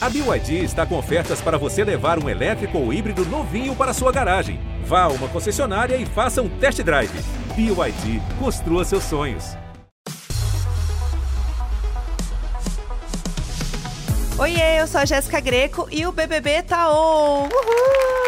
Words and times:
A 0.00 0.08
BYD 0.08 0.62
está 0.62 0.86
com 0.86 0.96
ofertas 0.96 1.40
para 1.40 1.58
você 1.58 1.82
levar 1.82 2.22
um 2.22 2.28
elétrico 2.28 2.78
ou 2.78 2.92
híbrido 2.92 3.24
novinho 3.26 3.74
para 3.74 3.92
sua 3.92 4.12
garagem. 4.12 4.60
Vá 4.84 5.02
a 5.02 5.08
uma 5.08 5.26
concessionária 5.26 5.96
e 5.96 6.06
faça 6.06 6.40
um 6.40 6.48
test 6.48 6.80
drive. 6.84 7.10
BYD, 7.56 8.22
construa 8.38 8.84
seus 8.84 9.02
sonhos. 9.02 9.56
Oiê, 14.38 14.80
eu 14.80 14.86
sou 14.86 15.00
a 15.00 15.04
Jéssica 15.04 15.40
Greco 15.40 15.88
e 15.90 16.06
o 16.06 16.12
BBB 16.12 16.62
tá 16.62 16.88
on! 16.92 17.48
Uhul! 17.48 18.27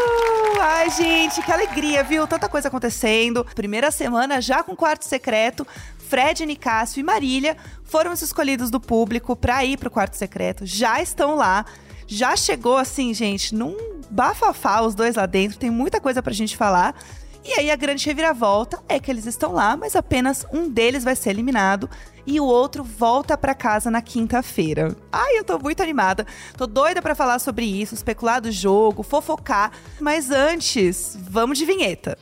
Ai, 0.62 0.90
gente, 0.90 1.40
que 1.40 1.50
alegria, 1.50 2.04
viu? 2.04 2.26
Tanta 2.26 2.46
coisa 2.46 2.68
acontecendo. 2.68 3.46
Primeira 3.54 3.90
semana 3.90 4.42
já 4.42 4.62
com 4.62 4.76
quarto 4.76 5.06
secreto. 5.06 5.66
Fred, 5.96 6.44
Nicásio 6.44 7.00
e 7.00 7.02
Marília 7.02 7.56
foram 7.82 8.12
os 8.12 8.20
escolhidos 8.20 8.70
do 8.70 8.78
público 8.78 9.34
para 9.34 9.64
ir 9.64 9.78
pro 9.78 9.90
quarto 9.90 10.18
secreto. 10.18 10.66
Já 10.66 11.00
estão 11.00 11.34
lá. 11.34 11.64
Já 12.06 12.36
chegou 12.36 12.76
assim, 12.76 13.14
gente, 13.14 13.54
num 13.54 13.74
bafafá 14.10 14.82
os 14.82 14.94
dois 14.94 15.16
lá 15.16 15.24
dentro. 15.24 15.58
Tem 15.58 15.70
muita 15.70 15.98
coisa 15.98 16.22
pra 16.22 16.34
gente 16.34 16.58
falar. 16.58 16.94
E 17.44 17.54
aí 17.54 17.70
a 17.70 17.76
grande 17.76 18.04
reviravolta 18.06 18.78
é 18.88 18.98
que 18.98 19.10
eles 19.10 19.26
estão 19.26 19.52
lá, 19.52 19.76
mas 19.76 19.96
apenas 19.96 20.46
um 20.52 20.68
deles 20.68 21.02
vai 21.02 21.16
ser 21.16 21.30
eliminado 21.30 21.88
e 22.26 22.38
o 22.38 22.44
outro 22.44 22.84
volta 22.84 23.36
para 23.36 23.54
casa 23.54 23.90
na 23.90 24.02
quinta-feira. 24.02 24.94
Ai, 25.10 25.38
eu 25.38 25.44
tô 25.44 25.58
muito 25.58 25.82
animada. 25.82 26.26
Tô 26.56 26.66
doida 26.66 27.00
para 27.00 27.14
falar 27.14 27.38
sobre 27.38 27.64
isso, 27.64 27.94
especular 27.94 28.40
do 28.40 28.52
jogo, 28.52 29.02
fofocar, 29.02 29.72
mas 29.98 30.30
antes, 30.30 31.18
vamos 31.20 31.58
de 31.58 31.64
vinheta. 31.64 32.16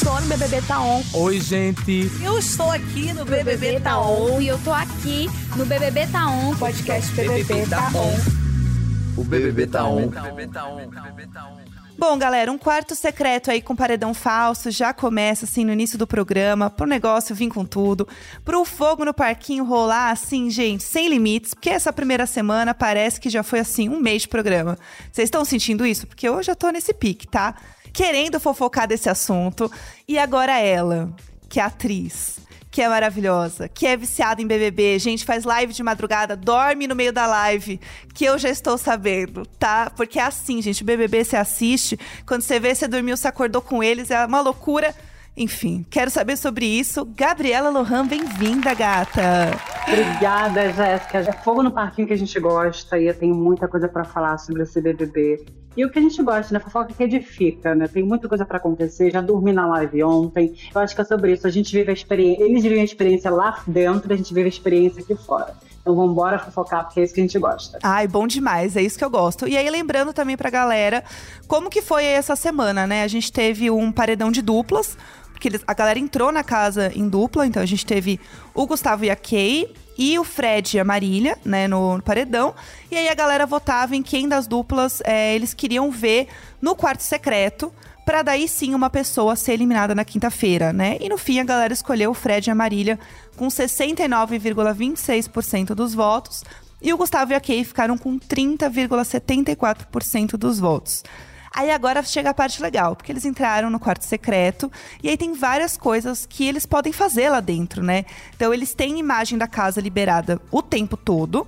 Estou 0.00 0.18
no 0.20 0.28
BBB 0.28 0.62
Tá 0.62 0.80
On. 0.80 1.02
Oi, 1.12 1.40
gente. 1.40 2.10
Eu 2.24 2.38
estou 2.38 2.70
aqui 2.70 3.12
no 3.12 3.24
BBB, 3.24 3.56
BBB 3.56 3.80
Tá 3.80 4.00
On. 4.00 4.40
E 4.40 4.48
eu 4.48 4.58
tô 4.58 4.72
aqui 4.72 5.28
no 5.56 5.66
BBB 5.66 6.06
Tá 6.06 6.26
On. 6.26 6.56
Podcast 6.56 7.12
BBB, 7.14 7.44
BBB 7.44 7.68
Tá 7.68 7.90
On. 7.94 9.20
O 9.20 9.24
BBB 9.24 9.66
Tá 9.66 9.84
On. 9.84 10.04
O 10.04 10.08
BBB 10.08 10.46
Tá 10.46 10.66
On. 10.66 11.59
Bom, 12.00 12.16
galera, 12.16 12.50
um 12.50 12.56
quarto 12.56 12.94
secreto 12.94 13.50
aí 13.50 13.60
com 13.60 13.76
paredão 13.76 14.14
falso 14.14 14.70
já 14.70 14.90
começa 14.90 15.44
assim 15.44 15.66
no 15.66 15.72
início 15.74 15.98
do 15.98 16.06
programa, 16.06 16.70
pro 16.70 16.86
negócio 16.86 17.34
vir 17.34 17.50
com 17.50 17.62
tudo, 17.62 18.08
pro 18.42 18.64
fogo 18.64 19.04
no 19.04 19.12
parquinho 19.12 19.66
rolar 19.66 20.10
assim, 20.10 20.48
gente, 20.48 20.82
sem 20.82 21.08
limites, 21.08 21.52
porque 21.52 21.68
essa 21.68 21.92
primeira 21.92 22.24
semana 22.24 22.72
parece 22.72 23.20
que 23.20 23.28
já 23.28 23.42
foi 23.42 23.58
assim 23.58 23.90
um 23.90 24.00
mês 24.00 24.22
de 24.22 24.28
programa. 24.28 24.78
Vocês 25.12 25.26
estão 25.26 25.44
sentindo 25.44 25.84
isso? 25.84 26.06
Porque 26.06 26.26
eu 26.26 26.42
já 26.42 26.54
tô 26.54 26.70
nesse 26.70 26.94
pique, 26.94 27.28
tá? 27.28 27.54
Querendo 27.92 28.40
fofocar 28.40 28.88
desse 28.88 29.10
assunto. 29.10 29.70
E 30.08 30.18
agora 30.18 30.58
ela, 30.58 31.14
que 31.50 31.60
é 31.60 31.62
atriz, 31.62 32.38
que 32.70 32.80
é 32.80 32.88
maravilhosa, 32.88 33.68
que 33.68 33.86
é 33.86 33.96
viciada 33.96 34.40
em 34.40 34.46
BBB, 34.46 34.98
gente, 34.98 35.24
faz 35.24 35.44
live 35.44 35.72
de 35.72 35.82
madrugada, 35.82 36.36
dorme 36.36 36.86
no 36.86 36.94
meio 36.94 37.12
da 37.12 37.26
live, 37.26 37.80
que 38.14 38.24
eu 38.24 38.38
já 38.38 38.48
estou 38.48 38.78
sabendo, 38.78 39.44
tá? 39.58 39.90
Porque 39.90 40.18
é 40.20 40.22
assim, 40.22 40.62
gente, 40.62 40.82
o 40.82 40.84
BBB 40.84 41.24
você 41.24 41.36
assiste, 41.36 41.98
quando 42.24 42.42
você 42.42 42.60
vê, 42.60 42.74
você 42.74 42.86
dormiu, 42.86 43.16
você 43.16 43.26
acordou 43.26 43.60
com 43.60 43.82
eles, 43.82 44.10
é 44.10 44.24
uma 44.24 44.40
loucura. 44.40 44.94
Enfim, 45.36 45.86
quero 45.88 46.10
saber 46.10 46.36
sobre 46.36 46.66
isso. 46.66 47.04
Gabriela 47.04 47.70
Lohan, 47.70 48.06
bem-vinda, 48.06 48.74
gata. 48.74 49.50
Obrigada, 49.86 50.72
Jéssica. 50.72 51.18
É 51.18 51.32
fogo 51.32 51.62
no 51.62 51.70
parquinho 51.70 52.06
que 52.06 52.12
a 52.12 52.18
gente 52.18 52.38
gosta 52.38 52.98
e 52.98 53.06
eu 53.06 53.14
tenho 53.14 53.34
muita 53.34 53.66
coisa 53.66 53.88
para 53.88 54.04
falar 54.04 54.38
sobre 54.38 54.62
esse 54.62 54.80
BBB. 54.80 55.44
E 55.76 55.84
o 55.84 55.90
que 55.90 55.98
a 55.98 56.02
gente 56.02 56.20
gosta, 56.22 56.52
né? 56.52 56.60
Fofoca 56.60 56.92
que 56.92 57.02
edifica, 57.02 57.74
né? 57.74 57.86
Tem 57.86 58.02
muita 58.02 58.28
coisa 58.28 58.44
para 58.44 58.56
acontecer. 58.56 59.10
Já 59.10 59.20
dormi 59.20 59.52
na 59.52 59.66
live 59.66 60.02
ontem. 60.02 60.52
Eu 60.74 60.80
acho 60.80 60.94
que 60.94 61.00
é 61.00 61.04
sobre 61.04 61.32
isso. 61.32 61.46
A 61.46 61.50
gente 61.50 61.72
vive 61.72 61.90
a 61.90 61.94
experiência. 61.94 62.44
Eles 62.44 62.62
vivem 62.62 62.80
a 62.80 62.84
experiência 62.84 63.30
lá 63.30 63.62
dentro, 63.66 64.12
a 64.12 64.16
gente 64.16 64.34
vive 64.34 64.46
a 64.46 64.48
experiência 64.48 65.00
aqui 65.00 65.14
fora. 65.14 65.54
Então 65.80 65.94
vamos 65.94 66.12
embora 66.12 66.38
fofocar, 66.38 66.84
porque 66.84 67.00
é 67.00 67.04
isso 67.04 67.14
que 67.14 67.20
a 67.20 67.24
gente 67.24 67.38
gosta. 67.38 67.78
Ai, 67.82 68.06
bom 68.06 68.26
demais, 68.26 68.76
é 68.76 68.82
isso 68.82 68.98
que 68.98 69.04
eu 69.04 69.08
gosto. 69.08 69.48
E 69.48 69.56
aí, 69.56 69.70
lembrando 69.70 70.12
também 70.12 70.36
pra 70.36 70.50
galera, 70.50 71.02
como 71.48 71.70
que 71.70 71.80
foi 71.80 72.04
essa 72.04 72.36
semana, 72.36 72.86
né? 72.86 73.02
A 73.02 73.08
gente 73.08 73.32
teve 73.32 73.70
um 73.70 73.90
paredão 73.90 74.30
de 74.30 74.42
duplas, 74.42 74.98
porque 75.40 75.48
eles, 75.48 75.64
a 75.66 75.72
galera 75.72 75.98
entrou 75.98 76.30
na 76.30 76.44
casa 76.44 76.92
em 76.94 77.08
dupla, 77.08 77.46
então 77.46 77.62
a 77.62 77.66
gente 77.66 77.86
teve 77.86 78.20
o 78.52 78.66
Gustavo 78.66 79.06
e 79.06 79.10
a 79.10 79.16
Kay, 79.16 79.74
e 79.96 80.18
o 80.18 80.24
Fred 80.24 80.76
e 80.76 80.80
a 80.80 80.84
Marília, 80.84 81.38
né, 81.42 81.66
no, 81.66 81.96
no 81.96 82.02
paredão. 82.02 82.54
E 82.90 82.96
aí 82.96 83.08
a 83.08 83.14
galera 83.14 83.46
votava 83.46 83.96
em 83.96 84.02
quem 84.02 84.28
das 84.28 84.46
duplas 84.46 85.00
é, 85.02 85.34
eles 85.34 85.54
queriam 85.54 85.90
ver 85.90 86.28
no 86.60 86.76
quarto 86.76 87.00
secreto 87.00 87.72
para 88.04 88.20
daí 88.22 88.46
sim 88.48 88.74
uma 88.74 88.90
pessoa 88.90 89.34
ser 89.34 89.52
eliminada 89.52 89.94
na 89.94 90.04
quinta-feira, 90.04 90.70
né? 90.72 90.98
E 91.00 91.08
no 91.08 91.16
fim 91.16 91.38
a 91.38 91.44
galera 91.44 91.72
escolheu 91.72 92.10
o 92.10 92.14
Fred 92.14 92.48
e 92.48 92.50
a 92.50 92.54
Marília 92.54 92.98
com 93.36 93.46
69,26% 93.48 95.74
dos 95.74 95.94
votos 95.94 96.42
e 96.82 96.92
o 96.92 96.96
Gustavo 96.96 97.32
e 97.32 97.34
a 97.34 97.40
Kay 97.40 97.64
ficaram 97.64 97.96
com 97.96 98.18
30,74% 98.18 100.36
dos 100.36 100.58
votos. 100.58 101.04
Aí 101.52 101.70
agora 101.70 102.02
chega 102.02 102.30
a 102.30 102.34
parte 102.34 102.62
legal, 102.62 102.94
porque 102.94 103.10
eles 103.10 103.24
entraram 103.24 103.70
no 103.70 103.80
quarto 103.80 104.04
secreto 104.04 104.70
e 105.02 105.08
aí 105.08 105.16
tem 105.16 105.34
várias 105.34 105.76
coisas 105.76 106.24
que 106.24 106.46
eles 106.46 106.64
podem 106.64 106.92
fazer 106.92 107.28
lá 107.28 107.40
dentro, 107.40 107.82
né? 107.82 108.04
Então 108.36 108.54
eles 108.54 108.72
têm 108.72 108.98
imagem 108.98 109.36
da 109.36 109.48
casa 109.48 109.80
liberada 109.80 110.40
o 110.50 110.62
tempo 110.62 110.96
todo 110.96 111.46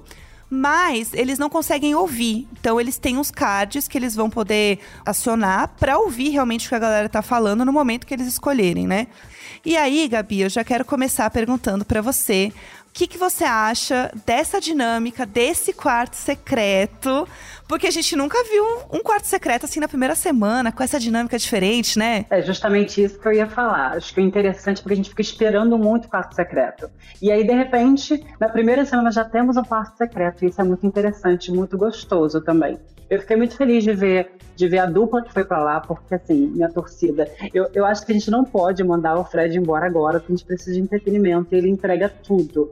mas 0.55 1.15
eles 1.15 1.39
não 1.39 1.49
conseguem 1.49 1.95
ouvir. 1.95 2.47
Então 2.61 2.79
eles 2.79 2.99
têm 2.99 3.17
uns 3.17 3.31
cards 3.31 3.89
que 3.89 3.97
eles 3.97 4.15
vão 4.15 4.29
poder 4.29 4.81
acionar 5.03 5.69
para 5.81 5.97
ouvir 5.97 6.29
realmente 6.29 6.67
o 6.67 6.69
que 6.69 6.75
a 6.75 6.79
galera 6.79 7.09
tá 7.09 7.23
falando 7.23 7.65
no 7.65 7.73
momento 7.73 8.07
que 8.07 8.13
eles 8.13 8.27
escolherem, 8.27 8.87
né? 8.87 9.07
E 9.65 9.79
aí, 9.79 10.07
Gabi, 10.09 10.43
eu 10.43 10.51
já 10.51 10.63
quero 10.63 10.85
começar 10.85 11.31
perguntando 11.31 11.87
para 11.87 12.03
você 12.03 12.53
o 12.87 12.93
que, 12.93 13.07
que 13.07 13.17
você 13.17 13.45
acha 13.45 14.13
dessa 14.27 14.61
dinâmica, 14.61 15.25
desse 15.25 15.73
quarto 15.73 16.15
secreto? 16.15 17.27
Porque 17.73 17.87
a 17.87 17.91
gente 17.91 18.15
nunca 18.15 18.37
viu 18.45 18.63
um 18.93 19.03
quarto 19.03 19.27
secreto 19.27 19.65
assim 19.65 19.81
na 19.81 19.89
primeira 19.89 20.15
semana, 20.15 20.71
com 20.71 20.83
essa 20.83 21.01
dinâmica 21.01 21.39
diferente, 21.39 21.99
né? 21.99 22.27
É 22.29 22.43
justamente 22.43 23.03
isso 23.03 23.19
que 23.19 23.27
eu 23.27 23.33
ia 23.33 23.47
falar. 23.47 23.97
Acho 23.97 24.13
que 24.13 24.21
o 24.21 24.23
interessante 24.23 24.81
é 24.81 24.83
porque 24.83 24.93
a 24.93 24.97
gente 24.97 25.09
fica 25.09 25.23
esperando 25.23 25.79
muito 25.79 26.07
quarto 26.07 26.35
secreto. 26.35 26.91
E 27.23 27.33
aí, 27.33 27.43
de 27.43 27.55
repente, 27.55 28.23
na 28.39 28.51
primeira 28.51 28.85
semana 28.85 29.11
já 29.11 29.25
temos 29.25 29.57
um 29.57 29.65
quarto 29.65 29.97
secreto. 29.97 30.45
E 30.45 30.49
isso 30.51 30.61
é 30.61 30.65
muito 30.65 30.87
interessante, 30.87 31.51
muito 31.51 31.79
gostoso 31.79 32.43
também. 32.43 32.79
Eu 33.09 33.19
fiquei 33.23 33.37
muito 33.37 33.57
feliz 33.57 33.83
de 33.83 33.95
ver, 33.95 34.33
de 34.55 34.69
ver 34.69 34.81
a 34.81 34.85
dupla 34.85 35.23
que 35.23 35.33
foi 35.33 35.43
para 35.47 35.65
lá, 35.65 35.81
porque 35.81 36.15
assim, 36.15 36.49
minha 36.49 36.69
torcida. 36.69 37.27
Eu, 37.55 37.71
eu 37.73 37.87
acho 37.87 38.05
que 38.05 38.13
a 38.13 38.15
gente 38.15 38.31
não 38.31 38.45
pode 38.45 38.85
mandar 38.85 39.17
o 39.17 39.25
Fred 39.25 39.57
embora 39.57 39.87
agora, 39.87 40.21
porque 40.21 40.35
a 40.35 40.37
gente 40.37 40.47
precisa 40.47 40.75
de 40.75 40.81
entretenimento 40.83 41.55
e 41.55 41.57
ele 41.57 41.71
entrega 41.71 42.11
tudo. 42.11 42.71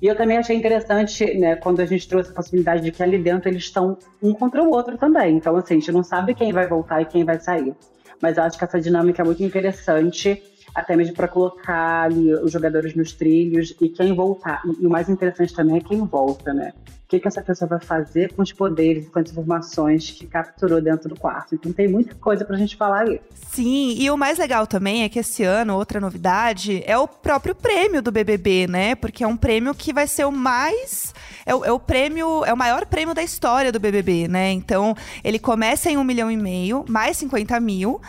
E 0.00 0.06
eu 0.06 0.14
também 0.14 0.36
achei 0.36 0.56
interessante, 0.56 1.38
né, 1.38 1.56
quando 1.56 1.80
a 1.80 1.86
gente 1.86 2.06
trouxe 2.06 2.30
a 2.30 2.34
possibilidade 2.34 2.82
de 2.82 2.92
que 2.92 3.02
ali 3.02 3.18
dentro 3.18 3.48
eles 3.48 3.64
estão 3.64 3.96
um 4.22 4.32
contra 4.34 4.62
o 4.62 4.70
outro 4.70 4.98
também. 4.98 5.36
Então, 5.36 5.56
assim, 5.56 5.74
a 5.74 5.78
gente 5.78 5.92
não 5.92 6.02
sabe 6.02 6.34
quem 6.34 6.52
vai 6.52 6.66
voltar 6.66 7.00
e 7.00 7.06
quem 7.06 7.24
vai 7.24 7.40
sair. 7.40 7.74
Mas 8.20 8.36
eu 8.36 8.44
acho 8.44 8.58
que 8.58 8.64
essa 8.64 8.80
dinâmica 8.80 9.22
é 9.22 9.24
muito 9.24 9.42
interessante, 9.42 10.42
até 10.76 10.94
mesmo 10.94 11.14
para 11.14 11.26
colocar 11.26 12.02
ali 12.02 12.32
os 12.34 12.52
jogadores 12.52 12.94
nos 12.94 13.12
trilhos 13.12 13.74
e 13.80 13.88
quem 13.88 14.14
voltar. 14.14 14.62
E, 14.78 14.86
o 14.86 14.90
mais 14.90 15.08
interessante 15.08 15.54
também 15.54 15.78
é 15.78 15.80
quem 15.80 16.04
volta, 16.04 16.52
né? 16.52 16.72
o 17.06 17.08
que, 17.08 17.20
que 17.20 17.28
essa 17.28 17.40
pessoa 17.40 17.68
vai 17.68 17.78
fazer 17.78 18.34
com 18.34 18.42
os 18.42 18.52
poderes, 18.52 19.08
com 19.08 19.20
as 19.20 19.30
informações 19.30 20.10
que 20.10 20.26
capturou 20.26 20.80
dentro 20.80 21.08
do 21.08 21.14
quarto. 21.14 21.54
Então 21.54 21.72
tem 21.72 21.86
muita 21.86 22.16
coisa 22.16 22.44
pra 22.44 22.56
gente 22.56 22.74
falar 22.74 23.02
aí. 23.02 23.20
Sim, 23.52 23.94
e 23.96 24.10
o 24.10 24.16
mais 24.16 24.38
legal 24.38 24.66
também 24.66 25.04
é 25.04 25.08
que 25.08 25.20
esse 25.20 25.44
ano, 25.44 25.76
outra 25.76 26.00
novidade, 26.00 26.82
é 26.84 26.98
o 26.98 27.06
próprio 27.06 27.54
prêmio 27.54 28.02
do 28.02 28.10
BBB, 28.10 28.66
né? 28.66 28.96
Porque 28.96 29.22
é 29.22 29.26
um 29.26 29.36
prêmio 29.36 29.72
que 29.72 29.92
vai 29.92 30.08
ser 30.08 30.24
o 30.24 30.32
mais. 30.32 31.14
É 31.46 31.54
o, 31.54 31.64
é 31.64 31.70
o 31.70 31.78
prêmio, 31.78 32.44
é 32.44 32.52
o 32.52 32.56
maior 32.56 32.84
prêmio 32.86 33.14
da 33.14 33.22
história 33.22 33.70
do 33.70 33.78
BBB, 33.78 34.26
né? 34.26 34.50
Então 34.50 34.96
ele 35.22 35.38
começa 35.38 35.88
em 35.88 35.96
um 35.96 36.02
milhão 36.02 36.28
e 36.28 36.36
meio, 36.36 36.84
mais 36.88 37.16
50 37.18 37.60
mil. 37.60 38.00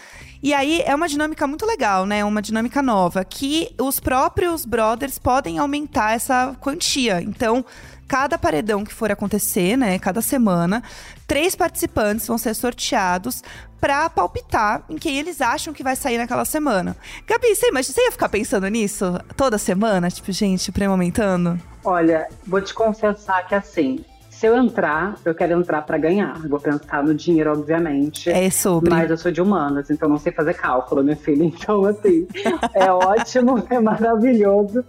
E 0.42 0.54
aí 0.54 0.82
é 0.86 0.94
uma 0.94 1.08
dinâmica 1.08 1.48
muito 1.48 1.66
legal, 1.66 2.06
né? 2.06 2.24
Uma 2.24 2.42
dinâmica 2.42 2.82
nova, 2.82 3.24
que 3.26 3.74
os 3.80 4.00
próprios 4.00 4.66
brothers 4.66 5.18
podem 5.18 5.58
aumentar 5.58 6.14
essa 6.14 6.56
quantia. 6.62 7.22
Então, 7.22 7.66
cada 8.08 8.38
paredão 8.38 8.86
que 8.86 8.94
for 8.94 9.12
acontecer, 9.12 9.76
né, 9.78 10.00
cada 10.00 10.22
semana, 10.22 10.82
três 11.28 11.56
participantes 11.56 12.26
vão 12.26 12.38
ser 12.38 12.56
sorteados 12.56 13.44
para 13.80 14.10
palpitar 14.10 14.84
em 14.90 14.98
quem 14.98 15.18
eles 15.18 15.42
acham 15.42 15.74
que 15.74 15.84
vai 15.84 15.96
sair 15.96 16.18
naquela 16.18 16.46
semana. 16.46 16.96
Gabi, 17.28 17.54
você, 17.54 17.68
imagina, 17.68 17.94
você 17.94 18.02
ia 18.02 18.12
ficar 18.12 18.30
pensando 18.30 18.68
nisso 18.68 19.20
toda 19.36 19.58
semana? 19.58 20.10
Tipo, 20.10 20.32
gente, 20.32 20.72
prêmio 20.72 20.94
aumentando? 20.94 21.60
Olha, 21.84 22.28
vou 22.46 22.62
te 22.62 22.74
confessar 22.74 23.46
que 23.48 23.54
assim, 23.54 24.04
se 24.38 24.46
eu 24.46 24.56
entrar, 24.56 25.20
eu 25.26 25.34
quero 25.34 25.60
entrar 25.60 25.82
para 25.82 25.98
ganhar. 25.98 26.48
Vou 26.48 26.60
pensar 26.60 27.04
no 27.04 27.16
dinheiro, 27.16 27.52
obviamente. 27.52 28.30
É 28.30 28.52
sobre. 28.52 28.88
Mas 28.88 29.10
eu 29.10 29.18
sou 29.18 29.32
de 29.32 29.42
humanas, 29.42 29.90
então 29.90 30.08
não 30.08 30.20
sei 30.20 30.32
fazer 30.32 30.54
cálculo, 30.54 31.04
minha 31.04 31.16
filha. 31.16 31.44
Então, 31.58 31.86
assim, 31.86 32.28
é 32.74 32.92
ótimo, 32.92 33.64
é 33.70 33.80
maravilhoso. 33.80 34.86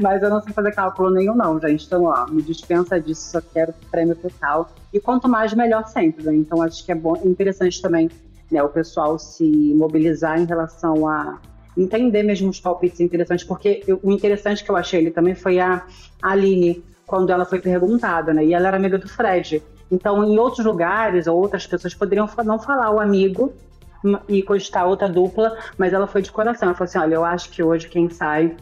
Mas 0.00 0.20
eu 0.20 0.28
não 0.28 0.42
sei 0.42 0.52
fazer 0.52 0.74
cálculo 0.74 1.10
nenhum, 1.10 1.34
não, 1.34 1.60
gente. 1.60 1.86
Então, 1.86 2.04
ó, 2.04 2.26
me 2.28 2.42
dispensa 2.42 3.00
disso, 3.00 3.30
só 3.30 3.40
quero 3.40 3.72
prêmio 3.88 4.16
total. 4.16 4.68
E 4.92 4.98
quanto 4.98 5.28
mais, 5.28 5.54
melhor 5.54 5.86
sempre, 5.86 6.24
né? 6.24 6.34
Então, 6.34 6.60
acho 6.60 6.84
que 6.84 6.90
é 6.90 6.94
bom, 6.94 7.16
interessante 7.24 7.80
também, 7.80 8.10
né, 8.50 8.62
o 8.62 8.68
pessoal 8.68 9.16
se 9.18 9.74
mobilizar 9.76 10.40
em 10.40 10.44
relação 10.44 11.06
a 11.06 11.38
entender 11.76 12.24
mesmo 12.24 12.50
os 12.50 12.58
palpites 12.58 12.98
interessantes, 12.98 13.44
porque 13.44 13.84
eu, 13.86 14.00
o 14.02 14.10
interessante 14.10 14.64
que 14.64 14.70
eu 14.70 14.76
achei 14.76 14.98
ele 15.00 15.12
também 15.12 15.36
foi 15.36 15.60
a 15.60 15.86
Aline 16.20 16.82
quando 17.08 17.30
ela 17.30 17.46
foi 17.46 17.58
perguntada, 17.58 18.34
né? 18.34 18.44
E 18.44 18.52
ela 18.52 18.68
era 18.68 18.76
amiga 18.76 18.98
do 18.98 19.08
Fred. 19.08 19.62
Então, 19.90 20.22
em 20.22 20.38
outros 20.38 20.64
lugares, 20.64 21.26
ou 21.26 21.40
outras 21.40 21.66
pessoas 21.66 21.94
poderiam 21.94 22.28
não 22.44 22.58
falar 22.58 22.90
o 22.90 23.00
amigo 23.00 23.52
e 24.28 24.42
cogitar 24.42 24.86
outra 24.86 25.08
dupla, 25.08 25.56
mas 25.78 25.94
ela 25.94 26.06
foi 26.06 26.20
de 26.20 26.30
coração. 26.30 26.68
Ela 26.68 26.76
falou 26.76 26.88
assim: 26.88 26.98
olha, 26.98 27.14
eu 27.14 27.24
acho 27.24 27.48
que 27.48 27.62
hoje 27.62 27.88
quem 27.88 28.10
sai 28.10 28.54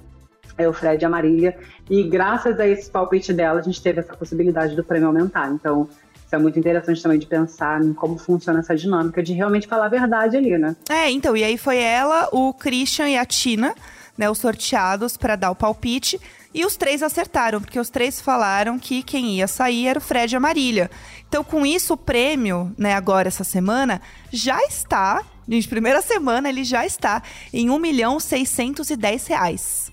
é 0.56 0.68
o 0.68 0.72
Fred 0.72 1.02
e 1.02 1.04
a 1.04 1.08
Marília. 1.08 1.58
E 1.90 2.04
graças 2.04 2.58
a 2.60 2.66
esse 2.66 2.88
palpite 2.88 3.32
dela, 3.32 3.58
a 3.58 3.62
gente 3.62 3.82
teve 3.82 3.98
essa 3.98 4.16
possibilidade 4.16 4.76
do 4.76 4.84
prêmio 4.84 5.08
aumentar. 5.08 5.50
Então, 5.50 5.88
isso 6.24 6.34
é 6.34 6.38
muito 6.38 6.56
interessante 6.56 7.02
também 7.02 7.18
de 7.18 7.26
pensar 7.26 7.82
em 7.82 7.92
como 7.92 8.16
funciona 8.16 8.60
essa 8.60 8.76
dinâmica 8.76 9.20
de 9.24 9.32
realmente 9.32 9.66
falar 9.66 9.86
a 9.86 9.88
verdade 9.88 10.36
ali, 10.36 10.56
né? 10.56 10.76
É, 10.88 11.10
então, 11.10 11.36
e 11.36 11.42
aí 11.42 11.58
foi 11.58 11.78
ela, 11.78 12.28
o 12.30 12.54
Christian 12.54 13.08
e 13.08 13.18
a 13.18 13.26
Tina, 13.26 13.74
né, 14.16 14.30
os 14.30 14.38
sorteados 14.38 15.16
para 15.16 15.34
dar 15.34 15.50
o 15.50 15.54
palpite. 15.56 16.20
E 16.54 16.64
os 16.64 16.76
três 16.76 17.02
acertaram, 17.02 17.60
porque 17.60 17.78
os 17.78 17.90
três 17.90 18.20
falaram 18.20 18.78
que 18.78 19.02
quem 19.02 19.36
ia 19.36 19.46
sair 19.46 19.88
era 19.88 19.98
o 19.98 20.02
Fred 20.02 20.34
e 20.34 20.36
a 20.36 20.40
Marília. 20.40 20.90
Então, 21.28 21.44
com 21.44 21.66
isso, 21.66 21.94
o 21.94 21.96
prêmio, 21.96 22.74
né, 22.78 22.94
agora 22.94 23.28
essa 23.28 23.44
semana, 23.44 24.00
já 24.32 24.62
está, 24.64 25.22
de 25.46 25.68
primeira 25.68 26.00
semana, 26.00 26.48
ele 26.48 26.64
já 26.64 26.86
está 26.86 27.22
em 27.52 27.68
1 27.70 27.78
milhão 27.78 28.18
610 28.18 29.26
reais. 29.26 29.92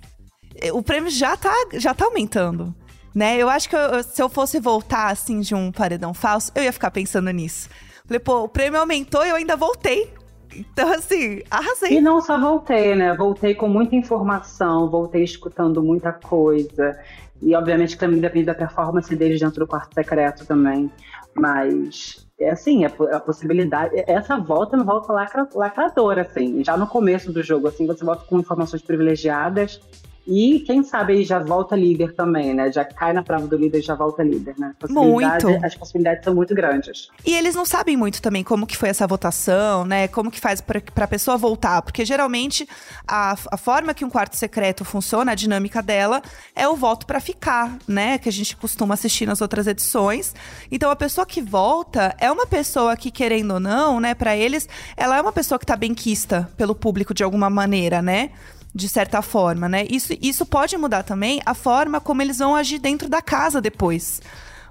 O 0.72 0.82
prêmio 0.82 1.10
já 1.10 1.36
tá, 1.36 1.54
já 1.74 1.94
tá 1.94 2.06
aumentando. 2.06 2.74
Né? 3.14 3.38
Eu 3.38 3.50
acho 3.50 3.70
que 3.70 3.76
eu, 3.76 4.04
se 4.04 4.22
eu 4.22 4.30
fosse 4.30 4.60
voltar 4.60 5.12
assim 5.12 5.40
de 5.40 5.54
um 5.54 5.72
paredão 5.72 6.14
falso, 6.14 6.52
eu 6.56 6.64
ia 6.64 6.74
ficar 6.74 6.92
pensando 6.92 7.30
nisso. 7.32 7.70
Falei, 8.06 8.20
pô, 8.20 8.44
o 8.44 8.50
prêmio 8.50 8.80
aumentou 8.80 9.26
e 9.26 9.30
eu 9.30 9.36
ainda 9.36 9.56
voltei 9.56 10.14
então, 10.56 10.92
assim, 10.94 11.42
arrasei. 11.50 11.98
E 11.98 12.02
não 12.02 12.22
só 12.22 12.40
voltei, 12.40 12.96
né? 12.96 13.16
Voltei 13.16 13.56
com 13.56 13.68
muita 13.68 13.96
informação, 13.96 14.90
voltei 14.90 15.24
escutando 15.24 15.82
muita 15.82 16.12
coisa. 16.12 16.98
E, 17.42 17.56
obviamente, 17.56 17.98
também 17.98 18.20
depende 18.20 18.46
da 18.46 18.56
performance 18.56 19.14
deles 19.16 19.40
dentro 19.40 19.62
do 19.62 19.68
quarto 19.68 19.94
secreto 19.94 20.46
também. 20.46 20.92
Mas, 21.36 22.28
é 22.40 22.52
assim, 22.52 22.86
a, 22.86 22.92
a 23.12 23.20
possibilidade. 23.20 24.04
Essa 24.08 24.38
volta 24.38 24.76
é 24.76 24.80
uma 24.80 24.86
volta 24.86 25.12
lacra, 25.12 25.48
lacradora, 25.54 26.22
assim. 26.22 26.64
Já 26.64 26.78
no 26.78 26.88
começo 26.88 27.32
do 27.32 27.42
jogo, 27.42 27.68
assim, 27.68 27.88
você 27.88 28.04
volta 28.06 28.26
com 28.26 28.40
informações 28.40 28.82
privilegiadas 28.82 29.82
e 30.26 30.62
quem 30.62 30.84
sabe 30.84 31.14
aí 31.14 31.24
já 31.24 31.40
volta 31.40 31.76
líder 31.76 32.14
também, 32.14 32.54
né? 32.54 32.72
Já 32.72 32.86
cai 32.86 33.12
na 33.12 33.22
prova 33.22 33.46
do 33.46 33.58
líder 33.58 33.80
e 33.80 33.82
já 33.82 33.94
volta 33.94 34.24
líder, 34.24 34.56
né? 34.58 34.74
Muito. 34.90 35.48
As 35.64 35.76
possibilidades 35.76 36.24
são 36.24 36.34
muito 36.34 36.56
grandes. 36.56 37.10
E 37.26 37.36
eles 37.36 37.56
não 37.56 37.66
sabem 37.66 37.98
muito 37.98 38.22
também 38.22 38.44
como 38.44 38.66
que 38.66 38.78
foi 38.78 38.90
essa 38.90 39.06
votação, 39.06 39.84
né? 39.84 40.08
Como 40.08 40.32
que 40.32 40.40
faz 40.40 40.62
para 40.62 40.82
a 40.96 41.08
pessoa 41.08 41.36
voltar. 41.38 41.82
Porque 41.82 42.06
geralmente 42.06 42.68
a, 43.06 43.36
a 43.52 43.58
forma 43.58 43.94
que 43.94 44.06
um 44.06 44.10
quarto 44.10 44.38
secreto 44.38 44.86
funciona, 44.86 45.34
a 45.34 45.36
dinâmica 45.36 45.82
dela, 45.82 46.22
é 46.56 46.68
o 46.68 46.76
voto 46.76 47.06
para 47.06 47.20
ficar, 47.20 47.78
né? 47.86 48.18
Que 48.18 48.30
a 48.30 48.32
gente 48.32 48.56
costuma 48.56 48.94
assistir 48.94 49.26
nas 49.26 49.42
outras 49.42 49.68
edições. 49.68 50.34
Então 50.72 50.90
a 50.90 50.96
pessoa 50.96 51.26
que 51.26 51.42
volta 51.42 52.16
é 52.18 52.32
uma 52.32 52.48
pessoa 52.48 52.96
que, 52.96 53.12
querendo 53.12 53.56
ou 53.56 53.60
não, 53.60 54.00
né, 54.00 54.14
para 54.14 54.38
eles, 54.38 54.70
ela 54.96 55.18
é 55.18 55.22
uma 55.22 55.34
pessoa 55.34 55.60
que 55.60 55.66
tá 55.66 55.76
benquista 55.76 56.50
pelo 56.56 56.74
público 56.74 57.14
de 57.14 57.24
alguma 57.24 57.50
maneira, 57.50 58.02
né? 58.02 58.32
De 58.74 58.90
certa 58.90 59.22
forma, 59.22 59.70
né? 59.70 59.86
Isso, 59.90 60.14
isso 60.22 60.46
pode 60.46 60.76
mudar 60.78 61.04
também 61.04 61.42
a 61.46 61.54
forma 61.54 62.02
como 62.02 62.22
eles 62.22 62.40
vão 62.40 62.56
agir 62.56 62.80
dentro 62.80 63.08
da 63.08 63.22
casa 63.22 63.62
depois. 63.62 64.22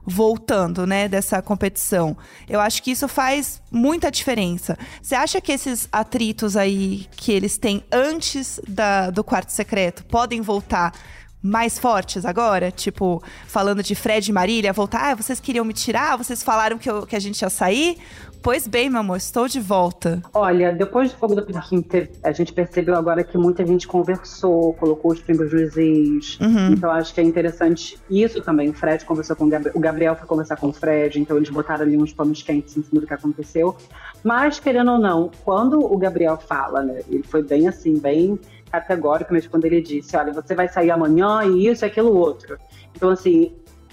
Voltando, 0.04 0.84
né, 0.84 1.06
dessa 1.06 1.40
competição. 1.40 2.16
Eu 2.48 2.60
acho 2.60 2.82
que 2.82 2.90
isso 2.90 3.06
faz 3.06 3.62
muita 3.70 4.10
diferença. 4.10 4.76
Você 5.00 5.14
acha 5.14 5.40
que 5.40 5.52
esses 5.52 5.88
atritos 5.92 6.56
aí 6.56 7.06
que 7.12 7.30
eles 7.30 7.56
têm 7.56 7.84
antes 7.92 8.60
da, 8.66 9.10
do 9.10 9.22
quarto 9.22 9.50
secreto 9.50 10.04
podem 10.04 10.40
voltar 10.40 10.92
mais 11.40 11.78
fortes 11.78 12.24
agora? 12.24 12.72
Tipo, 12.72 13.22
falando 13.46 13.80
de 13.80 13.94
Fred 13.94 14.28
e 14.28 14.32
Marília, 14.32 14.72
voltar, 14.72 15.12
ah, 15.12 15.14
vocês 15.14 15.38
queriam 15.38 15.64
me 15.64 15.72
tirar? 15.72 16.16
Vocês 16.16 16.42
falaram 16.42 16.78
que, 16.78 16.90
eu, 16.90 17.06
que 17.06 17.14
a 17.14 17.20
gente 17.20 17.40
ia 17.40 17.50
sair? 17.50 17.98
Pois 18.42 18.66
bem, 18.66 18.90
meu 18.90 18.98
amor, 18.98 19.18
estou 19.18 19.46
de 19.46 19.60
volta. 19.60 20.20
Olha, 20.34 20.72
depois 20.72 21.12
do 21.12 21.16
Fogo 21.16 21.36
do 21.36 21.46
Parquinho, 21.46 21.84
a 22.24 22.32
gente 22.32 22.52
percebeu 22.52 22.96
agora 22.96 23.22
que 23.22 23.38
muita 23.38 23.64
gente 23.64 23.86
conversou, 23.86 24.74
colocou 24.74 25.12
os 25.12 25.20
pingos 25.20 25.52
nos 25.52 25.76
is. 25.76 26.40
Uhum. 26.40 26.72
Então 26.72 26.90
acho 26.90 27.14
que 27.14 27.20
é 27.20 27.24
interessante 27.24 27.96
isso 28.10 28.42
também. 28.42 28.68
O 28.68 28.74
Fred 28.74 29.04
conversou 29.04 29.36
com 29.36 29.44
o 29.44 29.48
Gabriel, 29.48 29.72
o 29.76 29.80
Gabriel 29.80 30.16
foi 30.16 30.26
conversar 30.26 30.56
com 30.56 30.70
o 30.70 30.72
Fred, 30.72 31.20
então 31.20 31.36
eles 31.36 31.50
botaram 31.50 31.82
ali 31.82 31.96
uns 31.96 32.12
panos 32.12 32.42
quentes 32.42 32.76
em 32.76 32.82
cima 32.82 33.00
do 33.00 33.06
que 33.06 33.14
aconteceu. 33.14 33.76
Mas, 34.24 34.58
querendo 34.58 34.90
ou 34.90 34.98
não, 34.98 35.30
quando 35.44 35.78
o 35.78 35.96
Gabriel 35.96 36.36
fala, 36.36 36.82
né, 36.82 37.00
ele 37.08 37.22
foi 37.22 37.44
bem 37.44 37.68
assim, 37.68 37.96
bem 37.96 38.40
categórico 38.72 39.32
mesmo 39.32 39.50
quando 39.50 39.66
ele 39.66 39.80
disse, 39.80 40.16
olha, 40.16 40.32
você 40.32 40.54
vai 40.54 40.66
sair 40.66 40.90
amanhã 40.90 41.44
e 41.44 41.68
isso 41.68 41.84
e 41.84 41.86
aquilo 41.86 42.16
outro. 42.16 42.58
Então, 42.96 43.10
assim, 43.10 43.52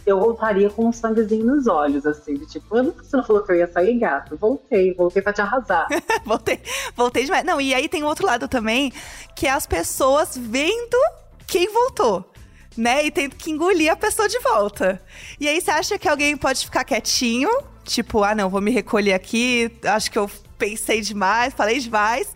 eu 0.10 0.20
voltaria 0.20 0.70
com 0.70 0.88
um 0.88 0.92
sanguezinho 0.92 1.46
nos 1.46 1.68
olhos, 1.68 2.06
assim, 2.06 2.34
de 2.34 2.46
tipo, 2.48 2.68
você 2.70 3.16
não 3.16 3.24
falou 3.24 3.44
que 3.44 3.52
eu 3.52 3.58
ia 3.58 3.72
sair, 3.72 3.98
gato? 4.00 4.36
Voltei, 4.38 4.94
voltei 4.94 5.22
pra 5.22 5.34
te 5.34 5.42
arrasar. 5.42 5.88
voltei, 6.26 6.60
voltei 6.96 7.26
demais. 7.26 7.46
Não, 7.46 7.62
e 7.62 7.74
aí 7.74 7.88
tem 7.88 8.04
outro 8.04 8.26
lado 8.26 8.48
também, 8.48 8.92
que 9.36 9.46
é 9.46 9.52
as 9.52 9.68
pessoas 9.68 10.38
vendo 10.38 10.98
quem 11.46 11.72
voltou. 11.72 12.32
Né? 12.78 13.06
E 13.06 13.12
tendo 13.12 13.36
que 13.36 13.52
engolir 13.52 13.92
a 13.92 13.96
pessoa 13.96 14.30
de 14.30 14.40
volta. 14.40 15.02
E 15.40 15.48
aí 15.48 15.60
você 15.60 15.72
acha 15.72 16.00
que 16.00 16.08
alguém 16.08 16.38
pode 16.38 16.64
ficar 16.64 16.84
quietinho? 16.84 17.50
Tipo, 17.84 18.24
ah, 18.24 18.34
não, 18.34 18.50
vou 18.50 18.62
me 18.62 18.72
recolher 18.72 19.14
aqui, 19.14 19.72
acho 19.84 20.10
que 20.12 20.18
eu 20.18 20.30
pensei 20.58 21.02
demais, 21.02 21.54
falei 21.54 21.80
demais. 21.80 22.32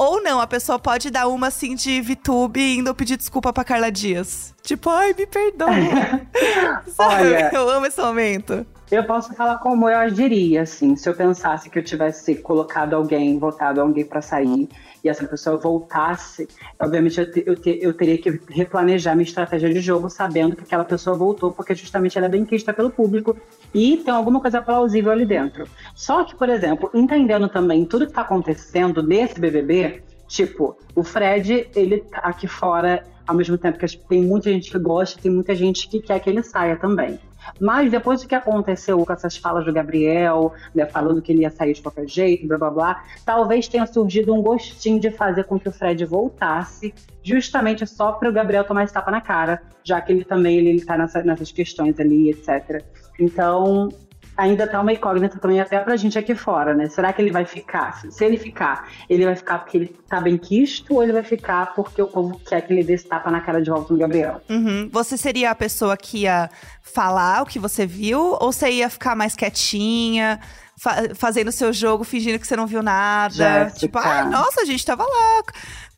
Ou 0.00 0.22
não, 0.22 0.40
a 0.40 0.46
pessoa 0.46 0.78
pode 0.78 1.10
dar 1.10 1.28
uma 1.28 1.48
assim 1.48 1.74
de 1.74 2.00
VTube 2.00 2.78
indo 2.78 2.94
pedir 2.94 3.18
desculpa 3.18 3.52
pra 3.52 3.62
Carla 3.62 3.92
Dias. 3.92 4.54
Tipo, 4.62 4.88
ai, 4.88 5.12
me 5.12 5.26
perdoa. 5.26 5.68
Olha, 6.98 7.50
eu 7.52 7.68
amo 7.68 7.84
esse 7.84 8.00
momento. 8.00 8.64
Eu 8.90 9.04
posso 9.04 9.34
falar 9.34 9.58
como 9.58 9.90
eu 9.90 9.98
agiria, 9.98 10.62
assim, 10.62 10.96
se 10.96 11.06
eu 11.06 11.14
pensasse 11.14 11.68
que 11.68 11.78
eu 11.78 11.84
tivesse 11.84 12.34
colocado 12.36 12.94
alguém, 12.94 13.38
votado 13.38 13.78
alguém 13.78 14.06
para 14.06 14.22
sair, 14.22 14.70
e 15.04 15.08
essa 15.08 15.26
pessoa 15.26 15.58
voltasse, 15.58 16.48
obviamente 16.78 17.20
eu, 17.20 17.30
te, 17.30 17.44
eu, 17.46 17.56
te, 17.56 17.78
eu, 17.80 17.94
teria 17.94 18.16
que 18.16 18.40
replanejar 18.48 19.14
minha 19.14 19.28
estratégia 19.28 19.72
de 19.72 19.80
jogo, 19.80 20.08
sabendo 20.08 20.56
que 20.56 20.62
aquela 20.62 20.84
pessoa 20.84 21.14
voltou, 21.14 21.52
porque 21.52 21.74
justamente 21.74 22.16
ela 22.16 22.26
é 22.26 22.30
bem 22.30 22.44
quista 22.46 22.72
pelo 22.72 22.90
público 22.90 23.36
e 23.74 23.96
tem 23.98 24.12
alguma 24.12 24.40
coisa 24.40 24.60
plausível 24.60 25.12
ali 25.12 25.24
dentro. 25.24 25.66
Só 25.94 26.24
que, 26.24 26.34
por 26.34 26.48
exemplo, 26.48 26.90
entendendo 26.94 27.48
também 27.48 27.84
tudo 27.84 28.04
que 28.04 28.12
está 28.12 28.22
acontecendo 28.22 29.02
nesse 29.02 29.40
BBB, 29.40 30.02
tipo, 30.26 30.76
o 30.94 31.02
Fred, 31.02 31.68
ele 31.74 31.98
tá 31.98 32.18
aqui 32.18 32.46
fora, 32.46 33.04
ao 33.26 33.34
mesmo 33.34 33.56
tempo 33.56 33.78
que 33.78 33.96
tem 34.08 34.22
muita 34.24 34.50
gente 34.50 34.70
que 34.70 34.78
gosta, 34.78 35.20
tem 35.20 35.30
muita 35.30 35.54
gente 35.54 35.88
que 35.88 36.00
quer 36.00 36.18
que 36.20 36.28
ele 36.30 36.42
saia 36.42 36.76
também. 36.76 37.18
Mas 37.60 37.90
depois 37.90 38.22
do 38.22 38.28
que 38.28 38.34
aconteceu 38.34 39.04
com 39.04 39.12
essas 39.12 39.36
falas 39.36 39.64
do 39.64 39.72
Gabriel, 39.72 40.52
né, 40.74 40.86
falando 40.86 41.22
que 41.22 41.32
ele 41.32 41.42
ia 41.42 41.50
sair 41.50 41.72
de 41.72 41.82
qualquer 41.82 42.08
jeito, 42.08 42.46
blá 42.46 42.58
blá 42.58 42.70
blá, 42.70 43.04
talvez 43.24 43.68
tenha 43.68 43.86
surgido 43.86 44.34
um 44.34 44.42
gostinho 44.42 45.00
de 45.00 45.10
fazer 45.10 45.44
com 45.44 45.58
que 45.58 45.68
o 45.68 45.72
Fred 45.72 46.04
voltasse, 46.04 46.94
justamente 47.22 47.86
só 47.86 48.12
para 48.12 48.28
o 48.28 48.32
Gabriel 48.32 48.64
tomar 48.64 48.84
esse 48.84 48.92
tapa 48.92 49.10
na 49.10 49.20
cara, 49.20 49.62
já 49.84 50.00
que 50.00 50.12
ele 50.12 50.24
também 50.24 50.56
ele, 50.56 50.70
ele 50.70 50.84
tá 50.84 50.96
nessa, 50.96 51.22
nessas 51.22 51.52
questões 51.52 51.98
ali, 51.98 52.30
etc. 52.30 52.84
Então, 53.18 53.88
ainda 54.36 54.66
tá 54.66 54.80
uma 54.80 54.92
incógnita 54.92 55.38
também 55.38 55.60
até 55.60 55.78
pra 55.80 55.96
gente 55.96 56.18
aqui 56.18 56.34
fora, 56.34 56.74
né? 56.74 56.88
Será 56.88 57.12
que 57.12 57.20
ele 57.20 57.30
vai 57.30 57.44
ficar? 57.44 58.00
Se 58.10 58.24
ele 58.24 58.36
ficar, 58.36 58.88
ele 59.08 59.24
vai 59.24 59.36
ficar 59.36 59.58
porque 59.58 59.76
ele 59.76 59.96
tá 60.08 60.20
bem 60.20 60.38
quisto 60.38 60.94
ou 60.94 61.02
ele 61.02 61.12
vai 61.12 61.22
ficar 61.22 61.74
porque 61.74 62.00
o 62.00 62.06
povo 62.06 62.40
quer 62.46 62.60
que 62.62 62.72
ele 62.72 62.82
dê 62.82 62.94
esse 62.94 63.06
tapa 63.06 63.30
na 63.30 63.40
cara 63.40 63.60
de 63.60 63.70
volta 63.70 63.92
no 63.92 63.98
Gabriel? 63.98 64.40
Uhum. 64.48 64.88
Você 64.92 65.16
seria 65.16 65.50
a 65.50 65.54
pessoa 65.54 65.96
que 65.96 66.22
ia 66.22 66.50
falar 66.82 67.42
o 67.42 67.46
que 67.46 67.58
você 67.58 67.86
viu 67.86 68.36
ou 68.40 68.52
você 68.52 68.70
ia 68.70 68.88
ficar 68.88 69.14
mais 69.14 69.34
quietinha? 69.34 70.40
Fa 70.78 71.14
fazendo 71.14 71.52
seu 71.52 71.74
jogo, 71.74 72.04
fingindo 72.04 72.38
que 72.38 72.46
você 72.46 72.56
não 72.56 72.66
viu 72.66 72.82
nada. 72.82 73.34
Jéssica. 73.34 73.80
Tipo, 73.80 73.98
ah, 73.98 74.24
nossa, 74.24 74.62
a 74.62 74.64
gente 74.64 74.84
tava 74.84 75.04
lá 75.04 75.42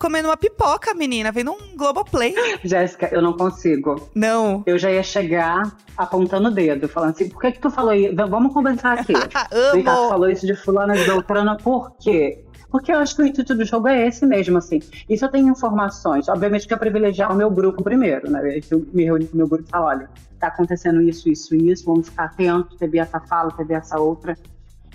comendo 0.03 0.29
uma 0.29 0.37
pipoca, 0.37 0.93
menina, 0.95 1.31
vendo 1.31 1.53
um 1.53 1.77
Globoplay. 1.77 2.35
Jéssica, 2.65 3.09
eu 3.13 3.23
não 3.23 3.35
consigo. 3.35 4.11
Não. 4.13 4.65
Eu 4.67 4.77
já 4.77 4.91
ia 4.91 5.03
chegar 5.05 5.77
apontando 5.97 6.49
o 6.49 6.51
dedo, 6.51 6.89
falando 6.89 7.11
assim, 7.11 7.29
por 7.29 7.41
que 7.41 7.53
que 7.53 7.61
tu 7.61 7.71
falou 7.71 7.95
isso? 7.95 8.17
Vamos 8.17 8.53
conversar 8.53 8.99
aqui. 8.99 9.13
Amo. 9.53 9.77
Ricardo 9.77 10.09
falou 10.09 10.29
isso 10.29 10.45
de 10.45 10.57
fulana 10.57 10.95
de 10.95 11.05
doutrana, 11.05 11.57
por 11.57 11.93
quê? 11.99 12.45
Porque 12.69 12.91
eu 12.91 12.97
acho 12.97 13.15
que 13.15 13.23
o 13.23 13.27
intuito 13.27 13.55
do 13.55 13.65
jogo 13.65 13.87
é 13.87 14.09
esse 14.09 14.27
mesmo, 14.27 14.59
assim. 14.59 14.81
E 15.09 15.17
se 15.17 15.25
eu 15.25 15.31
tenho 15.31 15.49
informações, 15.49 16.29
obviamente 16.29 16.67
que 16.67 16.75
eu 16.75 16.79
privilegiar 16.79 17.31
o 17.31 17.37
meu 17.37 17.49
grupo 17.49 17.85
primeiro, 17.85 18.29
né? 18.29 18.61
Eu 18.71 18.85
me 18.93 19.05
reúno 19.05 19.25
com 19.27 19.35
o 19.35 19.37
meu 19.37 19.47
grupo 19.47 19.65
e 19.69 19.71
falo, 19.71 19.87
olha, 19.87 20.11
tá 20.41 20.49
acontecendo 20.49 21.01
isso, 21.01 21.29
isso, 21.29 21.55
isso, 21.55 21.85
vamos 21.85 22.09
ficar 22.09 22.25
atentos, 22.25 22.77
teve 22.77 22.99
essa 22.99 23.21
fala, 23.21 23.53
teve 23.53 23.75
essa 23.75 24.01
outra. 24.01 24.37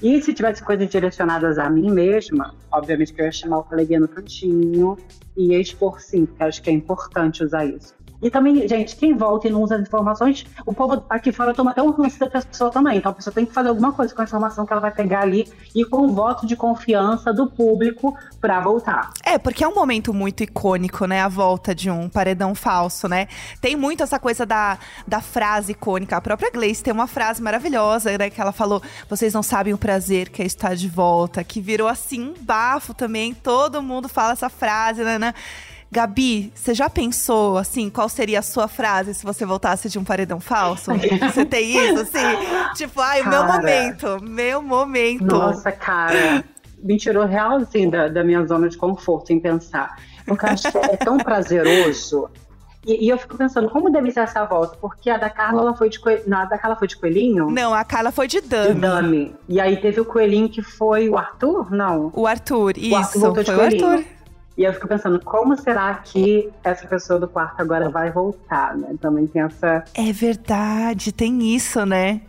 E 0.02 0.22
se 0.22 0.32
tivesse 0.32 0.64
coisas 0.64 0.88
direcionadas 0.88 1.58
a 1.58 1.70
mim 1.70 1.90
mesma, 1.90 2.54
obviamente 2.72 3.14
que 3.14 3.22
eu 3.22 3.26
ia 3.26 3.32
chamar 3.32 3.60
o 3.60 3.64
coleguinha 3.64 4.00
no 4.00 4.08
cantinho 4.08 4.96
e 5.36 5.54
ia 5.54 5.60
expor 5.60 6.00
sim, 6.00 6.26
porque 6.26 6.44
acho 6.44 6.62
que 6.62 6.70
é 6.70 6.74
importante 6.74 7.44
usar 7.44 7.66
isso. 7.66 7.97
E 8.22 8.30
também, 8.30 8.68
gente, 8.68 8.96
quem 8.96 9.16
volta 9.16 9.48
e 9.48 9.52
não 9.52 9.62
usa 9.62 9.76
as 9.76 9.82
informações, 9.82 10.46
o 10.66 10.74
povo 10.74 11.04
aqui 11.10 11.32
fora 11.32 11.54
toma 11.54 11.72
até 11.72 11.82
um 11.82 11.92
ranço 11.92 12.20
da 12.20 12.28
pessoa 12.28 12.72
também. 12.72 12.98
Então 12.98 13.12
a 13.12 13.16
pessoa 13.16 13.34
tem 13.34 13.46
que 13.46 13.54
fazer 13.54 13.70
alguma 13.70 13.92
coisa 13.92 14.14
com 14.14 14.22
a 14.22 14.24
informação 14.24 14.66
que 14.66 14.74
ela 14.74 14.82
vai 14.82 14.92
pegar 14.92 15.22
ali 15.22 15.48
e 15.76 15.86
com 15.86 16.08
o 16.08 16.14
voto 16.14 16.46
de 16.48 16.56
confiança 16.56 17.32
do 17.32 17.48
público 17.48 18.18
para 18.42 18.60
voltar. 18.60 19.12
É, 19.24 19.38
porque 19.38 19.64
é 19.64 19.68
um 19.68 19.76
momento 19.76 20.14
muito 20.14 20.44
icônico, 20.44 21.06
né? 21.06 21.22
A 21.22 21.28
volta 21.28 21.76
de 21.76 21.90
um 21.90 22.10
paredão 22.10 22.56
falso, 22.56 23.08
né? 23.08 23.28
Tem 23.62 23.76
muito 23.76 24.02
essa 24.02 24.20
coisa 24.20 24.46
da, 24.46 24.80
da 25.08 25.22
frase 25.22 25.74
icônica. 25.74 26.18
A 26.18 26.22
própria 26.22 26.50
Gleice 26.50 26.84
tem 26.84 26.94
uma 26.94 27.08
frase 27.08 27.42
maravilhosa, 27.42 28.18
né? 28.18 28.30
Que 28.30 28.42
ela 28.42 28.52
falou: 28.52 28.82
vocês 29.08 29.34
não 29.34 29.44
sabem 29.44 29.74
o 29.74 29.78
prazer 29.78 30.30
que 30.30 30.42
é 30.42 30.46
estar 30.46 30.76
de 30.76 30.90
volta, 30.90 31.44
que 31.44 31.62
virou 31.62 31.88
assim, 31.88 32.34
bafo 32.42 32.94
também. 32.94 33.34
Todo 33.34 33.82
mundo 33.82 34.10
fala 34.10 34.34
essa 34.34 34.50
frase, 34.50 35.04
né? 35.04 35.20
né? 35.20 35.34
Gabi, 35.92 36.52
você 36.54 36.74
já 36.74 36.90
pensou, 36.90 37.58
assim, 37.58 37.90
qual 37.90 38.10
seria 38.10 38.40
a 38.40 38.42
sua 38.42 38.68
frase 38.68 39.14
se 39.14 39.26
você 39.26 39.46
voltasse 39.46 39.90
de 39.90 39.98
um 39.98 40.04
paredão 40.04 40.40
falso? 40.40 40.92
você 41.34 41.46
tem 41.46 41.78
isso, 41.78 42.02
assim? 42.02 42.74
Tipo, 42.76 43.00
ai, 43.00 43.24
cara, 43.24 43.30
meu 43.30 43.54
momento, 43.54 44.24
meu 44.24 44.62
momento. 44.62 45.26
Nossa, 45.26 45.72
cara, 45.72 46.44
me 46.84 46.98
tirou 46.98 47.26
real, 47.26 47.58
assim, 47.58 47.90
da, 47.90 48.08
da 48.08 48.24
minha 48.24 48.46
zona 48.46 48.68
de 48.68 48.78
conforto 48.78 49.32
em 49.32 49.40
pensar. 49.40 49.96
Porque 50.26 50.46
eu 50.46 50.50
acho 50.50 50.72
que 50.72 50.78
é 50.78 50.98
tão 50.98 51.18
prazeroso 51.18 52.30
e, 52.88 53.06
e, 53.06 53.10
eu 53.10 53.18
fico 53.18 53.36
pensando, 53.36 53.70
como 53.70 53.90
deve 53.90 54.10
ser 54.12 54.22
essa 54.22 54.46
volta? 54.46 54.78
Porque 54.80 55.10
a 55.10 55.18
da 55.18 55.30
Carla 55.30 55.62
ela 55.62 55.76
foi 55.76 55.90
de 55.90 56.00
coelhinho. 56.00 56.30
Não, 56.30 56.38
a 56.38 56.46
da 56.46 56.58
Carla 56.58 56.78
foi 56.78 56.88
de 56.88 56.96
coelhinho? 56.96 57.52
Não, 57.52 57.74
a 57.74 57.84
Carla 57.84 58.14
foi 58.14 58.28
de 58.28 58.40
Dami. 58.40 58.74
De 58.74 58.80
Dami. 58.80 59.36
E 59.50 59.60
aí 59.60 59.76
teve 59.76 60.00
o 60.00 60.06
coelhinho 60.06 60.48
que 60.48 60.62
foi 60.62 61.10
o 61.10 61.18
Arthur? 61.18 61.70
Não. 61.70 62.10
O 62.16 62.26
Arthur, 62.26 62.78
isso. 62.78 62.94
O 62.94 62.96
Arthur 62.96 63.20
voltou 63.20 63.44
de 63.44 63.52
foi 63.52 63.58
coelhinho. 63.58 63.86
o 63.86 63.92
Arthur. 63.92 64.17
E 64.58 64.64
eu 64.64 64.74
fico 64.74 64.88
pensando, 64.88 65.24
como 65.24 65.56
será 65.56 65.94
que 65.94 66.50
essa 66.64 66.88
pessoa 66.88 67.20
do 67.20 67.28
quarto 67.28 67.62
agora 67.62 67.92
vai 67.92 68.10
voltar, 68.10 68.76
né? 68.76 68.96
Também 69.00 69.28
tem 69.28 69.44
essa. 69.44 69.84
É 69.94 70.12
verdade, 70.12 71.12
tem 71.12 71.56
isso, 71.56 71.86
né? 71.86 72.22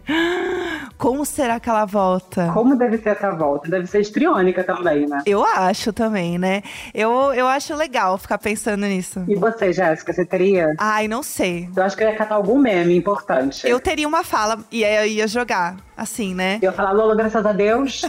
Como 0.99 1.25
será 1.25 1.59
que 1.59 1.71
ela 1.71 1.87
volta? 1.87 2.51
Como 2.53 2.77
deve 2.77 2.99
ser 2.99 3.11
essa 3.11 3.31
volta? 3.31 3.71
Deve 3.71 3.87
ser 3.87 4.01
estriônica 4.01 4.63
também, 4.63 5.07
né? 5.07 5.23
Eu 5.25 5.43
acho 5.43 5.91
também, 5.91 6.37
né? 6.37 6.63
Eu, 6.93 7.33
eu 7.33 7.47
acho 7.47 7.75
legal 7.75 8.19
ficar 8.19 8.37
pensando 8.37 8.85
nisso. 8.85 9.25
E 9.27 9.35
você, 9.35 9.73
Jéssica, 9.73 10.13
você 10.13 10.27
teria? 10.27 10.75
Ai, 10.77 11.09
não 11.09 11.23
sei. 11.23 11.71
Eu 11.75 11.83
acho 11.83 11.97
que 11.97 12.05
eu 12.05 12.09
ia 12.09 12.17
catar 12.17 12.35
algum 12.35 12.59
meme 12.59 12.95
importante. 12.95 13.67
Eu 13.67 13.81
teria 13.81 14.07
uma 14.07 14.23
fala 14.23 14.59
e 14.71 14.85
aí 14.85 14.97
eu 14.97 15.07
ia 15.07 15.27
jogar, 15.29 15.77
assim, 15.97 16.35
né? 16.35 16.59
Eu 16.61 16.71
ia 16.71 16.73
falar, 16.73 16.93
Lola, 16.93 17.15
graças 17.15 17.47
a 17.47 17.53
Deus. 17.53 18.03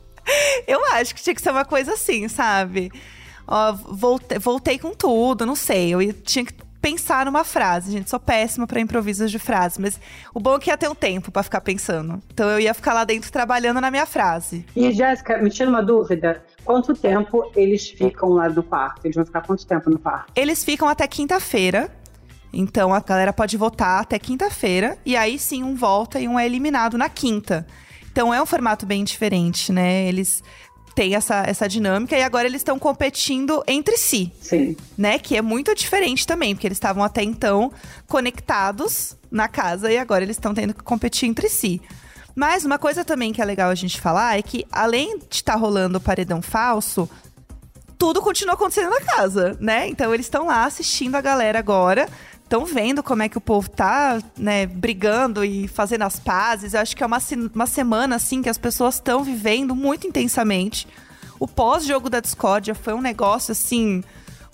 eu 0.66 0.84
acho 0.92 1.14
que 1.14 1.22
tinha 1.22 1.34
que 1.34 1.40
ser 1.40 1.52
uma 1.52 1.64
coisa 1.64 1.94
assim, 1.94 2.28
sabe? 2.28 2.90
Ó, 3.46 3.72
voltei, 3.72 4.38
voltei 4.38 4.78
com 4.78 4.94
tudo, 4.94 5.46
não 5.46 5.54
sei. 5.54 5.94
Eu 5.94 6.12
tinha 6.12 6.44
que 6.44 6.54
pensar 6.86 7.26
numa 7.26 7.42
frase, 7.42 7.90
gente. 7.90 8.08
Sou 8.08 8.20
péssima 8.20 8.64
para 8.64 8.80
improvisos 8.80 9.28
de 9.28 9.40
frase, 9.40 9.80
mas 9.80 9.98
o 10.32 10.38
bom 10.38 10.54
é 10.54 10.58
que 10.60 10.70
ia 10.70 10.76
ter 10.76 10.88
um 10.88 10.94
tempo 10.94 11.32
para 11.32 11.42
ficar 11.42 11.60
pensando. 11.60 12.22
Então 12.32 12.48
eu 12.48 12.60
ia 12.60 12.72
ficar 12.72 12.94
lá 12.94 13.04
dentro 13.04 13.30
trabalhando 13.32 13.80
na 13.80 13.90
minha 13.90 14.06
frase. 14.06 14.64
E 14.76 14.92
Jéssica, 14.92 15.38
me 15.38 15.50
tira 15.50 15.68
uma 15.68 15.82
dúvida. 15.82 16.44
Quanto 16.64 16.94
tempo 16.94 17.50
eles 17.56 17.90
ficam 17.90 18.28
lá 18.28 18.48
no 18.48 18.62
quarto? 18.62 19.04
Eles 19.04 19.16
vão 19.16 19.26
ficar 19.26 19.42
quanto 19.42 19.66
tempo 19.66 19.90
no 19.90 19.98
quarto? 19.98 20.32
Eles 20.36 20.62
ficam 20.62 20.88
até 20.88 21.08
quinta-feira. 21.08 21.90
Então 22.52 22.94
a 22.94 23.00
galera 23.00 23.32
pode 23.32 23.56
votar 23.56 24.02
até 24.02 24.18
quinta-feira 24.18 24.96
e 25.04 25.16
aí 25.16 25.38
sim 25.38 25.64
um 25.64 25.74
volta 25.74 26.20
e 26.20 26.28
um 26.28 26.38
é 26.38 26.46
eliminado 26.46 26.96
na 26.96 27.08
quinta. 27.08 27.66
Então 28.16 28.32
é 28.32 28.40
um 28.40 28.46
formato 28.46 28.86
bem 28.86 29.04
diferente, 29.04 29.70
né? 29.70 30.06
Eles 30.06 30.42
tem 30.96 31.14
essa, 31.14 31.44
essa 31.46 31.68
dinâmica 31.68 32.16
e 32.16 32.22
agora 32.22 32.48
eles 32.48 32.60
estão 32.60 32.78
competindo 32.78 33.62
entre 33.68 33.98
si. 33.98 34.32
Sim. 34.40 34.74
Né? 34.96 35.18
Que 35.18 35.36
é 35.36 35.42
muito 35.42 35.74
diferente 35.74 36.26
também, 36.26 36.54
porque 36.54 36.66
eles 36.66 36.76
estavam 36.76 37.04
até 37.04 37.22
então 37.22 37.70
conectados 38.08 39.14
na 39.30 39.46
casa 39.46 39.92
e 39.92 39.98
agora 39.98 40.24
eles 40.24 40.36
estão 40.36 40.54
tendo 40.54 40.72
que 40.72 40.82
competir 40.82 41.28
entre 41.28 41.50
si. 41.50 41.82
Mas 42.34 42.64
uma 42.64 42.78
coisa 42.78 43.04
também 43.04 43.30
que 43.30 43.42
é 43.42 43.44
legal 43.44 43.70
a 43.70 43.74
gente 43.74 44.00
falar 44.00 44.38
é 44.38 44.42
que, 44.42 44.66
além 44.72 45.18
de 45.18 45.36
estar 45.36 45.52
tá 45.52 45.58
rolando 45.58 45.98
o 45.98 46.00
paredão 46.00 46.40
falso, 46.40 47.08
tudo 47.98 48.22
continua 48.22 48.54
acontecendo 48.54 48.88
na 48.88 49.00
casa, 49.00 49.54
né? 49.60 49.86
Então 49.88 50.14
eles 50.14 50.24
estão 50.24 50.46
lá 50.46 50.64
assistindo 50.64 51.14
a 51.14 51.20
galera 51.20 51.58
agora 51.58 52.08
estão 52.46 52.64
vendo 52.64 53.02
como 53.02 53.24
é 53.24 53.28
que 53.28 53.36
o 53.36 53.40
povo 53.40 53.68
tá, 53.68 54.22
né, 54.38 54.66
brigando 54.66 55.44
e 55.44 55.66
fazendo 55.66 56.02
as 56.02 56.20
pazes. 56.20 56.74
Eu 56.74 56.80
acho 56.80 56.96
que 56.96 57.02
é 57.02 57.06
uma, 57.06 57.18
uma 57.52 57.66
semana, 57.66 58.14
assim, 58.16 58.40
que 58.40 58.48
as 58.48 58.56
pessoas 58.56 58.94
estão 58.94 59.24
vivendo 59.24 59.74
muito 59.74 60.06
intensamente. 60.06 60.86
O 61.40 61.48
pós-jogo 61.48 62.08
da 62.08 62.20
discórdia 62.20 62.72
foi 62.72 62.94
um 62.94 63.00
negócio, 63.00 63.50
assim, 63.50 64.02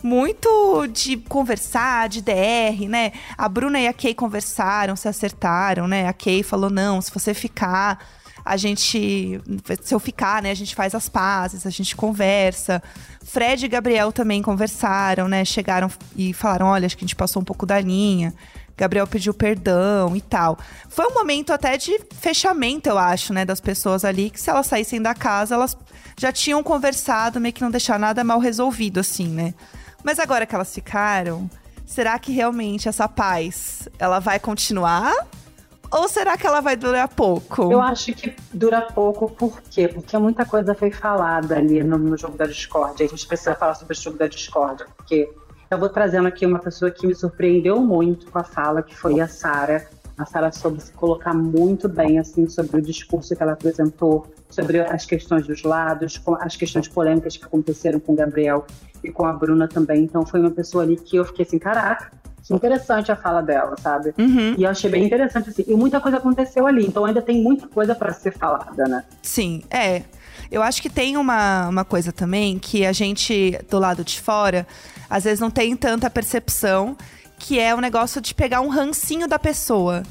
muito 0.02 0.86
de 0.86 1.18
conversar, 1.18 2.08
de 2.08 2.22
DR, 2.22 2.88
né? 2.88 3.12
A 3.36 3.46
Bruna 3.46 3.78
e 3.78 3.86
a 3.86 3.92
Kay 3.92 4.14
conversaram, 4.14 4.96
se 4.96 5.06
acertaram, 5.06 5.86
né? 5.86 6.08
A 6.08 6.14
Kay 6.14 6.42
falou, 6.42 6.70
não, 6.70 7.00
se 7.00 7.12
você 7.12 7.34
ficar 7.34 7.98
a 8.44 8.56
gente, 8.56 9.40
se 9.82 9.94
eu 9.94 10.00
ficar, 10.00 10.42
né, 10.42 10.50
a 10.50 10.54
gente 10.54 10.74
faz 10.74 10.94
as 10.94 11.08
pazes, 11.08 11.66
a 11.66 11.70
gente 11.70 11.94
conversa. 11.94 12.82
Fred 13.24 13.64
e 13.64 13.68
Gabriel 13.68 14.12
também 14.12 14.42
conversaram, 14.42 15.28
né? 15.28 15.44
Chegaram 15.44 15.90
e 16.16 16.32
falaram: 16.32 16.66
olha, 16.66 16.86
acho 16.86 16.96
que 16.96 17.04
a 17.04 17.06
gente 17.06 17.16
passou 17.16 17.40
um 17.40 17.44
pouco 17.44 17.64
da 17.64 17.80
linha. 17.80 18.34
Gabriel 18.76 19.06
pediu 19.06 19.32
perdão 19.32 20.16
e 20.16 20.20
tal. 20.20 20.58
Foi 20.88 21.06
um 21.06 21.14
momento 21.14 21.52
até 21.52 21.76
de 21.76 22.00
fechamento, 22.18 22.88
eu 22.88 22.98
acho, 22.98 23.32
né, 23.32 23.44
das 23.44 23.60
pessoas 23.60 24.04
ali, 24.04 24.30
que 24.30 24.40
se 24.40 24.50
elas 24.50 24.66
saíssem 24.66 25.00
da 25.00 25.14
casa, 25.14 25.54
elas 25.54 25.76
já 26.18 26.32
tinham 26.32 26.62
conversado, 26.62 27.40
meio 27.40 27.52
que 27.52 27.62
não 27.62 27.70
deixar 27.70 27.98
nada 27.98 28.24
mal 28.24 28.38
resolvido, 28.38 28.98
assim, 28.98 29.28
né? 29.28 29.54
Mas 30.02 30.18
agora 30.18 30.46
que 30.46 30.54
elas 30.54 30.74
ficaram, 30.74 31.48
será 31.86 32.18
que 32.18 32.32
realmente 32.32 32.88
essa 32.88 33.08
paz 33.08 33.88
ela 33.98 34.18
vai 34.18 34.40
continuar? 34.40 35.14
Ou 35.92 36.08
será 36.08 36.38
que 36.38 36.46
ela 36.46 36.62
vai 36.62 36.74
durar 36.74 37.06
pouco? 37.06 37.70
Eu 37.70 37.80
acho 37.80 38.14
que 38.14 38.34
dura 38.52 38.80
pouco, 38.80 39.30
por 39.30 39.60
quê? 39.60 39.88
Porque 39.88 40.16
muita 40.16 40.46
coisa 40.46 40.74
foi 40.74 40.90
falada 40.90 41.56
ali 41.56 41.84
no, 41.84 41.98
no 41.98 42.16
jogo 42.16 42.36
da 42.36 42.46
Discord. 42.46 43.02
A 43.02 43.06
gente 43.06 43.26
precisa 43.26 43.54
falar 43.54 43.74
sobre 43.74 43.92
o 43.92 44.00
jogo 44.00 44.16
da 44.16 44.26
Discord, 44.26 44.86
porque 44.96 45.30
eu 45.70 45.78
vou 45.78 45.90
trazendo 45.90 46.26
aqui 46.28 46.46
uma 46.46 46.58
pessoa 46.58 46.90
que 46.90 47.06
me 47.06 47.14
surpreendeu 47.14 47.78
muito 47.78 48.30
com 48.30 48.38
a 48.38 48.44
fala, 48.44 48.82
que 48.82 48.96
foi 48.96 49.20
a 49.20 49.28
Sara. 49.28 49.86
A 50.16 50.24
Sara 50.24 50.50
soube 50.50 50.82
se 50.82 50.92
colocar 50.92 51.34
muito 51.34 51.90
bem 51.90 52.18
assim 52.18 52.48
sobre 52.48 52.78
o 52.78 52.82
discurso 52.82 53.36
que 53.36 53.42
ela 53.42 53.52
apresentou, 53.52 54.26
sobre 54.48 54.80
as 54.80 55.04
questões 55.04 55.46
dos 55.46 55.62
lados, 55.62 56.22
as 56.40 56.56
questões 56.56 56.88
polêmicas 56.88 57.36
que 57.36 57.44
aconteceram 57.44 58.00
com 58.00 58.12
o 58.12 58.16
Gabriel 58.16 58.66
e 59.04 59.10
com 59.10 59.26
a 59.26 59.32
Bruna 59.34 59.68
também. 59.68 60.04
Então 60.04 60.24
foi 60.24 60.40
uma 60.40 60.50
pessoa 60.50 60.84
ali 60.84 60.96
que 60.96 61.16
eu 61.16 61.24
fiquei 61.26 61.44
assim, 61.44 61.58
caraca, 61.58 62.10
interessante 62.50 63.12
a 63.12 63.16
fala 63.16 63.42
dela, 63.42 63.76
sabe? 63.80 64.14
Uhum. 64.18 64.54
E 64.56 64.64
eu 64.64 64.70
achei 64.70 64.90
bem 64.90 65.04
interessante, 65.04 65.50
assim. 65.50 65.64
E 65.66 65.74
muita 65.74 66.00
coisa 66.00 66.16
aconteceu 66.16 66.66
ali, 66.66 66.86
então 66.86 67.04
ainda 67.04 67.22
tem 67.22 67.42
muita 67.42 67.68
coisa 67.68 67.94
para 67.94 68.12
ser 68.12 68.32
falada, 68.32 68.84
né? 68.84 69.04
Sim, 69.22 69.62
é. 69.70 70.02
Eu 70.50 70.62
acho 70.62 70.82
que 70.82 70.90
tem 70.90 71.16
uma, 71.16 71.68
uma 71.68 71.84
coisa 71.84 72.12
também 72.12 72.58
que 72.58 72.84
a 72.84 72.92
gente, 72.92 73.58
do 73.70 73.78
lado 73.78 74.04
de 74.04 74.20
fora, 74.20 74.66
às 75.08 75.24
vezes 75.24 75.40
não 75.40 75.50
tem 75.50 75.76
tanta 75.76 76.10
percepção, 76.10 76.96
que 77.38 77.58
é 77.58 77.74
o 77.74 77.80
negócio 77.80 78.20
de 78.20 78.34
pegar 78.34 78.60
um 78.60 78.68
rancinho 78.68 79.26
da 79.26 79.38
pessoa 79.38 80.02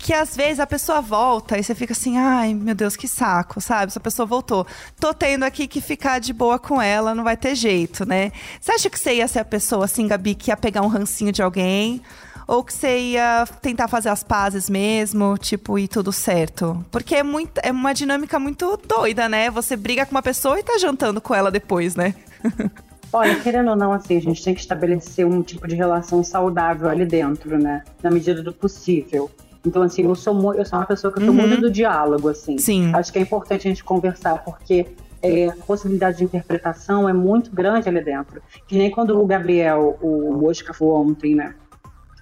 que 0.00 0.14
às 0.14 0.34
vezes 0.34 0.58
a 0.58 0.66
pessoa 0.66 1.02
volta 1.02 1.58
e 1.58 1.62
você 1.62 1.74
fica 1.74 1.92
assim, 1.92 2.16
ai 2.16 2.54
meu 2.54 2.74
Deus, 2.74 2.96
que 2.96 3.06
saco, 3.06 3.60
sabe? 3.60 3.90
Essa 3.90 4.00
pessoa 4.00 4.24
voltou. 4.24 4.66
Tô 4.98 5.12
tendo 5.12 5.44
aqui 5.44 5.68
que 5.68 5.80
ficar 5.80 6.18
de 6.18 6.32
boa 6.32 6.58
com 6.58 6.80
ela, 6.80 7.14
não 7.14 7.22
vai 7.22 7.36
ter 7.36 7.54
jeito, 7.54 8.08
né? 8.08 8.32
Você 8.58 8.72
acha 8.72 8.88
que 8.88 8.98
você 8.98 9.16
ia 9.16 9.28
ser 9.28 9.40
a 9.40 9.44
pessoa 9.44 9.84
assim, 9.84 10.08
Gabi, 10.08 10.34
que 10.34 10.50
ia 10.50 10.56
pegar 10.56 10.80
um 10.80 10.88
rancinho 10.88 11.30
de 11.30 11.42
alguém? 11.42 12.00
Ou 12.48 12.64
que 12.64 12.72
você 12.72 12.98
ia 12.98 13.46
tentar 13.60 13.88
fazer 13.88 14.08
as 14.08 14.24
pazes 14.24 14.70
mesmo, 14.70 15.36
tipo, 15.36 15.78
e 15.78 15.86
tudo 15.86 16.10
certo? 16.10 16.84
Porque 16.90 17.14
é, 17.14 17.22
muito, 17.22 17.60
é 17.62 17.70
uma 17.70 17.92
dinâmica 17.92 18.40
muito 18.40 18.78
doida, 18.78 19.28
né? 19.28 19.50
Você 19.50 19.76
briga 19.76 20.06
com 20.06 20.12
uma 20.12 20.22
pessoa 20.22 20.58
e 20.58 20.62
tá 20.62 20.78
jantando 20.78 21.20
com 21.20 21.34
ela 21.34 21.50
depois, 21.50 21.94
né? 21.94 22.14
Olha, 23.12 23.38
querendo 23.40 23.70
ou 23.70 23.76
não, 23.76 23.92
assim, 23.92 24.16
a 24.16 24.20
gente 24.20 24.42
tem 24.42 24.54
que 24.54 24.60
estabelecer 24.60 25.26
um 25.26 25.42
tipo 25.42 25.68
de 25.68 25.74
relação 25.74 26.24
saudável 26.24 26.88
ali 26.88 27.04
dentro, 27.04 27.58
né? 27.58 27.84
Na 28.02 28.10
medida 28.10 28.42
do 28.42 28.52
possível. 28.52 29.30
Então, 29.64 29.82
assim, 29.82 30.02
eu 30.02 30.14
sou, 30.14 30.54
eu 30.54 30.64
sou 30.64 30.78
uma 30.78 30.86
pessoa 30.86 31.12
que 31.12 31.20
eu 31.20 31.26
sou 31.26 31.34
uhum. 31.34 31.48
muito 31.48 31.60
do 31.60 31.70
diálogo, 31.70 32.28
assim. 32.28 32.56
Sim. 32.58 32.94
Acho 32.94 33.12
que 33.12 33.18
é 33.18 33.22
importante 33.22 33.66
a 33.66 33.70
gente 33.70 33.84
conversar, 33.84 34.42
porque 34.42 34.86
é, 35.22 35.48
a 35.48 35.56
possibilidade 35.66 36.18
de 36.18 36.24
interpretação 36.24 37.08
é 37.08 37.12
muito 37.12 37.50
grande 37.50 37.88
ali 37.88 38.02
dentro. 38.02 38.42
Que 38.66 38.76
nem 38.76 38.90
quando 38.90 39.20
o 39.20 39.26
Gabriel, 39.26 39.98
o 40.00 40.46
Oscar 40.46 40.74
foi 40.74 40.88
ontem, 40.88 41.34
né? 41.34 41.54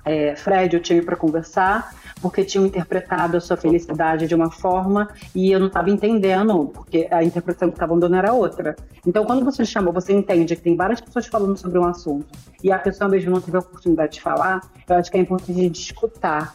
É, 0.04 0.34
Fred, 0.34 0.74
eu 0.74 0.80
tinha 0.80 1.02
para 1.02 1.14
conversar, 1.14 1.94
porque 2.22 2.42
tinham 2.42 2.64
interpretado 2.64 3.36
a 3.36 3.40
sua 3.40 3.58
felicidade 3.58 4.26
de 4.26 4.34
uma 4.34 4.50
forma 4.50 5.08
e 5.34 5.52
eu 5.52 5.60
não 5.60 5.66
estava 5.66 5.90
entendendo, 5.90 6.70
porque 6.72 7.06
a 7.10 7.22
interpretação 7.22 7.68
que 7.68 7.74
estavam 7.74 7.98
dando 7.98 8.16
era 8.16 8.32
outra. 8.32 8.74
Então, 9.06 9.26
quando 9.26 9.44
você 9.44 9.66
chama, 9.66 9.92
você 9.92 10.14
entende 10.14 10.56
que 10.56 10.62
tem 10.62 10.74
várias 10.76 11.00
pessoas 11.00 11.26
falando 11.26 11.58
sobre 11.58 11.78
um 11.78 11.84
assunto 11.84 12.26
e 12.64 12.72
a 12.72 12.78
pessoa 12.78 13.10
mesmo 13.10 13.30
não 13.30 13.40
teve 13.40 13.58
a 13.58 13.60
oportunidade 13.60 14.14
de 14.14 14.22
falar, 14.22 14.62
eu 14.88 14.96
acho 14.96 15.10
que 15.10 15.18
é 15.18 15.20
importante 15.20 15.52
a 15.52 15.62
gente 15.62 15.78
escutar 15.78 16.54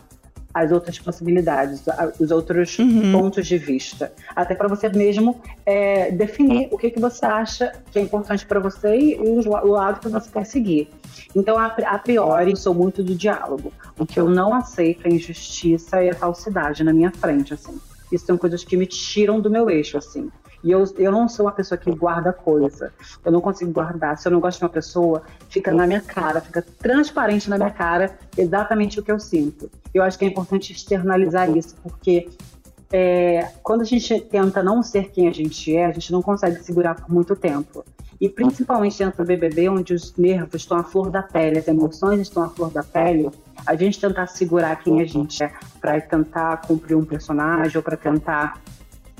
as 0.53 0.71
outras 0.71 0.99
possibilidades, 0.99 1.83
os 2.19 2.29
outros 2.29 2.77
uhum. 2.77 3.11
pontos 3.11 3.47
de 3.47 3.57
vista. 3.57 4.13
Até 4.35 4.53
para 4.53 4.67
você 4.67 4.87
mesmo 4.87 5.41
é, 5.65 6.11
definir 6.11 6.67
o 6.71 6.77
que, 6.77 6.91
que 6.91 6.99
você 6.99 7.25
acha 7.25 7.71
que 7.91 7.97
é 7.97 8.01
importante 8.01 8.45
para 8.45 8.59
você 8.59 8.95
e, 8.95 9.15
o, 9.19 9.67
lado 9.67 9.99
que 9.99 10.09
você 10.09 10.29
quer 10.29 10.45
seguir. 10.45 10.89
Então, 11.35 11.57
a, 11.57 11.65
a 11.65 11.97
priori, 11.97 12.55
sou 12.55 12.73
muito 12.73 13.03
do 13.03 13.15
diálogo. 13.15 13.73
O 13.97 14.05
que 14.05 14.19
eu 14.19 14.29
não 14.29 14.53
aceito 14.53 15.07
é 15.07 15.09
injustiça 15.09 16.03
e 16.03 16.09
a 16.09 16.13
falsidade 16.13 16.83
na 16.83 16.93
minha 16.93 17.11
frente, 17.11 17.53
assim. 17.53 17.79
Isso 18.11 18.27
são 18.27 18.37
coisas 18.37 18.63
que 18.63 18.77
me 18.77 18.85
tiram 18.85 19.41
do 19.41 19.49
meu 19.49 19.69
eixo, 19.69 19.97
assim. 19.97 20.29
E 20.63 20.71
eu, 20.71 20.83
eu 20.97 21.11
não 21.11 21.27
sou 21.27 21.45
uma 21.45 21.51
pessoa 21.51 21.77
que 21.77 21.91
guarda 21.91 22.31
coisa. 22.31 22.93
Eu 23.23 23.31
não 23.31 23.41
consigo 23.41 23.71
guardar. 23.71 24.17
Se 24.17 24.27
eu 24.27 24.31
não 24.31 24.39
gosto 24.39 24.59
de 24.59 24.63
uma 24.63 24.69
pessoa, 24.69 25.23
fica 25.49 25.73
na 25.73 25.85
minha 25.85 25.99
cara, 25.99 26.39
fica 26.39 26.61
transparente 26.61 27.49
na 27.49 27.57
minha 27.57 27.71
cara 27.71 28.17
exatamente 28.37 28.99
o 28.99 29.03
que 29.03 29.11
eu 29.11 29.19
sinto. 29.19 29.69
Eu 29.93 30.03
acho 30.03 30.17
que 30.17 30.23
é 30.23 30.27
importante 30.27 30.71
externalizar 30.71 31.49
isso, 31.55 31.75
porque 31.83 32.29
é, 32.91 33.49
quando 33.61 33.81
a 33.81 33.85
gente 33.85 34.21
tenta 34.21 34.63
não 34.63 34.81
ser 34.81 35.11
quem 35.11 35.27
a 35.27 35.31
gente 35.31 35.75
é, 35.75 35.87
a 35.87 35.91
gente 35.91 36.11
não 36.11 36.21
consegue 36.21 36.63
segurar 36.63 36.95
por 36.95 37.11
muito 37.11 37.35
tempo. 37.35 37.83
E 38.21 38.29
principalmente 38.29 38.97
dentro 38.99 39.23
do 39.23 39.27
BBB, 39.27 39.67
onde 39.67 39.93
os 39.93 40.15
nervos 40.15 40.61
estão 40.61 40.77
à 40.77 40.83
flor 40.83 41.09
da 41.09 41.21
pele, 41.21 41.59
as 41.59 41.67
emoções 41.67 42.21
estão 42.21 42.43
à 42.43 42.49
flor 42.49 42.69
da 42.69 42.83
pele, 42.83 43.29
a 43.65 43.75
gente 43.75 43.99
tentar 43.99 44.27
segurar 44.27 44.75
quem 44.77 45.01
a 45.01 45.05
gente 45.05 45.43
é 45.43 45.51
para 45.81 45.99
tentar 45.99 46.61
cumprir 46.61 46.95
um 46.95 47.03
personagem 47.03 47.75
ou 47.75 47.83
para 47.83 47.97
tentar 47.97 48.61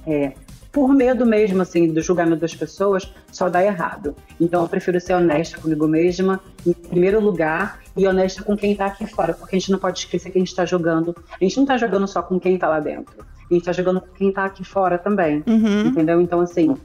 é, 0.05 0.33
por 0.73 0.91
medo 0.91 1.23
mesmo, 1.23 1.61
assim, 1.61 1.93
do 1.93 2.01
julgamento 2.01 2.41
das 2.41 2.55
pessoas, 2.55 3.13
só 3.31 3.47
dá 3.47 3.63
errado. 3.63 4.15
Então 4.41 4.63
eu 4.63 4.67
prefiro 4.67 4.99
ser 4.99 5.13
honesta 5.13 5.59
comigo 5.59 5.87
mesma, 5.87 6.41
em 6.65 6.73
primeiro 6.73 7.21
lugar, 7.21 7.79
e 7.95 8.07
honesta 8.07 8.41
com 8.41 8.57
quem 8.57 8.75
tá 8.75 8.87
aqui 8.87 9.05
fora, 9.05 9.35
porque 9.35 9.55
a 9.55 9.59
gente 9.59 9.71
não 9.71 9.77
pode 9.77 9.99
esquecer 9.99 10.31
que 10.31 10.37
a 10.39 10.41
gente 10.41 10.55
tá 10.55 10.65
jogando. 10.65 11.15
A 11.39 11.43
gente 11.43 11.57
não 11.57 11.65
tá 11.65 11.77
jogando 11.77 12.07
só 12.07 12.23
com 12.23 12.39
quem 12.39 12.57
tá 12.57 12.67
lá 12.67 12.79
dentro. 12.79 13.23
A 13.51 13.53
gente 13.53 13.63
tá 13.63 13.71
jogando 13.71 14.01
com 14.01 14.07
quem 14.15 14.33
tá 14.33 14.45
aqui 14.45 14.63
fora 14.63 14.97
também. 14.97 15.43
Uhum. 15.45 15.81
Entendeu? 15.89 16.19
Então, 16.19 16.41
assim, 16.41 16.75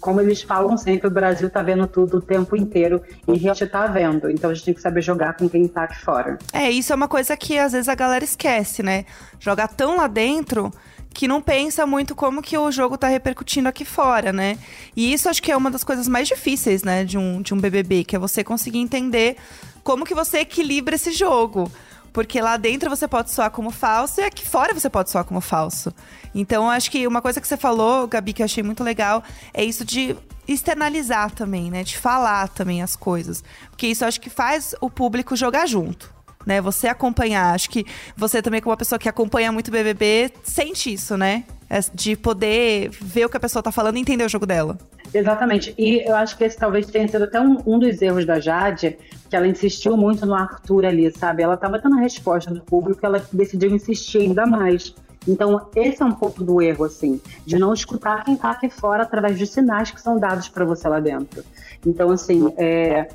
como 0.00 0.20
eles 0.20 0.42
falam 0.42 0.76
sempre, 0.76 1.08
o 1.08 1.10
Brasil 1.10 1.50
tá 1.50 1.62
vendo 1.62 1.84
tudo 1.88 2.18
o 2.18 2.22
tempo 2.22 2.56
inteiro 2.56 3.02
e 3.26 3.32
a 3.32 3.34
gente 3.34 3.66
tá 3.66 3.88
vendo. 3.88 4.30
Então 4.30 4.50
a 4.50 4.54
gente 4.54 4.66
tem 4.66 4.74
que 4.74 4.80
saber 4.80 5.02
jogar 5.02 5.36
com 5.36 5.48
quem 5.48 5.66
tá 5.66 5.82
aqui 5.82 6.00
fora. 6.00 6.38
É, 6.52 6.70
isso 6.70 6.92
é 6.92 6.96
uma 6.96 7.08
coisa 7.08 7.36
que 7.36 7.58
às 7.58 7.72
vezes 7.72 7.88
a 7.88 7.94
galera 7.96 8.22
esquece, 8.24 8.84
né? 8.84 9.04
Jogar 9.40 9.66
tão 9.66 9.96
lá 9.96 10.06
dentro 10.06 10.72
que 11.16 11.26
não 11.26 11.40
pensa 11.40 11.86
muito 11.86 12.14
como 12.14 12.42
que 12.42 12.58
o 12.58 12.70
jogo 12.70 12.98
tá 12.98 13.08
repercutindo 13.08 13.70
aqui 13.70 13.86
fora, 13.86 14.34
né? 14.34 14.58
E 14.94 15.14
isso 15.14 15.30
acho 15.30 15.42
que 15.42 15.50
é 15.50 15.56
uma 15.56 15.70
das 15.70 15.82
coisas 15.82 16.06
mais 16.06 16.28
difíceis, 16.28 16.82
né, 16.82 17.04
de 17.04 17.16
um, 17.16 17.40
de 17.40 17.54
um 17.54 17.58
BBB, 17.58 18.04
que 18.04 18.14
é 18.14 18.18
você 18.18 18.44
conseguir 18.44 18.80
entender 18.80 19.38
como 19.82 20.04
que 20.04 20.14
você 20.14 20.40
equilibra 20.40 20.94
esse 20.94 21.12
jogo. 21.12 21.72
Porque 22.12 22.38
lá 22.38 22.58
dentro 22.58 22.90
você 22.90 23.08
pode 23.08 23.30
soar 23.30 23.50
como 23.50 23.70
falso 23.70 24.20
e 24.20 24.24
aqui 24.24 24.46
fora 24.46 24.74
você 24.74 24.90
pode 24.90 25.08
soar 25.08 25.24
como 25.24 25.40
falso. 25.40 25.90
Então, 26.34 26.68
acho 26.68 26.90
que 26.90 27.06
uma 27.06 27.22
coisa 27.22 27.40
que 27.40 27.48
você 27.48 27.56
falou, 27.56 28.06
Gabi, 28.06 28.34
que 28.34 28.42
eu 28.42 28.44
achei 28.44 28.62
muito 28.62 28.84
legal, 28.84 29.24
é 29.54 29.64
isso 29.64 29.86
de 29.86 30.14
externalizar 30.46 31.30
também, 31.30 31.70
né? 31.70 31.82
De 31.82 31.96
falar 31.96 32.48
também 32.48 32.82
as 32.82 32.94
coisas. 32.94 33.42
Porque 33.70 33.86
isso 33.86 34.04
acho 34.04 34.20
que 34.20 34.28
faz 34.28 34.74
o 34.82 34.90
público 34.90 35.34
jogar 35.34 35.66
junto 35.66 36.15
né? 36.46 36.60
Você 36.60 36.86
acompanhar. 36.86 37.54
Acho 37.54 37.68
que 37.68 37.84
você 38.16 38.40
também, 38.40 38.60
como 38.60 38.70
uma 38.70 38.76
pessoa 38.76 38.98
que 38.98 39.08
acompanha 39.08 39.50
muito 39.50 39.70
BBB, 39.70 40.30
sente 40.44 40.92
isso, 40.92 41.16
né? 41.16 41.44
É 41.68 41.80
de 41.92 42.14
poder 42.14 42.90
ver 42.90 43.26
o 43.26 43.28
que 43.28 43.36
a 43.36 43.40
pessoa 43.40 43.60
tá 43.62 43.72
falando 43.72 43.96
e 43.96 44.00
entender 44.00 44.24
o 44.24 44.28
jogo 44.28 44.46
dela. 44.46 44.78
Exatamente. 45.12 45.74
E 45.76 46.08
eu 46.08 46.14
acho 46.14 46.36
que 46.36 46.44
esse 46.44 46.56
talvez 46.56 46.86
tenha 46.86 47.08
sido 47.08 47.24
até 47.24 47.40
um, 47.40 47.58
um 47.66 47.78
dos 47.78 48.00
erros 48.00 48.24
da 48.24 48.38
Jade, 48.38 48.96
que 49.28 49.34
ela 49.34 49.48
insistiu 49.48 49.96
muito 49.96 50.24
no 50.24 50.34
Arthur 50.34 50.84
ali, 50.86 51.10
sabe? 51.10 51.42
Ela 51.42 51.56
tava 51.56 51.78
dando 51.78 51.96
a 51.96 52.00
resposta 52.00 52.52
do 52.52 52.60
público, 52.60 53.04
ela 53.04 53.24
decidiu 53.32 53.74
insistir 53.74 54.18
ainda 54.18 54.46
mais. 54.46 54.94
Então, 55.26 55.68
esse 55.74 56.00
é 56.02 56.06
um 56.06 56.12
pouco 56.12 56.44
do 56.44 56.62
erro, 56.62 56.84
assim, 56.84 57.20
de 57.44 57.58
não 57.58 57.74
escutar 57.74 58.22
quem 58.24 58.36
tá 58.36 58.52
aqui 58.52 58.70
fora 58.70 59.02
através 59.02 59.36
de 59.36 59.44
sinais 59.44 59.90
que 59.90 60.00
são 60.00 60.18
dados 60.18 60.48
para 60.48 60.64
você 60.64 60.86
lá 60.86 61.00
dentro. 61.00 61.42
Então, 61.84 62.10
assim, 62.10 62.52
é 62.56 63.08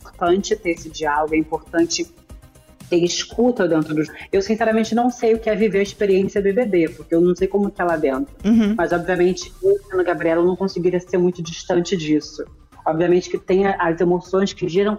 importante 0.00 0.54
ter 0.54 0.70
esse 0.70 0.88
diálogo, 0.88 1.34
é 1.34 1.38
importante 1.38 2.06
ter 2.88 3.02
escuta 3.02 3.66
dentro 3.68 3.94
dos. 3.94 4.08
Eu, 4.32 4.42
sinceramente, 4.42 4.94
não 4.94 5.10
sei 5.10 5.34
o 5.34 5.38
que 5.38 5.50
é 5.50 5.54
viver 5.54 5.80
a 5.80 5.82
experiência 5.82 6.40
BBB, 6.40 6.90
porque 6.90 7.14
eu 7.14 7.20
não 7.20 7.34
sei 7.34 7.48
como 7.48 7.70
que 7.70 7.80
é 7.80 7.84
lá 7.84 7.96
dentro. 7.96 8.34
Uhum. 8.44 8.74
Mas, 8.76 8.92
obviamente, 8.92 9.52
eu, 9.62 9.76
Ana 9.92 10.02
Gabriela, 10.02 10.44
não 10.44 10.56
conseguiria 10.56 11.00
ser 11.00 11.18
muito 11.18 11.42
distante 11.42 11.96
disso. 11.96 12.44
Obviamente 12.86 13.28
que 13.28 13.36
tem 13.36 13.66
as 13.66 14.00
emoções 14.00 14.52
que 14.52 14.68
giram 14.68 14.96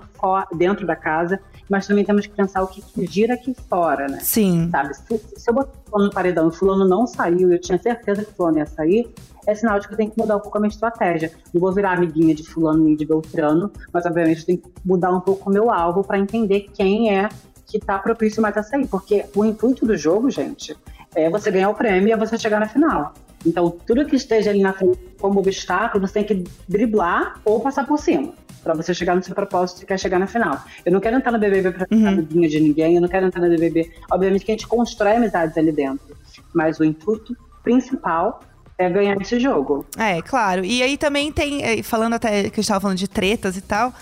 dentro 0.58 0.86
da 0.86 0.96
casa, 0.96 1.40
mas 1.70 1.88
também 1.88 2.04
temos 2.04 2.28
que 2.28 2.34
pensar 2.34 2.62
o 2.62 2.68
que, 2.68 2.84
gira 3.08 3.36
aqui 3.36 3.56
fora, 3.70 4.10
né? 4.10 4.20
Sim. 4.22 4.70
Sabe? 4.70 4.94
Se, 4.94 5.18
se 5.38 5.50
eu 5.50 5.54
botar 5.54 5.72
fulano 5.86 6.10
no 6.10 6.14
paredão 6.14 6.50
e 6.50 6.52
fulano 6.52 6.86
não 6.86 7.08
saiu, 7.08 7.50
eu 7.50 7.60
tinha 7.60 7.78
certeza 7.78 8.26
que 8.26 8.34
fulano 8.34 8.58
ia 8.58 8.66
sair, 8.66 9.10
é 9.46 9.56
sinal 9.56 9.80
de 9.80 9.88
que 9.88 9.94
eu 9.94 9.98
tenho 9.98 10.12
que 10.12 10.20
mudar 10.20 10.36
um 10.36 10.42
pouco 10.42 10.58
a 10.58 10.60
minha 10.62 10.70
estratégia. 10.70 11.32
Não 11.54 11.62
vou 11.62 11.72
virar 11.72 11.94
amiguinha 11.94 12.36
de 12.36 12.44
fulano 12.44 12.84
nem 12.84 12.98
de 12.98 13.06
Beltrano, 13.06 13.72
mas 13.94 14.06
obviamente 14.06 14.42
eu 14.42 14.46
tenho 14.46 14.58
que 14.60 14.70
mudar 14.84 15.12
um 15.12 15.22
pouco 15.22 15.50
o 15.50 15.54
meu 15.54 15.72
alvo 15.72 16.04
para 16.04 16.20
entender 16.20 16.68
quem 16.74 17.18
é 17.18 17.30
que 17.68 17.80
tá 17.80 18.00
propício 18.00 18.42
mais 18.42 18.58
a 18.58 18.64
sair. 18.64 18.88
Porque 18.88 19.26
o 19.36 19.46
intuito 19.46 19.86
do 19.86 19.96
jogo, 19.96 20.32
gente, 20.32 20.76
é 21.16 21.30
você 21.30 21.52
ganhar 21.52 21.70
o 21.70 21.76
prêmio 21.76 22.10
e 22.10 22.12
é 22.12 22.18
você 22.18 22.38
chegar 22.38 22.60
na 22.60 22.68
final. 22.68 23.14
Então, 23.46 23.70
tudo 23.86 24.06
que 24.06 24.16
esteja 24.16 24.50
ali 24.50 24.62
na 24.62 24.74
frente 24.74 25.00
como 25.20 25.40
obstáculo, 25.40 26.08
você 26.08 26.14
tem 26.14 26.24
que 26.24 26.44
driblar 26.68 27.40
ou 27.46 27.60
passar 27.60 27.86
por 27.86 28.00
cima. 28.00 28.34
Pra 28.64 28.74
você 28.74 28.94
chegar 28.94 29.16
no 29.16 29.24
seu 29.24 29.36
propósito 29.36 29.84
e 29.84 29.86
quer 29.86 30.00
chegar 30.00 30.20
na 30.20 30.28
final. 30.28 30.62
Eu 30.86 30.92
não 30.92 31.00
quero 31.00 31.16
entrar 31.16 31.32
no 31.32 31.40
BBB 31.40 31.72
pra 31.72 31.86
ficar 31.86 31.96
uhum. 31.96 32.24
de 32.24 32.60
ninguém, 32.60 32.96
eu 32.96 33.02
não 33.02 33.08
quero 33.08 33.28
entrar 33.28 33.42
no 33.42 33.50
BBB. 33.50 33.92
Obviamente 34.12 34.44
que 34.44 34.52
a 34.52 34.56
gente 34.56 34.68
constrói 34.68 35.16
amizades 35.16 35.58
ali 35.58 35.72
dentro. 35.72 36.18
Mas 36.54 36.80
o 36.80 36.84
intuito 36.84 37.38
principal 37.64 38.42
é 38.78 38.90
ganhar 38.90 39.20
esse 39.22 39.40
jogo. 39.40 39.86
É, 39.98 40.22
claro. 40.22 40.66
E 40.66 40.84
aí 40.84 40.98
também 40.98 41.32
tem, 41.32 41.64
é, 41.64 41.82
falando 41.82 42.14
até 42.14 42.50
que 42.50 42.60
a 42.60 42.62
gente 42.62 42.68
tava 42.68 42.82
falando 42.82 42.98
de 42.98 43.08
tretas 43.08 43.56
e 43.58 43.62
tal, 43.62 43.94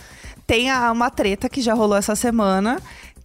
tem 0.45 0.69
a, 0.69 0.91
uma 0.91 1.09
treta 1.09 1.49
que 1.49 1.61
já 1.61 1.73
rolou 1.73 1.97
essa 1.97 2.15
semana, 2.15 2.79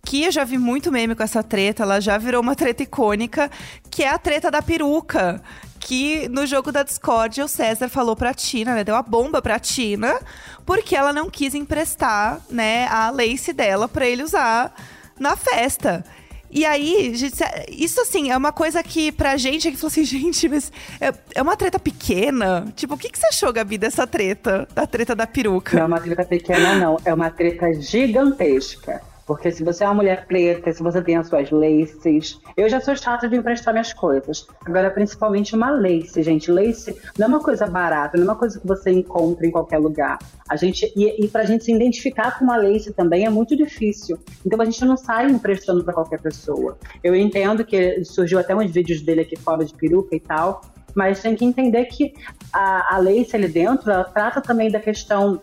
que 0.05 0.25
eu 0.25 0.33
já 0.33 0.45
vi 0.45 0.59
muito 0.59 0.91
meme 0.91 1.15
com 1.15 1.23
essa 1.23 1.43
treta, 1.43 1.83
ela 1.83 2.01
já 2.01 2.17
virou 2.19 2.41
uma 2.41 2.57
treta 2.57 2.83
icônica, 2.83 3.51
que 3.91 4.03
é 4.03 4.09
a 4.09 4.19
treta 4.19 4.51
da 4.51 4.63
peruca. 4.63 5.43
Que 5.79 6.29
no 6.29 6.47
jogo 6.47 6.71
da 6.71 6.83
Discord 6.83 7.41
o 7.41 7.49
César 7.49 7.89
falou 7.89 8.15
pra 8.15 8.35
Tina, 8.35 8.75
né? 8.75 8.85
Deu 8.85 8.95
a 8.95 9.03
bomba 9.03 9.41
pra 9.41 9.59
Tina, 9.59 10.21
porque 10.67 10.95
ela 10.95 11.11
não 11.13 11.31
quis 11.31 11.55
emprestar, 11.55 12.39
né, 12.51 12.87
a 12.89 13.11
lace 13.11 13.53
dela 13.53 13.89
pra 13.89 14.07
ele 14.07 14.23
usar 14.23 14.75
na 15.19 15.37
festa. 15.37 16.05
E 16.51 16.67
aí, 16.67 17.15
gente, 17.15 17.37
isso 17.69 18.01
assim, 18.01 18.31
é 18.31 18.37
uma 18.37 18.53
coisa 18.53 18.83
que 18.83 19.13
pra 19.13 19.37
gente 19.37 19.69
aqui 19.69 19.77
falou 19.77 19.89
assim, 19.89 20.03
gente, 20.05 20.49
mas 20.49 20.73
é, 21.01 21.15
é 21.37 21.43
uma 21.43 21.57
treta 21.57 21.79
pequena? 21.79 22.67
Tipo, 22.75 22.95
o 22.95 22.99
que, 22.99 23.09
que 23.09 23.19
você 23.19 23.29
achou, 23.29 23.53
Gabi, 23.53 23.79
dessa 23.79 24.07
treta? 24.07 24.67
Da 24.75 24.87
treta 24.87 25.15
da 25.15 25.27
peruca? 25.27 25.77
Não 25.77 25.85
é 25.85 25.87
uma 25.87 26.01
treta 26.01 26.25
pequena, 26.25 26.75
não. 26.75 26.99
É 27.05 27.15
uma 27.15 27.31
treta 27.31 27.73
gigantesca. 27.75 29.01
Porque 29.31 29.53
se 29.53 29.63
você 29.63 29.85
é 29.85 29.87
uma 29.87 29.95
mulher 29.95 30.27
preta, 30.27 30.73
se 30.73 30.83
você 30.83 31.01
tem 31.01 31.17
as 31.17 31.29
suas 31.29 31.53
laces. 31.53 32.41
Eu 32.57 32.69
já 32.69 32.81
sou 32.81 32.97
chata 32.97 33.29
de 33.29 33.37
emprestar 33.37 33.73
minhas 33.73 33.93
coisas. 33.93 34.45
Agora, 34.67 34.91
principalmente 34.91 35.55
uma 35.55 35.71
lace, 35.71 36.21
gente. 36.21 36.51
Lace 36.51 37.01
não 37.17 37.27
é 37.27 37.29
uma 37.29 37.39
coisa 37.39 37.65
barata, 37.65 38.19
não 38.19 38.25
é 38.25 38.29
uma 38.31 38.37
coisa 38.37 38.59
que 38.59 38.67
você 38.67 38.91
encontra 38.91 39.47
em 39.47 39.53
qualquer 39.53 39.79
lugar. 39.79 40.19
A 40.49 40.57
gente, 40.57 40.93
e, 40.97 41.25
e 41.25 41.29
pra 41.29 41.45
gente 41.45 41.63
se 41.63 41.73
identificar 41.73 42.37
com 42.41 42.45
uma 42.45 42.57
lace 42.57 42.93
também 42.93 43.25
é 43.25 43.31
muito 43.31 43.57
difícil. 43.57 44.19
Então 44.45 44.61
a 44.61 44.65
gente 44.65 44.85
não 44.85 44.97
sai 44.97 45.31
emprestando 45.31 45.85
para 45.85 45.95
qualquer 45.95 46.21
pessoa. 46.21 46.77
Eu 47.01 47.15
entendo 47.15 47.65
que 47.65 48.05
surgiu 48.05 48.41
até 48.41 48.53
uns 48.53 48.73
vídeos 48.73 49.01
dele 49.01 49.21
aqui 49.21 49.37
fora 49.37 49.65
de 49.65 49.73
peruca 49.75 50.17
e 50.17 50.19
tal. 50.19 50.61
Mas 50.93 51.23
tem 51.23 51.37
que 51.37 51.45
entender 51.45 51.85
que 51.85 52.15
a, 52.53 52.97
a 52.97 52.99
lace 52.99 53.37
ali 53.37 53.47
dentro, 53.47 53.93
ela 53.93 54.03
trata 54.03 54.41
também 54.41 54.73
da 54.73 54.81
questão 54.81 55.41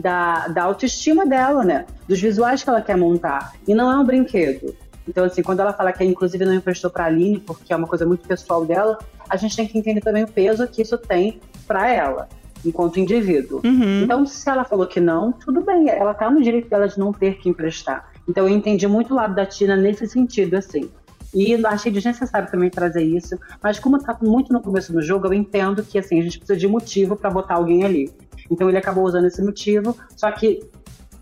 da, 0.00 0.48
da 0.48 0.62
autoestima 0.64 1.26
dela, 1.26 1.64
né? 1.64 1.84
Dos 2.06 2.20
visuais 2.20 2.62
que 2.62 2.70
ela 2.70 2.80
quer 2.80 2.96
montar. 2.96 3.52
E 3.66 3.74
não 3.74 3.90
é 3.90 3.98
um 3.98 4.04
brinquedo. 4.04 4.74
Então, 5.06 5.24
assim, 5.24 5.42
quando 5.42 5.60
ela 5.60 5.72
fala 5.72 5.92
que 5.92 6.04
inclusive 6.04 6.44
não 6.44 6.54
emprestou 6.54 6.90
para 6.90 7.04
a 7.04 7.06
Aline, 7.06 7.40
porque 7.40 7.72
é 7.72 7.76
uma 7.76 7.86
coisa 7.86 8.06
muito 8.06 8.26
pessoal 8.26 8.64
dela, 8.64 8.98
a 9.28 9.36
gente 9.36 9.56
tem 9.56 9.66
que 9.66 9.78
entender 9.78 10.00
também 10.00 10.24
o 10.24 10.28
peso 10.28 10.66
que 10.68 10.82
isso 10.82 10.96
tem 10.98 11.40
para 11.66 11.90
ela, 11.92 12.28
enquanto 12.64 13.00
indivíduo. 13.00 13.60
Uhum. 13.64 14.02
Então, 14.02 14.26
se 14.26 14.48
ela 14.48 14.64
falou 14.64 14.86
que 14.86 15.00
não, 15.00 15.32
tudo 15.32 15.62
bem, 15.62 15.88
ela 15.88 16.14
tá 16.14 16.30
no 16.30 16.42
direito 16.42 16.68
dela 16.68 16.86
de 16.86 16.98
não 16.98 17.12
ter 17.12 17.38
que 17.38 17.48
emprestar. 17.48 18.12
Então, 18.28 18.46
eu 18.46 18.54
entendi 18.54 18.86
muito 18.86 19.12
o 19.12 19.16
lado 19.16 19.34
da 19.34 19.46
Tina 19.46 19.76
nesse 19.76 20.06
sentido, 20.06 20.54
assim. 20.54 20.90
E 21.34 21.54
achei 21.66 21.90
desnecessário 21.90 22.50
também 22.50 22.70
trazer 22.70 23.02
isso, 23.02 23.38
mas 23.62 23.78
como 23.78 23.98
tá 23.98 24.16
muito 24.22 24.52
no 24.52 24.60
começo 24.60 24.92
do 24.92 25.02
jogo, 25.02 25.26
eu 25.26 25.34
entendo 25.34 25.82
que, 25.82 25.98
assim, 25.98 26.20
a 26.20 26.22
gente 26.22 26.38
precisa 26.38 26.58
de 26.58 26.68
motivo 26.68 27.16
para 27.16 27.30
botar 27.30 27.54
alguém 27.54 27.84
ali. 27.84 28.12
Então 28.50 28.68
ele 28.68 28.78
acabou 28.78 29.04
usando 29.04 29.26
esse 29.26 29.42
motivo, 29.42 29.96
só 30.16 30.30
que 30.30 30.60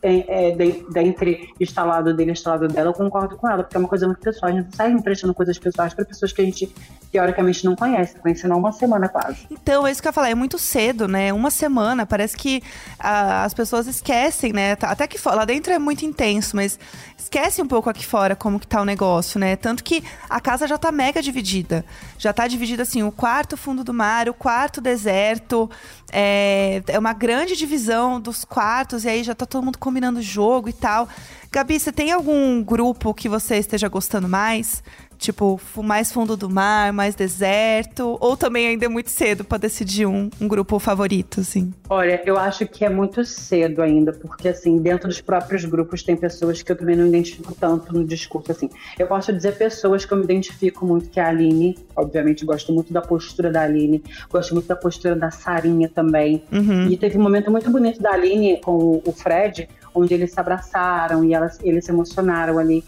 é, 0.02 0.50
é, 0.50 0.56
dentre 0.90 1.48
instalado 1.60 2.14
dele 2.14 2.30
e 2.30 2.32
instalado 2.32 2.68
dela, 2.68 2.90
eu 2.90 2.94
concordo 2.94 3.36
com 3.36 3.48
ela, 3.48 3.64
porque 3.64 3.76
é 3.76 3.80
uma 3.80 3.88
coisa 3.88 4.06
muito 4.06 4.20
pessoal. 4.20 4.52
A 4.52 4.54
gente 4.54 4.76
sai 4.76 4.92
emprestando 4.92 5.34
coisas 5.34 5.58
pessoais 5.58 5.94
para 5.94 6.04
pessoas 6.04 6.32
que 6.32 6.40
a 6.40 6.44
gente 6.44 6.72
teoricamente 7.10 7.64
não 7.64 7.74
conhece, 7.74 8.18
conhece 8.18 8.46
não 8.46 8.58
uma 8.58 8.72
semana 8.72 9.08
quase. 9.08 9.46
Então, 9.50 9.86
é 9.86 9.90
isso 9.90 10.02
que 10.02 10.06
eu 10.06 10.10
ia 10.10 10.12
falar, 10.12 10.30
é 10.30 10.34
muito 10.34 10.58
cedo, 10.58 11.08
né? 11.08 11.32
Uma 11.32 11.50
semana, 11.50 12.04
parece 12.04 12.36
que 12.36 12.62
ah, 12.98 13.44
as 13.44 13.54
pessoas 13.54 13.86
esquecem, 13.86 14.52
né? 14.52 14.76
Tá, 14.76 14.90
até 14.90 15.06
que 15.06 15.18
lá 15.26 15.44
dentro 15.44 15.72
é 15.72 15.78
muito 15.78 16.04
intenso, 16.04 16.54
mas 16.54 16.78
esquece 17.16 17.62
um 17.62 17.66
pouco 17.66 17.88
aqui 17.88 18.04
fora 18.04 18.36
como 18.36 18.60
que 18.60 18.66
tá 18.66 18.80
o 18.82 18.84
negócio, 18.84 19.40
né? 19.40 19.56
Tanto 19.56 19.82
que 19.82 20.04
a 20.28 20.40
casa 20.40 20.66
já 20.66 20.76
tá 20.76 20.92
mega 20.92 21.22
dividida. 21.22 21.84
Já 22.18 22.32
tá 22.32 22.46
dividida 22.46 22.82
assim, 22.82 23.02
o 23.02 23.10
quarto 23.10 23.56
fundo 23.56 23.82
do 23.82 23.94
mar, 23.94 24.28
o 24.28 24.34
quarto 24.34 24.80
deserto. 24.80 25.70
É, 26.12 26.82
é 26.86 26.98
uma 26.98 27.12
grande 27.12 27.56
divisão 27.56 28.20
dos 28.20 28.44
quartos, 28.44 29.04
e 29.04 29.08
aí 29.08 29.24
já 29.24 29.34
tá 29.34 29.44
todo 29.44 29.64
mundo 29.64 29.78
combinando 29.78 30.20
o 30.20 30.22
jogo 30.22 30.68
e 30.68 30.72
tal. 30.72 31.08
Gabi, 31.50 31.78
você 31.78 31.92
tem 31.92 32.12
algum 32.12 32.62
grupo 32.62 33.14
que 33.14 33.28
você 33.28 33.56
esteja 33.56 33.88
gostando 33.88 34.28
mais? 34.28 34.82
Tipo, 35.18 35.58
mais 35.82 36.12
fundo 36.12 36.36
do 36.36 36.50
mar, 36.50 36.92
mais 36.92 37.14
deserto? 37.14 38.18
Ou 38.20 38.36
também 38.36 38.68
ainda 38.68 38.84
é 38.84 38.88
muito 38.88 39.10
cedo 39.10 39.44
para 39.44 39.58
decidir 39.58 40.06
um, 40.06 40.28
um, 40.40 40.46
grupo 40.46 40.78
favorito, 40.78 41.40
assim? 41.40 41.72
Olha, 41.88 42.20
eu 42.26 42.38
acho 42.38 42.66
que 42.66 42.84
é 42.84 42.90
muito 42.90 43.24
cedo 43.24 43.80
ainda, 43.80 44.12
porque, 44.12 44.48
assim, 44.48 44.78
dentro 44.78 45.08
dos 45.08 45.20
próprios 45.20 45.64
grupos 45.64 46.02
tem 46.02 46.16
pessoas 46.16 46.62
que 46.62 46.70
eu 46.70 46.76
também 46.76 46.96
não 46.96 47.06
identifico 47.06 47.54
tanto 47.58 47.94
no 47.94 48.04
discurso, 48.04 48.52
assim. 48.52 48.68
Eu 48.98 49.06
posso 49.06 49.32
dizer 49.32 49.56
pessoas 49.56 50.04
que 50.04 50.12
eu 50.12 50.18
me 50.18 50.24
identifico 50.24 50.84
muito, 50.84 51.08
que 51.08 51.18
é 51.18 51.24
a 51.24 51.28
Aline. 51.28 51.78
Obviamente, 51.96 52.44
gosto 52.44 52.72
muito 52.72 52.92
da 52.92 53.00
postura 53.00 53.50
da 53.50 53.62
Aline. 53.62 54.02
Gosto 54.30 54.52
muito 54.52 54.66
da 54.66 54.76
postura 54.76 55.16
da 55.16 55.30
Sarinha 55.30 55.88
também. 55.88 56.42
Uhum. 56.52 56.90
E 56.90 56.96
teve 56.98 57.16
um 57.16 57.22
momento 57.22 57.50
muito 57.50 57.70
bonito 57.70 58.02
da 58.02 58.12
Aline 58.12 58.60
com 58.60 59.02
o 59.04 59.12
Fred, 59.12 59.66
onde 59.96 60.14
eles 60.14 60.32
se 60.32 60.38
abraçaram 60.38 61.24
e 61.24 61.34
elas, 61.34 61.58
eles 61.62 61.84
se 61.84 61.90
emocionaram 61.90 62.58
ali. 62.58 62.84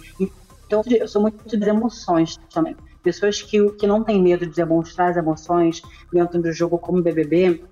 Então, 0.67 0.83
eu 0.87 1.09
sou 1.09 1.23
muito 1.23 1.59
das 1.59 1.69
emoções 1.69 2.39
também. 2.53 2.77
Pessoas 3.03 3.41
que, 3.41 3.71
que 3.73 3.87
não 3.87 4.05
têm 4.05 4.23
medo 4.23 4.47
de 4.47 4.55
demonstrar 4.55 5.11
as 5.11 5.17
emoções 5.17 5.81
dentro 6.13 6.41
do 6.43 6.53
jogo 6.53 6.79
como 6.79 7.03
BBB 7.03 7.63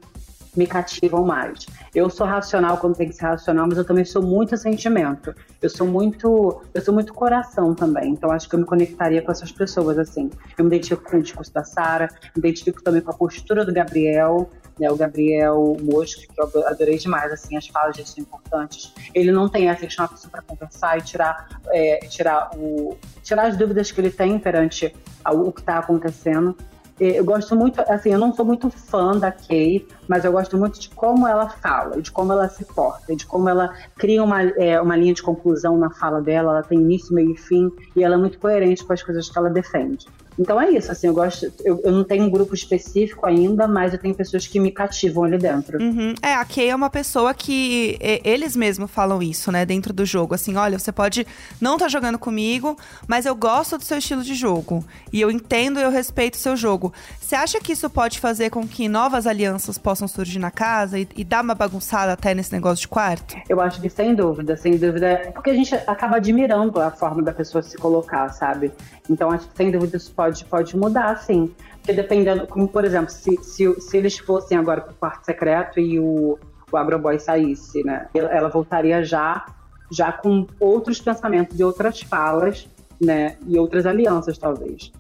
me 0.57 0.67
cativam 0.67 1.25
mais. 1.25 1.67
Eu 1.95 2.09
sou 2.09 2.27
racional 2.27 2.79
quando 2.79 2.97
tem 2.97 3.09
que 3.09 3.15
ser 3.15 3.27
racional, 3.27 3.67
mas 3.69 3.77
eu 3.77 3.85
também 3.85 4.05
sou 4.05 4.23
muito 4.23 4.57
sentimento. 4.57 5.35
Eu 5.61 5.69
sou 5.69 5.87
muito, 5.87 6.63
eu 6.73 6.81
sou 6.81 6.95
muito 6.95 7.13
coração 7.13 7.75
também. 7.75 8.13
Então 8.13 8.31
acho 8.31 8.49
que 8.49 8.55
eu 8.55 8.61
me 8.61 8.65
conectaria 8.65 9.21
com 9.21 9.31
essas 9.31 9.53
pessoas 9.53 9.99
assim. 9.99 10.31
Eu 10.57 10.65
me 10.65 10.71
identifico 10.75 11.03
com 11.09 11.19
o 11.19 11.23
discurso 11.23 11.53
da 11.53 11.63
Sara, 11.63 12.09
me 12.35 12.41
identifico 12.41 12.83
também 12.83 13.03
com 13.03 13.11
a 13.11 13.15
postura 13.15 13.65
do 13.65 13.73
Gabriel, 13.73 14.51
né, 14.79 14.91
o 14.91 14.97
Gabriel 14.97 15.77
Mosco, 15.83 16.21
que 16.21 16.41
eu 16.41 16.67
adorei 16.67 16.99
demais, 16.99 17.33
assim, 17.33 17.57
as 17.57 17.67
falas 17.67 17.97
dele 17.97 18.09
são 18.09 18.23
importantes. 18.23 18.93
Ele 19.15 19.33
não 19.33 19.49
tem 19.49 19.69
essa 19.69 19.87
de 19.87 19.95
chamar 19.95 20.07
a 20.07 20.13
pessoa 20.13 20.31
para 20.31 20.43
conversar 20.43 20.99
e 20.99 21.03
tirar, 21.03 21.61
é, 21.69 21.99
tirar, 22.09 22.51
o, 22.55 22.97
tirar 23.23 23.47
as 23.47 23.57
dúvidas 23.57 23.91
que 23.91 24.01
ele 24.01 24.11
tem 24.11 24.39
perante 24.39 24.95
o 25.25 25.53
que 25.53 25.61
está 25.61 25.79
acontecendo. 25.79 26.57
Eu 26.99 27.25
gosto 27.27 27.55
muito, 27.55 27.79
assim, 27.81 28.11
eu 28.11 28.19
não 28.19 28.33
sou 28.33 28.43
muito 28.43 28.71
fã 28.71 29.19
da 29.19 29.31
Kay, 29.31 29.87
mas 30.09 30.25
eu 30.25 30.33
gosto 30.33 30.57
muito 30.57 30.81
de 30.81 30.89
como 30.89 31.29
ela 31.29 31.47
fala, 31.47 32.01
de 32.01 32.11
como 32.11 32.33
ela 32.33 32.49
se 32.49 32.65
porta, 32.65 33.15
de 33.15 33.27
como 33.27 33.51
ela 33.51 33.75
cria 33.97 34.25
uma, 34.25 34.43
é, 34.43 34.81
uma 34.81 34.97
linha 34.97 35.13
de 35.13 35.23
conclusão 35.23 35.77
na 35.77 35.91
fala 35.91 36.23
dela, 36.23 36.53
ela 36.53 36.63
tem 36.63 36.79
início, 36.79 37.15
meio 37.15 37.33
e 37.33 37.37
fim, 37.37 37.71
e 37.95 38.03
ela 38.03 38.15
é 38.15 38.19
muito 38.19 38.39
coerente 38.39 38.83
com 38.83 38.95
as 38.95 39.03
coisas 39.03 39.29
que 39.29 39.39
ela 39.39 39.51
defende. 39.51 40.07
Então 40.39 40.61
é 40.61 40.71
isso, 40.71 40.93
assim, 40.93 41.07
eu 41.07 41.15
gosto. 41.15 41.53
Eu, 41.65 41.81
eu 41.85 41.93
não 41.93 42.05
tenho 42.05 42.25
um 42.25 42.31
grupo 42.31 42.55
específico 42.55 43.27
ainda, 43.27 43.67
mas 43.67 43.93
eu 43.93 43.99
tenho 43.99 44.15
pessoas 44.15 44.47
que 44.47 44.61
me 44.61 44.71
cativam 44.71 45.25
ali 45.25 45.39
dentro. 45.39 45.79
Uhum. 45.81 46.15
É, 46.23 46.35
a 46.35 46.45
Kay 46.45 46.71
é 46.71 46.75
uma 46.75 46.91
pessoa 46.91 47.33
que 47.33 47.99
eles 48.25 48.55
mesmos 48.55 48.91
falam 48.91 49.23
isso, 49.23 49.51
né, 49.51 49.65
dentro 49.65 49.93
do 49.93 50.05
jogo. 50.05 50.35
Assim, 50.35 50.57
olha, 50.57 50.79
você 50.79 50.93
pode 50.93 51.27
não 51.61 51.75
estar 51.75 51.87
tá 51.87 51.89
jogando 51.89 52.19
comigo, 52.19 52.77
mas 53.07 53.27
eu 53.27 53.35
gosto 53.35 53.79
do 53.79 53.85
seu 53.85 53.99
estilo 53.99 54.23
de 54.23 54.35
jogo. 54.35 54.85
E 55.13 55.21
eu 55.21 55.31
entendo 55.31 55.79
e 55.81 55.83
eu 55.83 55.91
respeito 55.91 56.35
o 56.35 56.39
seu 56.39 56.57
jogo. 56.57 56.93
Você 57.21 57.35
acha 57.35 57.59
que 57.61 57.73
isso 57.73 57.89
pode 57.89 58.21
fazer 58.21 58.51
com 58.51 58.67
que 58.67 58.89
novas 58.89 59.27
alianças 59.27 59.79
possam 59.79 60.07
surgir 60.07 60.39
na 60.39 60.51
casa 60.51 60.99
e, 60.99 61.09
e 61.17 61.25
dar 61.25 61.43
uma 61.43 61.55
bagunçada 61.55 62.13
até 62.13 62.35
nesse 62.35 62.53
negócio 62.53 62.83
de 62.83 62.89
quarto? 62.89 63.37
Eu 63.49 63.61
acho 63.61 63.81
que 63.81 63.89
sem 63.89 64.15
dúvida, 64.15 64.57
sem 64.57 64.77
dúvida. 64.77 65.31
Porque 65.33 65.51
a 65.51 65.55
gente 65.55 65.75
acaba 65.75 66.17
admirando 66.17 66.81
a 66.81 66.91
forma 66.91 67.23
da 67.23 67.33
pessoa 67.33 67.63
se 67.63 67.77
colocar, 67.77 68.29
sabe? 68.31 68.73
Então 69.09 69.31
acho 69.31 69.49
que 69.49 69.57
sem 69.57 69.71
dúvida 69.71 69.97
isso 69.97 70.13
pode 70.13 70.26
pode, 70.27 70.45
pode 70.45 70.77
mudar, 70.77 71.17
sim. 71.19 71.55
Porque 71.79 71.93
dependendo, 71.93 72.47
como 72.47 72.67
por 72.67 72.85
exemplo, 72.85 73.11
se, 73.11 73.37
se, 73.43 73.81
se 73.81 73.97
eles 73.97 74.19
fossem 74.19 74.59
agora 74.59 74.81
para 74.81 74.93
o 74.93 74.97
quarto 74.97 75.25
secreto 75.25 75.79
e 75.79 76.01
o, 76.01 76.39
o 76.71 76.77
Agroboy 76.77 77.19
saísse, 77.19 77.85
né? 77.85 78.09
Ela 78.13 78.49
voltaria 78.49 79.05
já, 79.05 79.47
já 79.91 80.13
com 80.13 80.47
outros 80.59 81.01
pensamentos 81.01 81.59
e 81.59 81.65
outras 81.65 82.01
falas, 82.03 82.69
né? 83.01 83.37
E 83.47 83.59
outras 83.59 83.87
alianças, 83.87 84.37
talvez. 84.37 84.91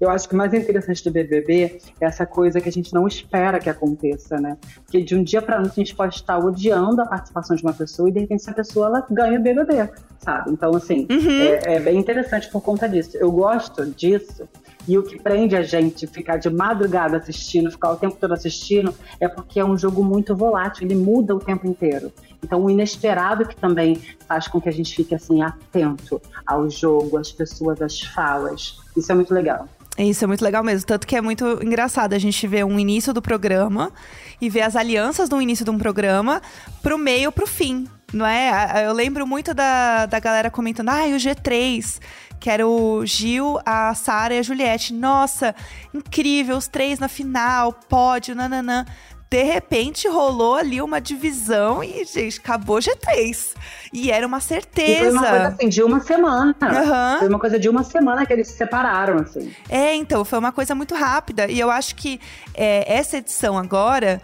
Eu 0.00 0.10
acho 0.10 0.28
que 0.28 0.34
o 0.34 0.36
mais 0.36 0.52
interessante 0.52 1.04
do 1.04 1.10
BBB 1.12 1.78
é 2.00 2.04
essa 2.04 2.26
coisa 2.26 2.60
que 2.60 2.68
a 2.68 2.72
gente 2.72 2.92
não 2.92 3.06
espera 3.06 3.60
que 3.60 3.70
aconteça, 3.70 4.40
né? 4.40 4.58
Porque 4.82 5.02
de 5.02 5.14
um 5.14 5.22
dia 5.22 5.40
para 5.40 5.60
noite 5.60 5.72
a 5.72 5.84
gente 5.84 5.94
pode 5.94 6.16
estar 6.16 6.36
odiando 6.36 7.00
a 7.00 7.06
participação 7.06 7.54
de 7.54 7.62
uma 7.62 7.72
pessoa 7.72 8.08
e 8.08 8.12
de 8.12 8.20
repente 8.20 8.42
essa 8.42 8.52
pessoa 8.52 8.86
ela 8.86 9.06
ganha 9.08 9.38
o 9.38 9.42
BBB, 9.42 9.88
sabe? 10.18 10.50
Então, 10.50 10.74
assim, 10.74 11.06
uhum. 11.08 11.30
é, 11.30 11.76
é 11.76 11.80
bem 11.80 11.96
interessante 11.96 12.50
por 12.50 12.60
conta 12.60 12.88
disso. 12.88 13.16
Eu 13.16 13.30
gosto 13.30 13.86
disso 13.86 14.48
e 14.86 14.98
o 14.98 15.02
que 15.02 15.18
prende 15.20 15.56
a 15.56 15.62
gente 15.62 16.06
ficar 16.06 16.36
de 16.36 16.50
madrugada 16.50 17.16
assistindo, 17.16 17.70
ficar 17.70 17.92
o 17.92 17.96
tempo 17.96 18.16
todo 18.20 18.32
assistindo, 18.32 18.94
é 19.18 19.28
porque 19.28 19.60
é 19.60 19.64
um 19.64 19.76
jogo 19.76 20.04
muito 20.04 20.34
volátil, 20.36 20.86
ele 20.86 20.94
muda 20.94 21.34
o 21.34 21.38
tempo 21.38 21.66
inteiro. 21.66 22.12
Então, 22.42 22.62
o 22.62 22.70
inesperado 22.70 23.46
que 23.46 23.56
também 23.56 24.00
faz 24.28 24.46
com 24.46 24.60
que 24.60 24.68
a 24.68 24.72
gente 24.72 24.94
fique 24.94 25.14
assim 25.14 25.42
atento 25.42 26.20
ao 26.46 26.68
jogo, 26.68 27.16
às 27.16 27.32
pessoas, 27.32 27.80
às 27.80 28.00
falas. 28.00 28.78
Isso 28.96 29.10
é 29.10 29.14
muito 29.14 29.32
legal. 29.32 29.66
Isso 29.96 30.24
é 30.24 30.26
muito 30.26 30.42
legal 30.42 30.62
mesmo. 30.62 30.86
Tanto 30.86 31.06
que 31.06 31.16
é 31.16 31.20
muito 31.20 31.44
engraçado 31.62 32.12
a 32.14 32.18
gente 32.18 32.46
ver 32.46 32.64
um 32.64 32.78
início 32.78 33.12
do 33.14 33.22
programa 33.22 33.92
e 34.40 34.50
ver 34.50 34.62
as 34.62 34.76
alianças 34.76 35.30
no 35.30 35.40
início 35.40 35.64
de 35.64 35.70
um 35.70 35.78
programa 35.78 36.42
pro 36.82 36.98
meio, 36.98 37.30
pro 37.30 37.46
fim. 37.46 37.86
Não 38.14 38.24
é? 38.24 38.86
Eu 38.86 38.92
lembro 38.92 39.26
muito 39.26 39.52
da, 39.52 40.06
da 40.06 40.20
galera 40.20 40.50
comentando, 40.50 40.88
ah, 40.88 41.04
o 41.06 41.16
G3 41.16 42.00
que 42.44 42.50
era 42.50 42.68
o 42.68 43.06
Gil, 43.06 43.58
a 43.64 43.94
Sara 43.94 44.34
e 44.34 44.38
a 44.38 44.42
Juliette. 44.42 44.92
Nossa, 44.92 45.54
incrível, 45.94 46.58
os 46.58 46.68
três 46.68 46.98
na 46.98 47.08
final, 47.08 47.72
pódio, 47.72 48.34
nananã. 48.34 48.84
De 49.30 49.42
repente 49.42 50.06
rolou 50.06 50.54
ali 50.54 50.82
uma 50.82 51.00
divisão 51.00 51.82
e, 51.82 52.04
gente, 52.04 52.38
acabou 52.38 52.80
G3. 52.80 53.54
E 53.94 54.10
era 54.10 54.26
uma 54.26 54.40
certeza. 54.40 54.92
E 54.92 54.98
foi 54.98 55.10
uma 55.10 55.26
coisa 55.26 55.48
assim, 55.48 55.68
de 55.70 55.82
uma 55.82 56.00
semana. 56.00 56.56
Uhum. 56.60 57.18
Foi 57.20 57.28
uma 57.28 57.38
coisa 57.38 57.58
de 57.58 57.68
uma 57.70 57.82
semana 57.82 58.26
que 58.26 58.32
eles 58.34 58.48
se 58.48 58.58
separaram, 58.58 59.20
assim. 59.20 59.50
É, 59.66 59.94
então, 59.94 60.22
foi 60.22 60.38
uma 60.38 60.52
coisa 60.52 60.74
muito 60.74 60.94
rápida. 60.94 61.50
E 61.50 61.58
eu 61.58 61.70
acho 61.70 61.96
que 61.96 62.20
é, 62.52 62.84
essa 62.94 63.16
edição 63.16 63.56
agora 63.56 64.20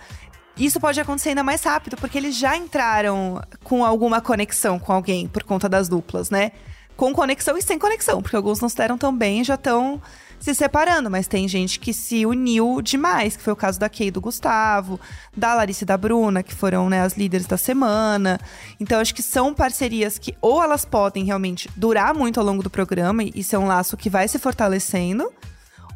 isso 0.57 0.81
pode 0.81 1.01
acontecer 1.01 1.31
ainda 1.31 1.43
mais 1.43 1.63
rápido, 1.63 1.97
porque 1.97 2.19
eles 2.19 2.37
já 2.37 2.57
entraram 2.57 3.43
com 3.65 3.85
alguma 3.85 4.21
conexão 4.21 4.79
com 4.79 4.93
alguém 4.93 5.27
por 5.27 5.43
conta 5.43 5.69
das 5.69 5.89
duplas, 5.89 6.31
né? 6.31 6.53
com 7.01 7.15
conexão 7.15 7.57
e 7.57 7.63
sem 7.63 7.79
conexão, 7.79 8.21
porque 8.21 8.37
alguns 8.37 8.61
não 8.61 8.69
se 8.69 8.77
deram 8.77 8.99
tão 8.99 9.17
bem 9.17 9.41
e 9.41 9.45
já 9.45 9.55
estão 9.55 10.03
se 10.39 10.55
separando, 10.55 11.11
mas 11.11 11.27
tem 11.27 11.49
gente 11.49 11.81
que 11.81 11.95
se 11.95 12.27
uniu 12.27 12.83
demais, 12.83 13.39
que 13.39 13.43
foi 13.43 13.55
o 13.55 13.57
caso 13.57 13.81
da 13.81 13.89
Kay 13.89 14.11
do 14.11 14.21
Gustavo, 14.21 15.01
da 15.35 15.55
Larissa 15.55 15.85
e 15.85 15.87
da 15.87 15.97
Bruna, 15.97 16.43
que 16.43 16.55
foram 16.55 16.91
né, 16.91 17.01
as 17.01 17.17
líderes 17.17 17.47
da 17.47 17.57
semana. 17.57 18.39
Então, 18.79 19.01
acho 19.01 19.15
que 19.15 19.23
são 19.23 19.55
parcerias 19.55 20.19
que 20.19 20.37
ou 20.43 20.63
elas 20.63 20.85
podem 20.85 21.25
realmente 21.25 21.71
durar 21.75 22.13
muito 22.13 22.39
ao 22.39 22.45
longo 22.45 22.63
do 22.63 22.69
programa, 22.69 23.23
e 23.23 23.33
isso 23.35 23.57
é 23.57 23.59
um 23.59 23.67
laço 23.67 23.97
que 23.97 24.11
vai 24.11 24.29
se 24.29 24.39
fortalecendo, 24.39 25.33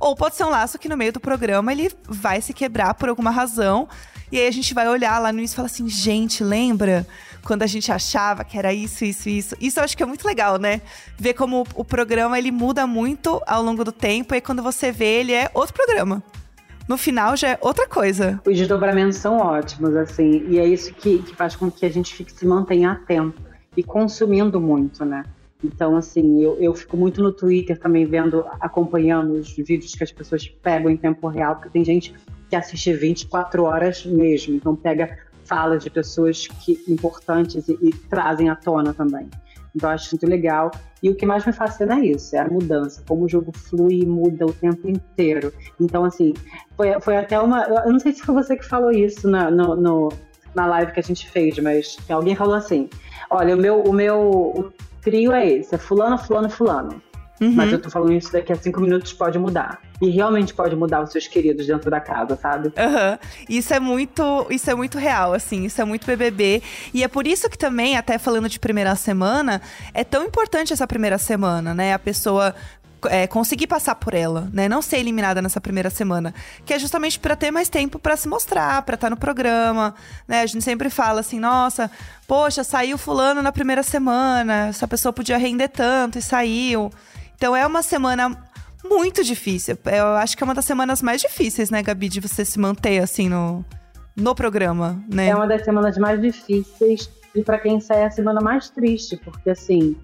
ou 0.00 0.16
pode 0.16 0.36
ser 0.36 0.44
um 0.44 0.50
laço 0.50 0.78
que 0.78 0.88
no 0.88 0.96
meio 0.96 1.12
do 1.12 1.20
programa 1.20 1.70
ele 1.70 1.92
vai 2.08 2.40
se 2.40 2.54
quebrar 2.54 2.94
por 2.94 3.10
alguma 3.10 3.30
razão. 3.30 3.86
E 4.30 4.38
aí 4.38 4.46
a 4.46 4.50
gente 4.50 4.74
vai 4.74 4.88
olhar 4.88 5.18
lá 5.18 5.32
no 5.32 5.38
início 5.38 5.54
e 5.54 5.56
falar 5.56 5.66
assim, 5.66 5.88
gente, 5.88 6.42
lembra 6.42 7.06
quando 7.44 7.62
a 7.62 7.66
gente 7.66 7.92
achava 7.92 8.42
que 8.42 8.58
era 8.58 8.72
isso, 8.72 9.04
isso, 9.04 9.28
isso. 9.28 9.56
Isso 9.60 9.78
eu 9.78 9.84
acho 9.84 9.96
que 9.96 10.02
é 10.02 10.06
muito 10.06 10.26
legal, 10.26 10.58
né? 10.58 10.80
Ver 11.16 11.34
como 11.34 11.64
o 11.74 11.84
programa 11.84 12.38
ele 12.38 12.50
muda 12.50 12.86
muito 12.86 13.40
ao 13.46 13.62
longo 13.62 13.84
do 13.84 13.92
tempo 13.92 14.34
e 14.34 14.40
quando 14.40 14.62
você 14.62 14.90
vê 14.90 15.20
ele 15.20 15.32
é 15.32 15.50
outro 15.54 15.74
programa. 15.74 16.22
No 16.88 16.98
final 16.98 17.36
já 17.36 17.50
é 17.50 17.58
outra 17.60 17.88
coisa. 17.88 18.40
Os 18.46 18.58
desdobramentos 18.58 19.16
são 19.16 19.38
ótimos, 19.38 19.96
assim, 19.96 20.46
e 20.48 20.58
é 20.58 20.66
isso 20.66 20.92
que, 20.92 21.22
que 21.22 21.34
faz 21.34 21.56
com 21.56 21.70
que 21.70 21.86
a 21.86 21.90
gente 21.90 22.14
fique 22.14 22.30
se 22.32 22.46
mantenha 22.46 22.92
atento 22.92 23.40
e 23.76 23.82
consumindo 23.82 24.60
muito, 24.60 25.04
né? 25.04 25.24
Então, 25.62 25.96
assim, 25.96 26.42
eu, 26.42 26.58
eu 26.60 26.74
fico 26.74 26.94
muito 26.94 27.22
no 27.22 27.32
Twitter 27.32 27.78
também 27.78 28.04
vendo, 28.04 28.44
acompanhando 28.60 29.32
os 29.32 29.56
vídeos 29.56 29.94
que 29.94 30.04
as 30.04 30.12
pessoas 30.12 30.46
pegam 30.46 30.90
em 30.90 30.96
tempo 30.96 31.26
real, 31.26 31.56
porque 31.56 31.70
tem 31.70 31.82
gente 31.82 32.14
que 32.54 32.56
assiste 32.56 32.92
24 32.92 33.64
horas 33.64 34.06
mesmo, 34.06 34.54
então 34.54 34.76
pega 34.76 35.18
falas 35.44 35.82
de 35.82 35.90
pessoas 35.90 36.46
que, 36.46 36.80
importantes 36.88 37.68
e, 37.68 37.76
e 37.82 37.92
trazem 37.92 38.48
à 38.48 38.54
tona 38.54 38.94
também. 38.94 39.28
Então 39.74 39.90
acho 39.90 40.14
muito 40.14 40.26
legal. 40.26 40.70
E 41.02 41.10
o 41.10 41.16
que 41.16 41.26
mais 41.26 41.44
me 41.44 41.52
fascina 41.52 41.98
é 41.98 42.06
isso, 42.06 42.34
é 42.36 42.38
a 42.38 42.48
mudança, 42.48 43.02
como 43.06 43.24
o 43.24 43.28
jogo 43.28 43.50
flui 43.52 44.02
e 44.02 44.06
muda 44.06 44.46
o 44.46 44.52
tempo 44.52 44.88
inteiro. 44.88 45.52
Então, 45.80 46.04
assim, 46.04 46.32
foi, 46.76 46.98
foi 47.00 47.16
até 47.16 47.38
uma. 47.40 47.64
Eu 47.64 47.92
não 47.92 47.98
sei 47.98 48.12
se 48.12 48.22
foi 48.22 48.34
você 48.34 48.56
que 48.56 48.64
falou 48.64 48.92
isso 48.92 49.28
na, 49.28 49.50
no, 49.50 49.74
no, 49.74 50.12
na 50.54 50.66
live 50.66 50.92
que 50.92 51.00
a 51.00 51.02
gente 51.02 51.28
fez, 51.28 51.58
mas 51.58 51.98
alguém 52.08 52.36
falou 52.36 52.54
assim: 52.54 52.88
olha, 53.28 53.56
o 53.56 53.58
meu, 53.58 53.82
o 53.82 53.92
meu 53.92 54.20
o 54.56 54.72
trio 55.02 55.32
é 55.32 55.46
esse, 55.46 55.74
é 55.74 55.78
fulano, 55.78 56.16
fulano, 56.16 56.48
fulano. 56.48 57.02
Uhum. 57.40 57.52
Mas 57.52 57.72
eu 57.72 57.80
tô 57.80 57.90
falando 57.90 58.12
isso 58.12 58.32
daqui 58.32 58.52
a 58.52 58.56
cinco 58.56 58.80
minutos 58.80 59.12
pode 59.12 59.38
mudar. 59.38 59.80
E 60.00 60.08
realmente 60.08 60.54
pode 60.54 60.76
mudar 60.76 61.02
os 61.02 61.10
seus 61.10 61.26
queridos 61.26 61.66
dentro 61.66 61.90
da 61.90 62.00
casa, 62.00 62.36
sabe? 62.36 62.68
Uhum. 62.68 63.18
Isso 63.48 63.74
é 63.74 63.80
muito, 63.80 64.46
isso 64.50 64.70
é 64.70 64.74
muito 64.74 64.98
real, 64.98 65.32
assim, 65.32 65.64
isso 65.64 65.80
é 65.80 65.84
muito 65.84 66.06
BBB. 66.06 66.62
E 66.92 67.02
é 67.02 67.08
por 67.08 67.26
isso 67.26 67.48
que 67.50 67.58
também, 67.58 67.96
até 67.96 68.18
falando 68.18 68.48
de 68.48 68.60
primeira 68.60 68.94
semana, 68.94 69.60
é 69.92 70.04
tão 70.04 70.24
importante 70.24 70.72
essa 70.72 70.86
primeira 70.86 71.18
semana, 71.18 71.74
né? 71.74 71.92
A 71.92 71.98
pessoa 71.98 72.54
é, 73.06 73.26
conseguir 73.26 73.66
passar 73.66 73.94
por 73.94 74.14
ela, 74.14 74.48
né? 74.52 74.68
Não 74.68 74.80
ser 74.80 74.98
eliminada 74.98 75.42
nessa 75.42 75.60
primeira 75.60 75.90
semana, 75.90 76.34
que 76.64 76.72
é 76.72 76.78
justamente 76.78 77.18
para 77.18 77.36
ter 77.36 77.50
mais 77.50 77.68
tempo 77.68 77.98
para 77.98 78.16
se 78.16 78.28
mostrar, 78.28 78.82
para 78.82 78.94
estar 78.94 79.06
tá 79.06 79.10
no 79.10 79.16
programa, 79.16 79.94
né? 80.26 80.40
A 80.40 80.46
gente 80.46 80.64
sempre 80.64 80.88
fala 80.90 81.20
assim, 81.20 81.38
nossa, 81.38 81.90
poxa, 82.26 82.62
saiu 82.64 82.96
fulano 82.96 83.42
na 83.42 83.52
primeira 83.52 83.82
semana, 83.82 84.68
essa 84.68 84.86
pessoa 84.86 85.12
podia 85.12 85.36
render 85.36 85.68
tanto 85.68 86.18
e 86.18 86.22
saiu. 86.22 86.90
Então 87.36 87.54
é 87.54 87.66
uma 87.66 87.82
semana 87.82 88.36
muito 88.84 89.24
difícil. 89.24 89.76
Eu 89.86 90.06
acho 90.16 90.36
que 90.36 90.42
é 90.42 90.46
uma 90.46 90.54
das 90.54 90.64
semanas 90.64 91.02
mais 91.02 91.20
difíceis, 91.20 91.70
né, 91.70 91.82
Gabi, 91.82 92.08
de 92.08 92.20
você 92.20 92.44
se 92.44 92.58
manter 92.58 92.98
assim 93.02 93.28
no, 93.28 93.64
no 94.16 94.34
programa, 94.34 95.02
né? 95.12 95.28
É 95.28 95.34
uma 95.34 95.46
das 95.46 95.64
semanas 95.64 95.96
mais 95.96 96.20
difíceis 96.20 97.10
e 97.34 97.42
para 97.42 97.58
quem 97.58 97.80
sai 97.80 98.02
é 98.02 98.06
a 98.06 98.10
semana 98.10 98.40
mais 98.40 98.70
triste, 98.70 99.16
porque 99.16 99.50
assim, 99.50 99.96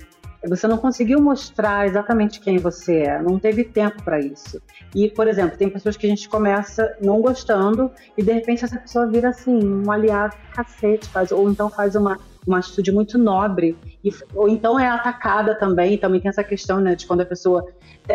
você 0.48 0.66
não 0.66 0.78
conseguiu 0.78 1.20
mostrar 1.20 1.86
exatamente 1.86 2.40
quem 2.40 2.58
você 2.58 3.00
é, 3.00 3.22
não 3.22 3.38
teve 3.38 3.64
tempo 3.64 4.02
para 4.02 4.18
isso. 4.18 4.60
E, 4.94 5.08
por 5.08 5.28
exemplo, 5.28 5.56
tem 5.56 5.68
pessoas 5.68 5.96
que 5.96 6.06
a 6.06 6.08
gente 6.08 6.28
começa 6.28 6.96
não 7.00 7.20
gostando 7.20 7.90
e 8.16 8.22
de 8.22 8.32
repente 8.32 8.64
essa 8.64 8.78
pessoa 8.78 9.06
vira 9.06 9.28
assim, 9.28 9.58
um 9.62 9.90
aliado 9.90 10.34
cacete, 10.54 11.08
faz, 11.08 11.30
ou 11.30 11.50
então 11.50 11.68
faz 11.68 11.94
uma 11.94 12.18
uma 12.46 12.58
atitude 12.58 12.90
muito 12.90 13.18
nobre, 13.18 13.76
e, 14.02 14.10
ou 14.34 14.48
então 14.48 14.78
é 14.78 14.88
atacada 14.88 15.54
também, 15.54 15.98
também 15.98 16.20
tem 16.20 16.28
essa 16.28 16.44
questão, 16.44 16.80
né, 16.80 16.94
de 16.94 17.06
quando 17.06 17.20
a 17.20 17.26
pessoa, 17.26 17.66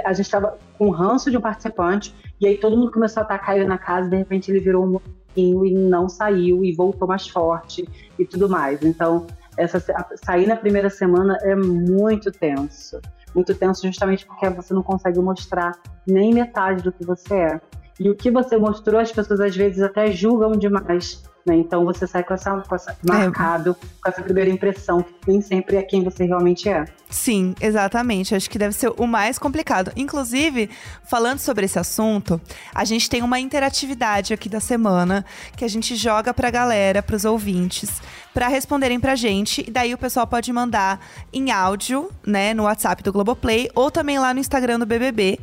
a 0.03 0.13
gente 0.13 0.25
estava 0.25 0.57
com 0.77 0.89
ranço 0.89 1.29
de 1.29 1.37
um 1.37 1.41
participante, 1.41 2.13
e 2.39 2.47
aí 2.47 2.57
todo 2.57 2.75
mundo 2.75 2.91
começou 2.91 3.21
a 3.21 3.23
atacar 3.23 3.55
ele 3.55 3.65
na 3.65 3.77
casa, 3.77 4.07
e 4.07 4.09
de 4.09 4.17
repente 4.17 4.51
ele 4.51 4.59
virou 4.59 4.85
um 4.85 4.99
e 5.37 5.73
não 5.73 6.07
saiu, 6.07 6.63
e 6.63 6.73
voltou 6.73 7.07
mais 7.07 7.27
forte, 7.27 7.87
e 8.17 8.25
tudo 8.25 8.49
mais, 8.49 8.81
então, 8.83 9.27
essa, 9.57 9.83
sair 10.23 10.47
na 10.47 10.55
primeira 10.55 10.89
semana 10.89 11.37
é 11.41 11.55
muito 11.55 12.31
tenso, 12.31 12.99
muito 13.33 13.53
tenso 13.53 13.85
justamente 13.85 14.25
porque 14.25 14.49
você 14.49 14.73
não 14.73 14.83
consegue 14.83 15.19
mostrar 15.19 15.71
nem 16.07 16.33
metade 16.33 16.83
do 16.83 16.91
que 16.91 17.05
você 17.05 17.33
é, 17.33 17.61
e 17.99 18.09
o 18.09 18.15
que 18.15 18.29
você 18.29 18.57
mostrou, 18.57 18.99
as 18.99 19.11
pessoas 19.11 19.39
às 19.39 19.55
vezes 19.55 19.81
até 19.81 20.11
julgam 20.11 20.51
demais 20.51 21.23
né? 21.45 21.55
Então 21.55 21.85
você 21.85 22.07
sai 22.07 22.23
com 22.23 22.33
essa, 22.33 22.51
com 22.61 22.75
essa 22.75 22.97
marcado, 23.03 23.71
é. 23.71 23.85
com 24.01 24.09
essa 24.09 24.21
primeira 24.21 24.49
impressão, 24.49 25.01
que 25.01 25.13
nem 25.27 25.41
sempre 25.41 25.75
é 25.75 25.83
quem 25.83 26.03
você 26.03 26.25
realmente 26.25 26.67
é. 26.67 26.85
Sim, 27.09 27.53
exatamente. 27.61 28.33
Acho 28.33 28.49
que 28.49 28.57
deve 28.57 28.73
ser 28.73 28.91
o 28.97 29.05
mais 29.05 29.37
complicado. 29.37 29.91
Inclusive, 29.95 30.69
falando 31.03 31.39
sobre 31.39 31.65
esse 31.65 31.77
assunto, 31.77 32.41
a 32.73 32.83
gente 32.83 33.09
tem 33.09 33.21
uma 33.21 33.39
interatividade 33.39 34.33
aqui 34.33 34.49
da 34.49 34.59
semana 34.59 35.23
que 35.55 35.63
a 35.63 35.67
gente 35.67 35.95
joga 35.95 36.33
pra 36.33 36.49
galera, 36.49 37.03
pros 37.03 37.23
ouvintes, 37.23 38.01
para 38.33 38.47
responderem 38.47 38.99
pra 38.99 39.15
gente. 39.15 39.63
E 39.67 39.71
daí 39.71 39.93
o 39.93 39.97
pessoal 39.97 40.25
pode 40.25 40.51
mandar 40.51 40.99
em 41.31 41.51
áudio, 41.51 42.09
né, 42.25 42.53
no 42.53 42.63
WhatsApp 42.63 43.03
do 43.03 43.13
Globoplay 43.13 43.69
ou 43.75 43.91
também 43.91 44.17
lá 44.17 44.33
no 44.33 44.39
Instagram 44.39 44.79
do 44.79 44.85
BBB. 44.85 45.39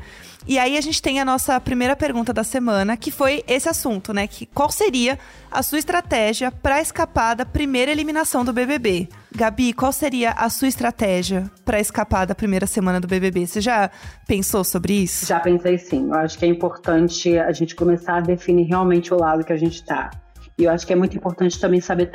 E 0.46 0.58
aí 0.58 0.76
a 0.76 0.80
gente 0.80 1.00
tem 1.00 1.20
a 1.20 1.24
nossa 1.24 1.58
primeira 1.60 1.94
pergunta 1.94 2.32
da 2.32 2.42
semana, 2.42 2.96
que 2.96 3.10
foi 3.10 3.44
esse 3.46 3.68
assunto, 3.68 4.12
né? 4.12 4.26
Que 4.26 4.44
qual 4.44 4.70
seria 4.70 5.18
a 5.50 5.62
sua 5.62 5.78
estratégia 5.78 6.50
para 6.50 6.80
escapar 6.80 7.34
da 7.34 7.44
primeira 7.46 7.92
eliminação 7.92 8.44
do 8.44 8.52
BBB? 8.52 9.08
Gabi, 9.34 9.72
qual 9.72 9.92
seria 9.92 10.32
a 10.32 10.50
sua 10.50 10.68
estratégia 10.68 11.50
para 11.64 11.78
escapar 11.78 12.26
da 12.26 12.34
primeira 12.34 12.66
semana 12.66 13.00
do 13.00 13.06
BBB? 13.06 13.46
Você 13.46 13.60
já 13.60 13.90
pensou 14.26 14.64
sobre 14.64 14.94
isso? 14.94 15.26
Já 15.26 15.38
pensei 15.38 15.78
sim. 15.78 16.08
Eu 16.08 16.14
acho 16.14 16.36
que 16.38 16.44
é 16.44 16.48
importante 16.48 17.38
a 17.38 17.52
gente 17.52 17.74
começar 17.76 18.16
a 18.16 18.20
definir 18.20 18.64
realmente 18.64 19.14
o 19.14 19.16
lado 19.16 19.44
que 19.44 19.52
a 19.52 19.56
gente 19.56 19.76
está. 19.76 20.10
E 20.58 20.64
eu 20.64 20.70
acho 20.70 20.86
que 20.86 20.92
é 20.92 20.96
muito 20.96 21.16
importante 21.16 21.58
também 21.58 21.80
saber 21.80 22.10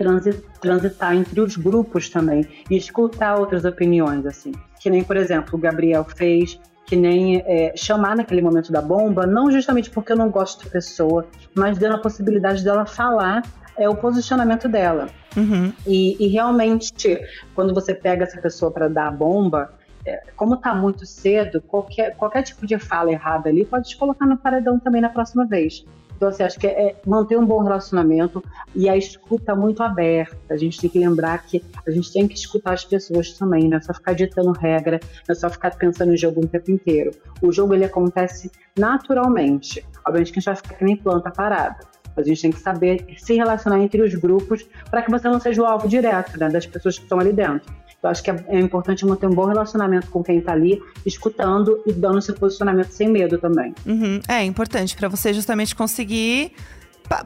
transitar 0.62 1.16
entre 1.16 1.42
os 1.42 1.56
grupos 1.56 2.10
também 2.10 2.46
e 2.70 2.78
escutar 2.78 3.36
outras 3.40 3.66
opiniões, 3.66 4.26
assim. 4.26 4.52
Que 4.80 4.90
nem, 4.90 5.04
por 5.04 5.18
exemplo, 5.18 5.56
o 5.56 5.58
Gabriel 5.58 6.04
fez, 6.04 6.60
que 6.88 6.96
nem 6.96 7.44
é, 7.46 7.74
chamar 7.76 8.16
naquele 8.16 8.42
momento 8.42 8.72
da 8.72 8.82
bomba, 8.82 9.28
não 9.28 9.52
justamente 9.52 9.90
porque 9.90 10.14
eu 10.14 10.16
não 10.16 10.30
gosto 10.30 10.64
da 10.64 10.72
pessoa, 10.72 11.28
mas 11.54 11.78
dando 11.78 11.96
a 11.96 12.00
possibilidade 12.00 12.64
dela 12.64 12.86
falar 12.86 13.44
é 13.78 13.88
o 13.88 13.96
posicionamento 13.96 14.70
dela. 14.70 15.08
Uhum. 15.36 15.72
E, 15.86 16.16
e, 16.18 16.28
realmente, 16.30 17.20
quando 17.54 17.74
você 17.74 17.94
pega 17.94 18.24
essa 18.24 18.42
pessoa 18.42 18.72
para 18.72 18.88
dar 18.88 19.10
a 19.10 19.12
bomba, 19.12 19.74
é, 20.06 20.24
como 20.36 20.56
está 20.56 20.74
muito 20.74 21.06
cedo, 21.06 21.62
qualquer, 21.62 22.16
qualquer 22.16 22.42
tipo 22.42 22.66
de 22.66 22.80
fala 22.80 23.12
errada 23.12 23.50
ali 23.50 23.66
pode 23.66 23.90
te 23.90 23.98
colocar 23.98 24.26
no 24.26 24.38
paredão 24.38 24.80
também 24.80 25.02
na 25.02 25.10
próxima 25.10 25.46
vez. 25.46 25.86
Então, 26.18 26.30
assim, 26.30 26.42
acho 26.42 26.60
que 26.60 26.66
é 26.66 26.96
manter 27.06 27.38
um 27.38 27.46
bom 27.46 27.62
relacionamento 27.62 28.44
e 28.76 28.90
a 28.90 28.98
escuta 28.98 29.56
muito 29.56 29.84
aberta. 29.84 30.36
A 30.50 30.58
gente 30.58 30.82
tem 30.82 30.90
que 30.90 30.98
lembrar 30.98 31.46
que 31.46 31.64
a 31.86 31.92
gente 31.92 32.12
tem 32.12 32.28
que 32.28 32.34
escutar 32.34 32.74
as 32.74 32.84
pessoas 32.84 33.34
também, 33.34 33.70
não 33.70 33.78
é 33.78 33.82
só 33.82 33.94
ficar 33.94 34.14
ditando 34.14 34.52
regra, 34.52 35.00
não 35.28 35.34
é 35.34 35.36
só 35.36 35.48
ficar 35.48 35.76
pensando 35.76 36.12
em 36.12 36.18
jogo 36.18 36.44
o 36.44 36.48
tempo 36.48 36.72
inteiro. 36.72 37.12
O 37.40 37.52
jogo, 37.52 37.76
ele 37.76 37.86
acontece 37.86 38.52
naturalmente. 38.78 39.86
Obviamente 40.06 40.34
que 40.34 40.40
a 40.40 40.42
gente 40.42 40.46
vai 40.46 40.56
ficar 40.56 40.76
que 40.76 40.84
nem 40.84 40.98
planta 40.98 41.30
parada. 41.30 41.86
A 42.16 42.24
gente 42.24 42.42
tem 42.42 42.52
que 42.52 42.60
saber 42.60 43.06
se 43.20 43.36
relacionar 43.36 43.80
entre 43.80 44.02
os 44.02 44.16
grupos 44.16 44.68
para 44.90 45.04
que 45.04 45.12
você 45.12 45.30
não 45.30 45.40
seja 45.40 45.62
o 45.62 45.66
alvo 45.66 45.88
direto 45.88 46.38
né, 46.40 46.50
das 46.50 46.66
pessoas 46.66 46.98
que 46.98 47.04
estão 47.04 47.20
ali 47.20 47.32
dentro. 47.32 47.72
Eu 48.02 48.10
acho 48.10 48.24
que 48.24 48.30
é, 48.30 48.46
é 48.50 48.60
importante 48.60 49.06
manter 49.06 49.28
um 49.28 49.34
bom 49.34 49.46
relacionamento 49.46 50.10
com 50.12 50.24
quem 50.24 50.38
está 50.38 50.52
ali, 50.52 50.82
escutando 51.06 51.82
e 51.86 51.92
dando 51.92 52.22
seu 52.22 52.36
posicionamento 52.36 52.92
sem 52.92 53.10
medo 53.10 53.38
também. 53.38 53.74
Uhum. 53.86 54.20
É 54.28 54.44
importante 54.44 54.96
para 54.96 55.08
você 55.08 55.34
justamente 55.34 55.76
conseguir 55.76 56.54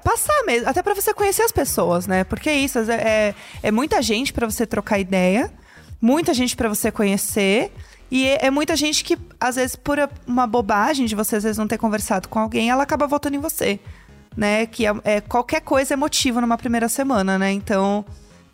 passar 0.03 0.43
mesmo, 0.45 0.69
até 0.69 0.81
para 0.81 0.93
você 0.93 1.13
conhecer 1.13 1.41
as 1.41 1.51
pessoas, 1.51 2.07
né? 2.07 2.23
Porque 2.23 2.49
é 2.49 2.57
isso, 2.57 2.79
é, 2.79 3.33
é, 3.61 3.71
muita 3.71 4.01
gente 4.01 4.31
para 4.31 4.47
você 4.47 4.65
trocar 4.65 4.99
ideia, 4.99 5.51
muita 5.99 6.33
gente 6.33 6.55
para 6.55 6.69
você 6.69 6.91
conhecer. 6.91 7.71
E 8.09 8.27
é, 8.27 8.45
é, 8.47 8.51
muita 8.51 8.75
gente 8.75 9.03
que, 9.03 9.17
às 9.39 9.55
vezes, 9.55 9.75
por 9.75 9.97
uma 10.27 10.45
bobagem 10.45 11.05
de 11.05 11.15
você 11.15 11.37
às 11.37 11.43
vezes 11.43 11.57
não 11.57 11.67
ter 11.67 11.77
conversado 11.77 12.27
com 12.27 12.39
alguém, 12.39 12.69
ela 12.69 12.83
acaba 12.83 13.07
votando 13.07 13.37
em 13.37 13.39
você. 13.39 13.79
Né? 14.35 14.65
Que 14.65 14.85
é, 14.85 14.93
é 15.03 15.21
qualquer 15.21 15.61
coisa 15.61 15.93
é 15.93 15.97
motivo 15.97 16.39
numa 16.39 16.57
primeira 16.57 16.87
semana, 16.87 17.39
né? 17.39 17.51
Então, 17.51 18.05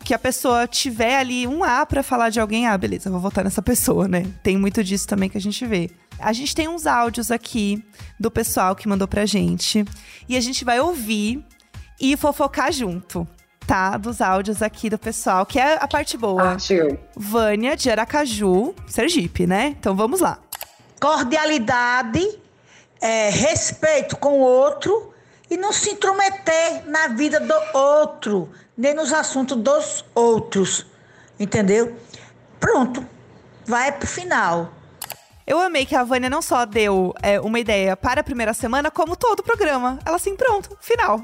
que 0.08 0.14
a 0.14 0.18
pessoa 0.18 0.66
tiver 0.66 1.18
ali 1.18 1.46
um 1.46 1.62
A 1.62 1.84
para 1.84 2.02
falar 2.02 2.30
de 2.30 2.40
alguém, 2.40 2.66
ah, 2.66 2.78
beleza, 2.78 3.10
vou 3.10 3.20
votar 3.20 3.44
nessa 3.44 3.60
pessoa, 3.60 4.08
né? 4.08 4.24
Tem 4.42 4.56
muito 4.56 4.82
disso 4.82 5.06
também 5.06 5.28
que 5.28 5.36
a 5.36 5.40
gente 5.40 5.66
vê. 5.66 5.90
A 6.18 6.32
gente 6.32 6.54
tem 6.54 6.66
uns 6.66 6.86
áudios 6.86 7.30
aqui 7.30 7.84
do 8.18 8.30
pessoal 8.30 8.74
que 8.74 8.88
mandou 8.88 9.06
pra 9.06 9.26
gente 9.26 9.84
e 10.26 10.34
a 10.34 10.40
gente 10.40 10.64
vai 10.64 10.80
ouvir 10.80 11.44
e 12.00 12.16
fofocar 12.16 12.72
junto, 12.72 13.28
tá? 13.66 13.98
Dos 13.98 14.22
áudios 14.22 14.62
aqui 14.62 14.88
do 14.88 14.98
pessoal, 14.98 15.44
que 15.44 15.58
é 15.58 15.74
a 15.74 15.86
parte 15.86 16.16
boa. 16.16 16.54
Ah, 16.54 16.98
Vânia 17.14 17.76
de 17.76 17.90
Aracaju, 17.90 18.74
Sergipe, 18.86 19.46
né? 19.46 19.76
Então 19.78 19.94
vamos 19.94 20.20
lá. 20.20 20.38
Cordialidade, 20.98 22.26
é, 22.98 23.28
respeito 23.28 24.16
com 24.16 24.38
o 24.38 24.40
outro 24.40 25.12
e 25.50 25.58
não 25.58 25.70
se 25.70 25.90
intrometer 25.90 26.86
na 26.86 27.08
vida 27.08 27.38
do 27.40 27.54
outro, 27.74 28.50
nem 28.78 28.94
nos 28.94 29.12
assuntos 29.12 29.56
dos 29.56 30.04
outros. 30.14 30.86
Entendeu? 31.38 31.96
Pronto. 32.60 33.04
Vai 33.66 33.90
pro 33.90 34.06
final. 34.06 34.72
Eu 35.46 35.58
amei 35.58 35.84
que 35.84 35.96
a 35.96 36.04
Vânia 36.04 36.30
não 36.30 36.42
só 36.42 36.64
deu 36.64 37.14
é, 37.22 37.40
uma 37.40 37.58
ideia 37.58 37.96
para 37.96 38.20
a 38.20 38.24
primeira 38.24 38.54
semana, 38.54 38.90
como 38.90 39.16
todo 39.16 39.40
o 39.40 39.42
programa. 39.42 39.98
Ela 40.06 40.16
assim, 40.16 40.36
pronto, 40.36 40.76
final. 40.80 41.20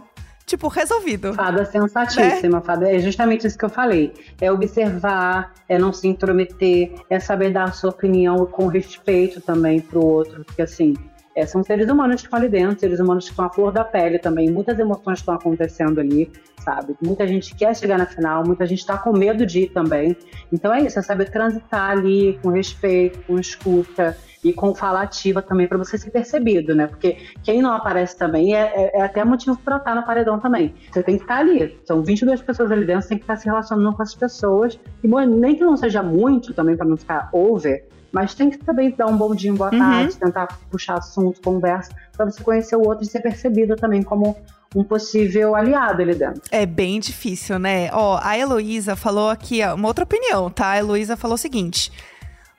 Tipo, 0.47 0.69
resolvido. 0.69 1.33
Fada 1.33 1.64
sensatíssima, 1.64 2.59
né? 2.59 2.64
fada. 2.64 2.90
É 2.90 2.99
justamente 2.99 3.47
isso 3.47 3.57
que 3.57 3.64
eu 3.64 3.71
falei. 3.71 4.12
É 4.40 4.53
observar, 4.53 5.55
é 5.69 5.79
não 5.79 5.93
se 5.93 6.07
intrometer, 6.07 6.93
é 7.09 7.19
saber 7.19 7.51
dar 7.51 7.64
a 7.64 7.73
sua 7.73 7.90
opinião 7.90 8.45
com 8.47 8.67
respeito 8.67 9.40
também 9.40 9.81
pro 9.81 10.05
outro. 10.05 10.45
Porque 10.45 10.62
assim, 10.62 10.95
é, 11.35 11.44
são 11.47 11.62
seres 11.62 11.88
humanos 11.90 12.20
que 12.20 12.27
estão 12.27 12.38
ali 12.38 12.49
dentro, 12.49 12.79
seres 12.79 13.01
humanos 13.01 13.25
que 13.25 13.31
estão 13.31 13.44
à 13.44 13.51
flor 13.51 13.73
da 13.73 13.85
pele 13.85 14.18
também. 14.18 14.51
Muitas 14.51 14.79
emoções 14.79 15.18
estão 15.18 15.35
acontecendo 15.35 16.01
ali, 16.01 16.31
sabe? 16.61 16.97
Muita 17.03 17.27
gente 17.27 17.55
quer 17.55 17.75
chegar 17.75 17.99
na 17.99 18.07
final, 18.07 18.44
muita 18.47 18.64
gente 18.66 18.81
está 18.81 18.97
com 18.97 19.12
medo 19.12 19.44
de 19.44 19.61
ir 19.61 19.70
também. 19.70 20.16
Então 20.53 20.73
é 20.73 20.83
isso, 20.83 20.99
é 20.99 21.03
saber 21.03 21.31
transitar 21.31 21.90
ali 21.90 22.38
com 22.42 22.51
respeito, 22.51 23.20
com 23.27 23.38
escuta 23.38 24.16
e 24.44 24.53
com 24.53 24.75
fala 24.75 25.03
ativa 25.03 25.40
também 25.40 25.66
para 25.66 25.79
você 25.79 25.97
ser 25.97 26.11
percebido, 26.11 26.75
né? 26.75 26.87
Porque 26.87 27.16
quem 27.42 27.62
não 27.62 27.73
aparece 27.73 28.16
também 28.16 28.55
é, 28.55 28.61
é, 28.61 28.99
é 28.99 29.03
até 29.03 29.25
motivo 29.25 29.57
para 29.57 29.79
estar 29.79 29.94
no 29.94 30.05
paredão 30.05 30.38
também. 30.38 30.75
Você 30.92 31.03
tem 31.03 31.16
que 31.16 31.25
estar 31.25 31.38
ali. 31.38 31.81
São 31.85 32.03
22 32.03 32.42
pessoas 32.42 32.70
ali 32.70 32.85
dentro, 32.85 33.03
você 33.03 33.09
tem 33.09 33.18
que 33.18 33.25
estar 33.25 33.37
se 33.37 33.47
relacionando 33.47 33.97
com 33.97 34.03
as 34.03 34.14
pessoas. 34.14 34.79
E 35.03 35.09
nem 35.09 35.57
que 35.57 35.64
não 35.64 35.77
seja 35.77 36.03
muito 36.03 36.53
também 36.53 36.77
para 36.77 36.87
não 36.87 36.97
ficar 36.97 37.31
over, 37.33 37.87
Mas 38.14 38.33
tem 38.33 38.48
que 38.48 38.59
também 38.59 38.92
dar 38.92 39.07
um 39.07 39.16
bom 39.16 39.35
dia, 39.35 39.53
boa 39.53 39.72
Uhum. 39.72 39.79
tarde, 39.81 40.16
tentar 40.16 40.46
puxar 40.70 40.98
assunto, 40.98 41.40
conversa, 41.42 41.90
pra 42.16 42.24
você 42.24 42.40
conhecer 42.44 42.77
o 42.77 42.81
outro 42.87 43.05
e 43.05 43.09
ser 43.09 43.20
percebido 43.20 43.74
também 43.74 44.05
como 44.05 44.37
um 44.72 44.85
possível 44.85 45.57
aliado 45.57 46.00
ali 46.00 46.14
dentro. 46.14 46.40
É 46.53 46.64
bem 46.64 47.00
difícil, 47.00 47.59
né? 47.59 47.90
Ó, 47.92 48.20
a 48.22 48.38
Heloísa 48.38 48.94
falou 48.94 49.31
aqui, 49.31 49.64
ó, 49.64 49.74
uma 49.74 49.88
outra 49.88 50.05
opinião, 50.05 50.48
tá? 50.48 50.70
A 50.70 50.79
Heloísa 50.79 51.16
falou 51.16 51.35
o 51.35 51.38
seguinte: 51.38 51.90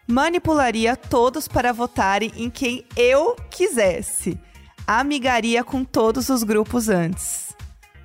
manipularia 0.06 0.96
todos 0.98 1.48
para 1.48 1.72
votarem 1.72 2.34
em 2.36 2.50
quem 2.50 2.86
eu 2.98 3.36
quisesse. 3.50 4.38
Amigaria 4.86 5.64
com 5.64 5.86
todos 5.86 6.28
os 6.30 6.44
grupos 6.44 6.90
antes. 6.90 7.56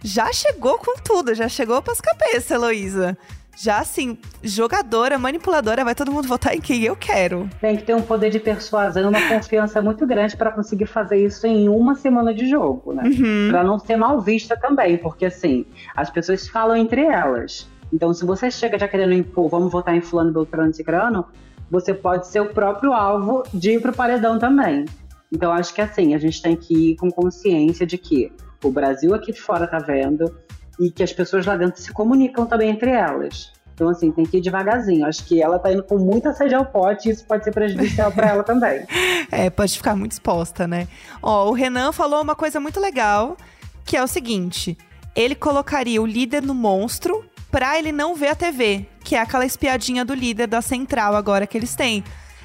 Já 0.02 0.32
chegou 0.32 0.78
com 0.78 0.94
tudo, 1.02 1.34
já 1.34 1.48
chegou 1.48 1.82
pras 1.82 2.00
cabeças, 2.00 2.50
Heloísa. 2.50 3.18
Já 3.62 3.81
assim, 3.81 4.16
jogadora, 4.42 5.18
manipuladora, 5.18 5.85
vai 5.85 5.94
todo 5.94 6.11
mundo 6.11 6.27
votar 6.27 6.57
em 6.57 6.62
quem 6.62 6.83
eu 6.83 6.96
quero. 6.96 7.46
Tem 7.61 7.77
que 7.77 7.83
ter 7.83 7.94
um 7.94 8.01
poder 8.01 8.31
de 8.31 8.40
persuasão 8.40 9.03
e 9.03 9.07
uma 9.07 9.29
confiança 9.29 9.83
muito 9.83 10.07
grande 10.07 10.35
para 10.35 10.51
conseguir 10.51 10.87
fazer 10.87 11.23
isso 11.23 11.46
em 11.46 11.68
uma 11.68 11.94
semana 11.94 12.33
de 12.33 12.49
jogo, 12.49 12.94
né? 12.94 13.03
Uhum. 13.05 13.49
Pra 13.51 13.62
não 13.62 13.79
ser 13.79 13.96
mal 13.96 14.18
vista 14.18 14.57
também, 14.57 14.96
porque 14.96 15.27
assim, 15.27 15.66
as 15.94 16.09
pessoas 16.09 16.49
falam 16.49 16.75
entre 16.75 17.03
elas. 17.03 17.68
Então, 17.92 18.14
se 18.14 18.25
você 18.25 18.51
chega 18.51 18.79
já 18.79 18.88
querendo 18.88 19.12
impor, 19.12 19.51
vamos 19.51 19.70
votar 19.70 19.94
em 19.94 20.01
fulano, 20.01 20.33
beltrano, 20.33 20.73
cicrano, 20.73 21.27
você 21.70 21.92
pode 21.92 22.29
ser 22.29 22.40
o 22.40 22.55
próprio 22.55 22.94
alvo 22.94 23.42
de 23.53 23.73
ir 23.73 23.83
pro 23.83 23.92
paredão 23.92 24.38
também. 24.38 24.87
Então, 25.31 25.53
acho 25.53 25.75
que 25.75 25.83
assim, 25.83 26.14
a 26.14 26.18
gente 26.18 26.40
tem 26.40 26.57
que 26.57 26.92
ir 26.92 26.96
com 26.96 27.11
consciência 27.11 27.87
de 27.87 27.99
que 27.99 28.33
o 28.64 28.70
Brasil 28.70 29.14
aqui 29.14 29.33
de 29.33 29.40
fora 29.42 29.66
tá 29.66 29.79
vendo 29.79 30.35
e 30.80 30.90
que 30.90 31.02
as 31.02 31.12
pessoas 31.12 31.44
lá 31.44 31.56
dentro 31.56 31.80
se 31.80 31.92
comunicam 31.92 32.46
também 32.46 32.70
entre 32.70 32.90
elas. 32.90 33.52
Então, 33.74 33.88
assim, 33.88 34.10
tem 34.10 34.24
que 34.24 34.38
ir 34.38 34.40
devagarzinho. 34.40 35.06
Acho 35.06 35.24
que 35.24 35.42
ela 35.42 35.58
tá 35.58 35.72
indo 35.72 35.82
com 35.82 35.96
muita 35.96 36.32
sede 36.34 36.54
ao 36.54 36.66
pote 36.66 37.08
e 37.08 37.12
isso 37.12 37.24
pode 37.24 37.44
ser 37.44 37.52
prejudicial 37.52 38.10
para 38.12 38.28
ela 38.28 38.42
também. 38.42 38.84
É, 39.32 39.48
pode 39.48 39.76
ficar 39.76 39.94
muito 39.94 40.12
exposta, 40.12 40.66
né? 40.66 40.88
Ó, 41.22 41.48
o 41.48 41.52
Renan 41.52 41.92
falou 41.92 42.20
uma 42.20 42.34
coisa 42.34 42.58
muito 42.58 42.80
legal, 42.80 43.36
que 43.84 43.96
é 43.96 44.02
o 44.02 44.08
seguinte: 44.08 44.76
ele 45.14 45.36
colocaria 45.36 46.02
o 46.02 46.06
líder 46.06 46.42
no 46.42 46.52
monstro 46.52 47.24
pra 47.48 47.78
ele 47.78 47.92
não 47.92 48.14
ver 48.14 48.28
a 48.28 48.34
TV, 48.34 48.86
que 49.04 49.14
é 49.14 49.20
aquela 49.20 49.46
espiadinha 49.46 50.04
do 50.04 50.14
líder 50.14 50.48
da 50.48 50.60
central 50.60 51.14
agora 51.14 51.46
que 51.46 51.56
eles 51.56 51.76
têm. 51.76 52.02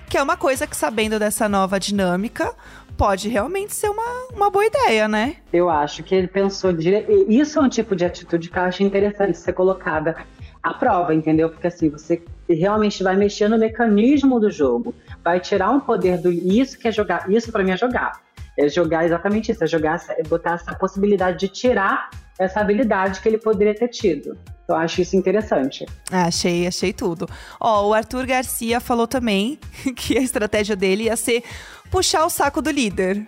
Que 0.07 0.17
é 0.17 0.21
uma 0.21 0.37
coisa 0.37 0.67
que, 0.67 0.77
sabendo 0.77 1.17
dessa 1.17 1.49
nova 1.49 1.79
dinâmica, 1.79 2.53
pode 2.97 3.29
realmente 3.29 3.73
ser 3.73 3.89
uma, 3.89 4.27
uma 4.33 4.49
boa 4.49 4.65
ideia, 4.65 5.07
né? 5.07 5.37
Eu 5.51 5.69
acho 5.69 6.03
que 6.03 6.15
ele 6.15 6.27
pensou 6.27 6.73
dire... 6.73 7.05
e 7.09 7.39
Isso 7.39 7.59
é 7.59 7.61
um 7.61 7.69
tipo 7.69 7.95
de 7.95 8.05
atitude 8.05 8.49
que 8.49 8.57
eu 8.57 8.63
acho 8.63 8.83
interessante 8.83 9.37
ser 9.37 9.53
colocada 9.53 10.15
à 10.63 10.73
prova, 10.73 11.13
entendeu? 11.13 11.49
Porque 11.49 11.67
assim, 11.67 11.89
você 11.89 12.23
realmente 12.49 13.03
vai 13.03 13.15
mexer 13.15 13.47
no 13.47 13.57
mecanismo 13.57 14.39
do 14.39 14.49
jogo, 14.49 14.93
vai 15.23 15.39
tirar 15.39 15.71
um 15.71 15.79
poder 15.79 16.19
do. 16.19 16.31
Isso 16.31 16.77
que 16.77 16.87
é 16.87 16.91
jogar. 16.91 17.29
Isso 17.29 17.51
para 17.51 17.63
mim 17.63 17.71
é 17.71 17.77
jogar. 17.77 18.21
É 18.57 18.69
jogar 18.69 19.05
exatamente 19.05 19.51
isso, 19.51 19.63
é 19.63 19.67
jogar, 19.67 20.01
é 20.09 20.23
botar 20.23 20.53
essa 20.53 20.73
possibilidade 20.73 21.39
de 21.39 21.49
tirar 21.49 22.09
essa 22.39 22.61
habilidade 22.61 23.19
que 23.19 23.27
ele 23.27 23.37
poderia 23.37 23.75
ter 23.75 23.89
tido. 23.89 24.37
Eu 24.67 24.75
acho 24.75 25.01
isso 25.01 25.15
interessante. 25.15 25.85
Ah, 26.11 26.25
achei, 26.25 26.65
achei 26.65 26.91
tudo. 26.91 27.29
Ó, 27.59 27.87
o 27.89 27.93
Arthur 27.93 28.25
Garcia 28.25 28.79
falou 28.79 29.07
também 29.07 29.59
que 29.95 30.17
a 30.17 30.21
estratégia 30.21 30.75
dele 30.75 31.03
ia 31.03 31.15
ser 31.15 31.43
puxar 31.91 32.25
o 32.25 32.29
saco 32.29 32.61
do 32.61 32.71
líder. 32.71 33.25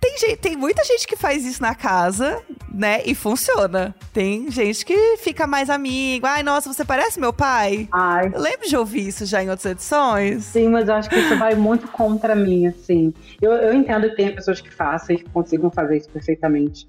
Tem, 0.00 0.16
gente, 0.18 0.36
tem 0.36 0.56
muita 0.56 0.82
gente 0.82 1.06
que 1.06 1.14
faz 1.14 1.44
isso 1.44 1.60
na 1.60 1.74
casa, 1.74 2.40
né? 2.72 3.02
E 3.04 3.14
funciona. 3.14 3.94
Tem 4.14 4.50
gente 4.50 4.84
que 4.84 5.18
fica 5.18 5.46
mais 5.46 5.68
amigo. 5.68 6.26
Ai, 6.26 6.42
nossa, 6.42 6.72
você 6.72 6.86
parece 6.86 7.20
meu 7.20 7.34
pai. 7.34 7.86
Ai, 7.92 8.30
Eu 8.34 8.40
lembro 8.40 8.66
de 8.66 8.76
ouvir 8.78 9.08
isso 9.08 9.26
já 9.26 9.42
em 9.42 9.50
outras 9.50 9.72
edições. 9.72 10.44
Sim, 10.44 10.68
mas 10.68 10.88
eu 10.88 10.94
acho 10.94 11.10
que 11.10 11.16
isso 11.16 11.36
vai 11.36 11.54
muito 11.54 11.86
contra 11.88 12.34
mim, 12.34 12.66
assim. 12.66 13.12
Eu, 13.42 13.52
eu 13.52 13.74
entendo 13.74 14.08
que 14.08 14.16
tem 14.16 14.34
pessoas 14.34 14.58
que 14.58 14.70
façam 14.70 15.14
e 15.14 15.18
que 15.18 15.28
consigam 15.28 15.70
fazer 15.70 15.98
isso 15.98 16.08
perfeitamente. 16.08 16.88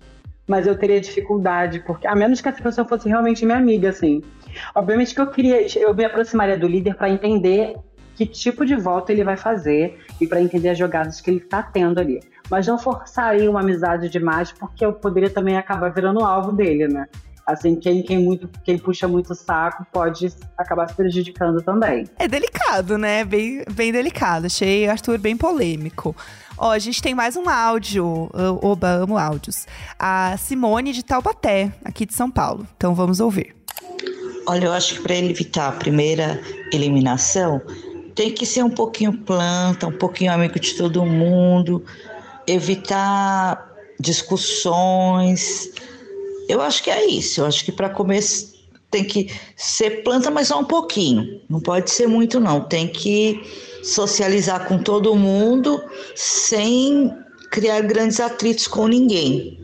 Mas 0.52 0.68
eu 0.68 0.78
teria 0.78 1.00
dificuldade, 1.00 1.80
porque 1.80 2.06
a 2.06 2.14
menos 2.14 2.42
que 2.42 2.50
essa 2.50 2.62
pessoa 2.62 2.86
fosse 2.86 3.08
realmente 3.08 3.46
minha 3.46 3.58
amiga, 3.58 3.88
assim. 3.88 4.22
Obviamente 4.76 5.16
que 5.16 5.22
eu 5.22 5.28
queria, 5.28 5.66
eu 5.80 5.96
me 5.96 6.04
aproximaria 6.04 6.60
do 6.60 6.68
líder 6.68 6.96
para 6.96 7.10
entender 7.10 7.78
que 8.18 8.26
tipo 8.26 8.66
de 8.66 8.76
voto 8.76 9.14
ele 9.14 9.24
vai 9.24 9.38
fazer 9.38 9.98
e 10.20 10.28
para 10.28 10.42
entender 10.42 10.68
as 10.68 10.78
jogadas 10.78 11.22
que 11.22 11.32
ele 11.32 11.40
tá 11.40 11.64
tendo 11.64 12.02
ali. 12.02 12.20
Mas 12.50 12.68
não 12.68 12.78
forçaria 12.78 13.50
uma 13.50 13.62
amizade 13.62 14.10
demais, 14.10 14.52
porque 14.52 14.84
eu 14.84 14.92
poderia 14.92 15.30
também 15.30 15.56
acabar 15.56 15.88
virando 15.90 16.20
alvo 16.20 16.52
dele, 16.52 16.86
né? 16.90 17.08
Assim, 17.48 17.78
quem, 17.78 18.04
quem, 18.04 18.20
muito, 18.20 18.50
quem 18.66 18.78
puxa 18.78 19.08
muito 19.08 19.34
saco 19.34 19.86
pode 19.90 20.28
acabar 20.58 20.90
se 20.90 20.96
prejudicando 20.96 21.62
também. 21.62 22.06
É 22.20 22.28
delicado, 22.28 22.98
né? 22.98 23.24
Bem, 23.24 23.64
bem 23.72 23.94
delicado. 23.94 24.48
Achei 24.48 24.90
Arthur 24.90 25.18
bem 25.18 25.38
polêmico. 25.38 26.14
Ó, 26.64 26.70
a 26.70 26.78
gente 26.78 27.02
tem 27.02 27.16
mais 27.16 27.36
um 27.36 27.50
áudio. 27.50 28.30
Oba, 28.62 28.90
amo 28.90 29.18
áudios. 29.18 29.66
A 29.98 30.38
Simone 30.38 30.94
de 30.94 31.02
Taubaté, 31.02 31.74
aqui 31.84 32.06
de 32.06 32.14
São 32.14 32.30
Paulo. 32.30 32.68
Então 32.78 32.94
vamos 32.94 33.20
ouvir. 33.20 33.56
Olha, 34.46 34.66
eu 34.66 34.72
acho 34.72 34.94
que 34.94 35.02
para 35.02 35.16
evitar 35.16 35.70
a 35.70 35.72
primeira 35.72 36.40
eliminação, 36.72 37.60
tem 38.14 38.32
que 38.32 38.46
ser 38.46 38.64
um 38.64 38.70
pouquinho 38.70 39.12
planta, 39.12 39.88
um 39.88 39.98
pouquinho 39.98 40.32
amigo 40.32 40.60
de 40.60 40.76
todo 40.76 41.04
mundo, 41.04 41.84
evitar 42.46 43.68
discussões. 44.00 45.68
Eu 46.48 46.62
acho 46.62 46.84
que 46.84 46.92
é 46.92 47.08
isso. 47.08 47.42
Eu 47.42 47.48
acho 47.48 47.66
que 47.66 47.72
para 47.72 47.90
começar 47.90 48.51
tem 48.92 49.06
que 49.06 49.34
ser 49.56 50.04
planta, 50.04 50.30
mas 50.30 50.50
só 50.50 50.60
um 50.60 50.66
pouquinho. 50.66 51.42
Não 51.50 51.62
pode 51.62 51.90
ser 51.90 52.08
muito, 52.08 52.40
não. 52.40 52.62
Tem 52.62 52.88
que 52.88 53.42
socializar 53.82 54.68
com 54.68 54.78
todo 54.78 55.16
mundo 55.16 55.82
sem 56.14 57.12
criar 57.50 57.82
grandes 57.82 58.20
atritos 58.20 58.68
com 58.68 58.88
ninguém, 58.88 59.60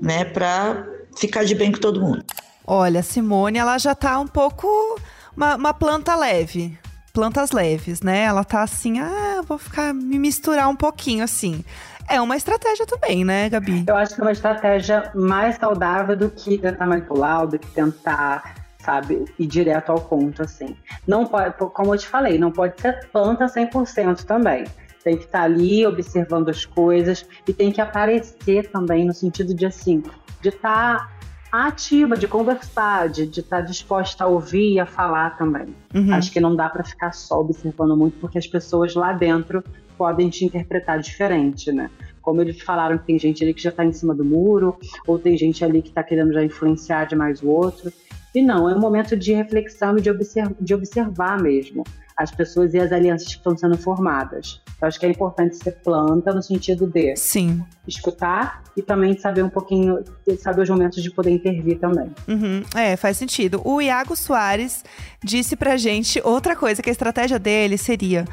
né? 0.00 0.24
Para 0.24 0.86
ficar 1.16 1.44
de 1.44 1.54
bem 1.54 1.72
com 1.72 1.78
todo 1.78 2.00
mundo. 2.00 2.24
Olha, 2.64 3.00
a 3.00 3.02
Simone, 3.02 3.58
ela 3.58 3.76
já 3.78 3.94
tá 3.94 4.18
um 4.20 4.26
pouco. 4.26 4.98
Uma, 5.36 5.56
uma 5.56 5.74
planta 5.74 6.14
leve. 6.14 6.78
Plantas 7.12 7.50
leves, 7.50 8.00
né? 8.00 8.24
Ela 8.24 8.44
tá 8.44 8.62
assim, 8.62 9.00
ah, 9.00 9.40
vou 9.46 9.58
ficar. 9.58 9.92
me 9.92 10.18
misturar 10.18 10.68
um 10.68 10.76
pouquinho 10.76 11.24
assim. 11.24 11.64
É 12.08 12.20
uma 12.22 12.36
estratégia 12.36 12.86
também, 12.86 13.22
né, 13.22 13.50
Gabi? 13.50 13.84
Eu 13.86 13.96
acho 13.96 14.14
que 14.14 14.20
é 14.20 14.24
uma 14.24 14.32
estratégia 14.32 15.10
mais 15.14 15.56
saudável 15.56 16.16
do 16.16 16.30
que 16.30 16.56
tentar 16.56 16.86
manipular, 16.86 17.46
do 17.46 17.58
que 17.58 17.66
tentar, 17.68 18.54
sabe, 18.78 19.24
ir 19.38 19.46
direto 19.46 19.90
ao 19.90 20.00
ponto, 20.00 20.42
assim. 20.42 20.76
Não 21.06 21.26
pode, 21.26 21.54
como 21.72 21.94
eu 21.94 21.98
te 21.98 22.06
falei, 22.06 22.38
não 22.38 22.50
pode 22.50 22.80
ser 22.80 23.08
planta 23.10 23.46
100% 23.46 24.24
também. 24.24 24.64
Tem 25.02 25.16
que 25.16 25.24
estar 25.24 25.42
ali 25.42 25.86
observando 25.86 26.48
as 26.48 26.64
coisas 26.64 27.26
e 27.46 27.52
tem 27.52 27.72
que 27.72 27.80
aparecer 27.80 28.70
também 28.70 29.04
no 29.04 29.14
sentido 29.14 29.54
de, 29.54 29.66
assim, 29.66 30.02
de 30.40 30.48
estar 30.48 31.18
ativa, 31.50 32.16
de 32.16 32.28
conversar, 32.28 33.08
de 33.08 33.26
de 33.26 33.40
estar 33.40 33.62
disposta 33.62 34.24
a 34.24 34.26
ouvir 34.26 34.74
e 34.74 34.80
a 34.80 34.86
falar 34.86 35.36
também. 35.36 35.74
Uhum. 35.94 36.12
Acho 36.12 36.30
que 36.30 36.40
não 36.40 36.54
dá 36.54 36.68
para 36.68 36.84
ficar 36.84 37.12
só 37.12 37.40
observando 37.40 37.96
muito, 37.96 38.18
porque 38.18 38.38
as 38.38 38.46
pessoas 38.46 38.94
lá 38.94 39.12
dentro 39.12 39.64
podem 39.96 40.28
te 40.28 40.44
interpretar 40.44 41.00
diferente, 41.00 41.72
né? 41.72 41.90
Como 42.20 42.40
eles 42.40 42.60
falaram 42.60 42.98
que 42.98 43.06
tem 43.06 43.18
gente 43.18 43.42
ali 43.42 43.54
que 43.54 43.62
já 43.62 43.72
tá 43.72 43.84
em 43.84 43.92
cima 43.92 44.14
do 44.14 44.24
muro, 44.24 44.78
ou 45.06 45.18
tem 45.18 45.36
gente 45.36 45.64
ali 45.64 45.80
que 45.80 45.90
tá 45.90 46.02
querendo 46.02 46.32
já 46.32 46.44
influenciar 46.44 47.06
demais 47.06 47.42
o 47.42 47.48
outro. 47.48 47.90
E 48.38 48.42
não, 48.42 48.70
é 48.70 48.74
um 48.74 48.78
momento 48.78 49.16
de 49.16 49.32
reflexão 49.32 49.98
e 49.98 50.00
de, 50.00 50.08
observ 50.08 50.54
de 50.60 50.72
observar 50.72 51.42
mesmo 51.42 51.82
as 52.16 52.30
pessoas 52.30 52.72
e 52.72 52.78
as 52.78 52.92
alianças 52.92 53.26
que 53.26 53.34
estão 53.34 53.56
sendo 53.56 53.76
formadas. 53.76 54.60
Eu 54.80 54.86
acho 54.86 54.98
que 55.00 55.06
é 55.06 55.08
importante 55.08 55.56
ser 55.56 55.72
planta 55.82 56.32
no 56.32 56.40
sentido 56.40 56.86
de 56.86 57.16
Sim. 57.16 57.64
escutar 57.86 58.62
e 58.76 58.82
também 58.82 59.18
saber 59.18 59.42
um 59.42 59.48
pouquinho, 59.48 60.04
saber 60.38 60.62
os 60.62 60.70
momentos 60.70 61.02
de 61.02 61.10
poder 61.10 61.30
intervir 61.30 61.80
também. 61.80 62.12
Uhum, 62.28 62.62
É, 62.76 62.96
faz 62.96 63.16
sentido. 63.16 63.60
O 63.64 63.80
Iago 63.80 64.14
Soares 64.14 64.84
disse 65.22 65.56
pra 65.56 65.76
gente 65.76 66.20
outra 66.24 66.54
coisa, 66.54 66.80
que 66.80 66.90
a 66.90 66.92
estratégia 66.92 67.40
dele 67.40 67.76
seria 67.76 68.24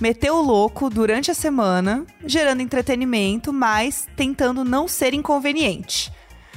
meter 0.00 0.32
o 0.32 0.42
louco 0.42 0.90
durante 0.90 1.30
a 1.30 1.34
semana, 1.34 2.04
gerando 2.24 2.62
entretenimento, 2.62 3.52
mas 3.52 4.08
tentando 4.16 4.64
não 4.64 4.88
ser 4.88 5.14
inconveniente. 5.14 6.12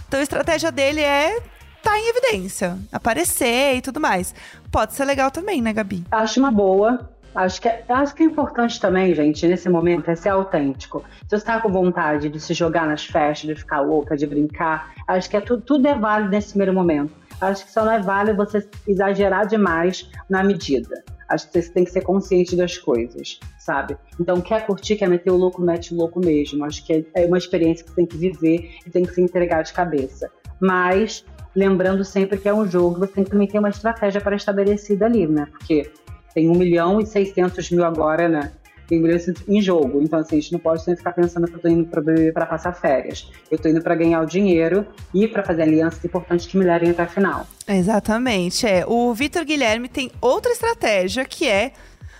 Então 0.08 0.20
a 0.20 0.24
estratégia 0.24 0.72
dele 0.72 1.02
é 1.02 1.39
estar 1.86 2.00
em 2.00 2.10
evidência, 2.10 2.78
aparecer 2.91 3.76
e 3.76 3.82
tudo 3.82 4.00
mais. 4.00 4.34
Pode 4.71 4.93
ser 4.93 5.06
legal 5.06 5.30
também, 5.30 5.62
né, 5.62 5.71
Gabi? 5.71 6.04
Acho 6.12 6.39
uma 6.39 6.52
boa. 6.52 7.12
Acho 7.36 7.62
que, 7.62 7.67
é, 7.67 7.84
acho 7.89 8.15
que 8.15 8.24
é 8.24 8.26
importante 8.26 8.80
também, 8.80 9.13
gente, 9.13 9.45
nesse 9.45 9.69
momento, 9.69 10.10
é 10.10 10.15
ser 10.15 10.30
autêntico. 10.30 11.04
Se 11.28 11.38
você 11.38 11.45
tá 11.45 11.60
com 11.60 11.69
vontade 11.69 12.30
de 12.30 12.39
se 12.39 12.54
jogar 12.54 12.88
nas 12.88 13.06
festas, 13.06 13.50
de 13.50 13.56
ficar 13.56 13.82
louca, 13.82 14.15
de 14.15 14.26
brincar, 14.26 14.93
acho 15.06 15.30
que 15.30 15.36
é 15.36 15.41
tudo, 15.41 15.62
tudo 15.62 15.86
é 15.86 15.93
válido 15.93 16.32
nesse 16.32 16.50
primeiro 16.50 16.74
momento. 16.74 17.13
Acho 17.41 17.65
que 17.65 17.71
só 17.71 17.84
não 17.84 17.91
é 17.91 18.00
válido 18.00 18.38
você 18.38 18.65
exagerar 18.88 19.45
demais 19.45 20.10
na 20.30 20.45
medida. 20.45 21.04
Acho 21.28 21.52
que 21.52 21.62
você 21.62 21.69
tem 21.69 21.84
que 21.84 21.91
ser 21.91 22.02
consciente 22.02 22.56
das 22.56 22.78
coisas, 22.78 23.38
sabe? 23.60 23.98
Então, 24.17 24.39
quer 24.39 24.65
curtir, 24.65 24.95
quer 24.95 25.10
meter 25.10 25.32
o 25.32 25.36
louco, 25.36 25.62
mete 25.62 25.93
o 25.93 25.98
louco 25.98 26.21
mesmo. 26.21 26.63
Acho 26.63 26.86
que 26.86 27.06
é 27.13 27.26
uma 27.26 27.38
experiência 27.38 27.84
que 27.84 27.89
você 27.89 27.95
tem 27.98 28.06
que 28.06 28.15
viver 28.15 28.78
e 28.86 28.89
tem 28.89 29.04
que 29.04 29.13
se 29.13 29.21
entregar 29.21 29.62
de 29.63 29.74
cabeça. 29.74 30.32
Mas, 30.58 31.26
lembrando 31.56 32.04
sempre 32.04 32.38
que 32.38 32.50
é 32.50 32.54
um 32.54 32.68
jogo, 32.68 33.00
você 33.00 33.13
tem 33.13 33.24
que 33.24 33.30
também 33.30 33.48
ter 33.48 33.60
uma 33.60 33.70
estratégia 33.70 34.20
para 34.20 34.36
estabelecida 34.36 35.06
ali, 35.06 35.26
né? 35.26 35.48
Porque 35.52 35.89
Tem 36.34 36.50
1 36.50 36.54
milhão 36.54 37.00
e 37.00 37.06
600 37.06 37.72
mil 37.72 37.86
agora, 37.86 38.28
né? 38.28 38.52
Tem 38.88 39.02
milhões 39.02 39.26
em 39.48 39.62
jogo. 39.62 40.02
Então, 40.02 40.20
assim, 40.20 40.38
a 40.38 40.39
gente 40.41 40.52
não 40.52 40.60
pode 40.60 40.84
ficar 40.84 41.13
pensando 41.13 41.48
que 41.48 41.56
eu 41.56 41.60
tô 41.60 41.68
indo 41.68 41.88
para 42.34 42.46
passar 42.46 42.74
férias. 42.74 43.32
Eu 43.50 43.58
tô 43.58 43.70
indo 43.70 43.82
para 43.82 43.96
ganhar 43.96 44.22
o 44.22 44.26
dinheiro 44.26 44.86
e 45.13 45.28
para 45.28 45.41
fazer 45.44 45.63
alianças 45.63 46.04
importantes 46.04 46.46
que 46.46 46.58
me 46.58 46.65
levem 46.65 46.91
até 46.91 47.04
a 47.04 47.08
final. 47.08 47.48
Exatamente. 47.68 48.68
É. 48.68 48.86
O 48.86 49.12
Vitor 49.13 49.44
Guilherme 49.46 49.88
tem 49.88 50.12
outra 50.22 50.52
estratégia 50.52 51.26
que 51.26 51.48
é 51.48 51.72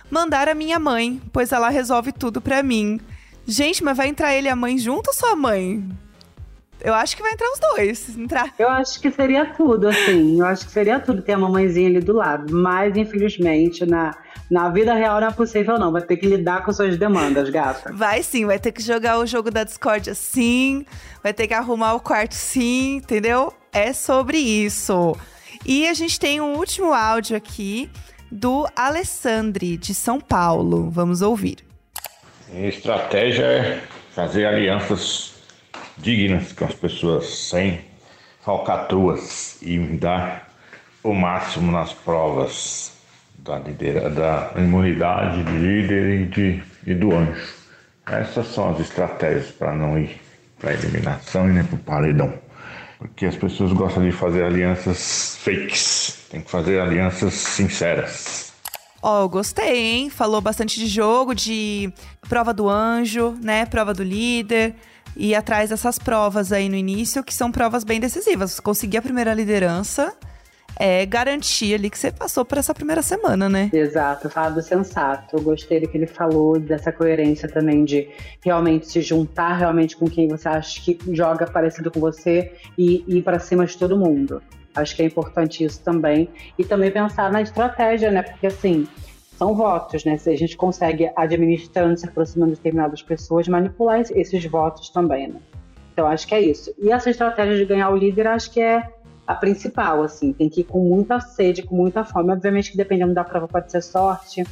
mandar 0.10 0.48
a 0.48 0.56
minha 0.56 0.80
mãe, 0.80 1.22
pois 1.32 1.52
ela 1.52 1.70
resolve 1.70 2.12
tudo 2.12 2.42
para 2.42 2.64
mim. 2.64 3.00
Gente, 3.46 3.84
mas 3.84 3.98
vai 3.98 4.08
entrar 4.08 4.34
ele 4.34 4.48
e 4.48 4.50
a 4.50 4.56
mãe 4.56 4.78
junto 4.78 5.10
ou 5.10 5.14
só 5.14 5.34
a 5.34 5.36
mãe? 5.36 5.88
Eu 6.86 6.94
acho 6.94 7.18
que 7.18 7.24
vai 7.24 7.32
entrar 7.32 7.50
os 7.52 7.60
dois. 7.60 8.16
Entrar. 8.16 8.54
Eu 8.60 8.70
acho 8.70 9.02
que 9.02 9.10
seria 9.10 9.44
tudo, 9.44 9.88
assim. 9.88 10.40
Eu 10.40 10.46
acho 10.46 10.68
que 10.68 10.72
seria 10.72 11.00
tudo 11.00 11.20
ter 11.20 11.34
a 11.34 11.38
mamãezinha 11.40 11.90
ali 11.90 12.00
do 12.00 12.14
lado. 12.14 12.56
Mas, 12.56 12.96
infelizmente, 12.96 13.84
na, 13.88 14.16
na 14.52 14.70
vida 14.70 14.94
real 14.94 15.20
não 15.20 15.30
é 15.30 15.32
possível, 15.32 15.80
não. 15.80 15.92
Vai 15.92 16.04
ter 16.04 16.16
que 16.16 16.28
lidar 16.28 16.64
com 16.64 16.72
suas 16.72 16.96
demandas, 16.96 17.50
gata. 17.50 17.92
Vai 17.92 18.22
sim, 18.22 18.46
vai 18.46 18.60
ter 18.60 18.72
que 18.72 18.84
jogar 18.84 19.18
o 19.18 19.26
jogo 19.26 19.50
da 19.50 19.64
Discord 19.64 20.14
sim. 20.14 20.86
Vai 21.24 21.34
ter 21.34 21.48
que 21.48 21.56
arrumar 21.56 21.96
o 21.96 22.00
quarto 22.00 22.36
sim, 22.36 22.98
entendeu? 22.98 23.52
É 23.74 23.92
sobre 23.92 24.38
isso. 24.38 25.18
E 25.66 25.88
a 25.88 25.94
gente 25.96 26.20
tem 26.20 26.40
um 26.40 26.54
último 26.54 26.94
áudio 26.94 27.36
aqui 27.36 27.90
do 28.32 28.68
Alessandri, 28.76 29.76
de 29.76 29.96
São 29.96 30.22
Paulo. 30.22 30.92
Vamos 30.92 31.24
ouvir. 31.24 31.66
A 32.54 32.60
estratégia 32.60 33.44
é 33.44 33.82
fazer 34.14 34.46
alianças 34.46 35.35
dignas 35.98 36.52
com 36.54 36.66
as 36.66 36.74
pessoas, 36.74 37.26
sem 37.26 37.82
falcatruas 38.42 39.58
e 39.62 39.80
dar 39.80 40.50
o 41.04 41.14
máximo 41.14 41.72
nas 41.72 41.94
provas 41.94 42.92
da, 43.38 43.58
lidera, 43.60 44.10
da 44.10 44.52
imunidade 44.58 45.44
de 45.44 45.52
líder 45.52 46.22
e, 46.22 46.26
de, 46.26 46.64
e 46.86 46.94
do 46.94 47.16
anjo. 47.16 47.54
Essas 48.06 48.48
são 48.48 48.72
as 48.72 48.80
estratégias 48.80 49.52
para 49.52 49.74
não 49.74 49.98
ir 49.98 50.20
para 50.60 50.72
a 50.72 50.74
eliminação 50.74 51.50
e 51.50 51.54
nem 51.54 51.64
para 51.64 51.76
o 51.76 51.80
paredão. 51.80 52.34
Porque 52.98 53.26
as 53.26 53.36
pessoas 53.36 53.72
gostam 53.74 54.04
de 54.04 54.12
fazer 54.12 54.44
alianças 54.44 55.38
fakes. 55.42 56.28
Tem 56.30 56.42
que 56.42 56.50
fazer 56.50 56.80
alianças 56.80 57.34
sinceras. 57.34 58.54
Ó, 59.02 59.24
oh, 59.24 59.30
gostei, 59.30 59.78
hein? 59.78 60.10
Falou 60.10 60.42
bastante 60.42 60.80
de 60.80 60.88
jogo, 60.88 61.36
de 61.36 61.94
prova 62.28 62.54
do 62.54 62.68
anjo, 62.68 63.38
né? 63.42 63.66
Prova 63.66 63.94
do 63.94 64.04
líder. 64.04 64.76
E 65.16 65.34
atrás 65.34 65.70
dessas 65.70 65.98
provas 65.98 66.52
aí 66.52 66.68
no 66.68 66.76
início, 66.76 67.24
que 67.24 67.34
são 67.34 67.52
provas 67.52 67.84
bem 67.84 68.00
decisivas. 68.00 68.60
Conseguir 68.60 68.98
a 68.98 69.02
primeira 69.02 69.34
liderança 69.34 70.14
é 70.78 71.06
garantir 71.06 71.74
ali 71.74 71.90
que 71.90 71.98
você 71.98 72.12
passou 72.12 72.44
por 72.44 72.58
essa 72.58 72.74
primeira 72.74 73.02
semana, 73.02 73.48
né? 73.48 73.70
Exato, 73.72 74.30
fado 74.30 74.62
sensato. 74.62 75.38
Eu 75.38 75.42
gostei 75.42 75.80
do 75.80 75.88
que 75.88 75.98
ele 75.98 76.08
falou, 76.08 76.60
dessa 76.60 76.92
coerência 76.92 77.48
também 77.48 77.86
de 77.86 78.10
realmente 78.44 78.88
se 78.88 79.02
juntar 79.02 79.54
realmente 79.54 79.96
com 79.96 80.06
quem 80.06 80.28
você 80.28 80.50
acha 80.50 80.82
que 80.82 81.00
joga 81.14 81.46
parecido 81.48 81.90
com 81.90 82.00
você 82.00 82.54
e 82.78 83.04
ir 83.08 83.22
para 83.22 83.40
cima 83.40 83.66
de 83.66 83.78
todo 83.78 83.98
mundo. 83.98 84.42
Acho 84.76 84.96
que 84.96 85.02
é 85.02 85.06
importante 85.06 85.64
isso 85.64 85.82
também. 85.82 86.30
E 86.60 86.66
também 86.66 86.92
pensar 86.92 87.32
na 87.32 87.42
estratégia, 87.42 88.12
né? 88.12 88.24
Porque 88.24 88.48
assim, 88.48 88.86
são 89.38 89.56
votos, 89.56 90.04
né? 90.06 90.18
Se 90.18 90.30
a 90.30 90.38
gente 90.38 90.56
consegue, 90.56 91.12
administrando, 91.16 91.98
se 91.98 92.08
aproximando 92.08 92.52
de 92.52 92.58
determinadas 92.58 93.02
pessoas, 93.02 93.48
manipular 93.48 94.02
esses 94.02 94.46
votos 94.46 94.90
também, 94.90 95.28
né? 95.28 95.40
Então 95.94 96.08
acho 96.08 96.28
que 96.28 96.36
é 96.36 96.42
isso. 96.42 96.74
E 96.78 96.92
essa 96.92 97.10
estratégia 97.10 97.56
de 97.58 97.66
ganhar 97.66 97.90
o 97.90 97.96
líder, 97.96 98.28
acho 98.28 98.52
que 98.52 98.62
é 98.62 98.90
a 99.26 99.36
principal, 99.36 100.04
assim. 100.04 100.34
Tem 100.34 100.50
que 100.50 100.62
ir 100.62 100.64
com 100.66 100.80
muita 100.80 101.20
sede, 101.20 101.64
com 101.64 101.76
muita 101.76 102.04
fome. 102.04 102.32
Obviamente 102.32 102.72
que 102.72 102.78
dependendo 102.78 103.14
da 103.14 103.24
prova 103.24 103.48
pode 103.48 103.72
ser 103.72 103.82
sorte, 103.82 104.44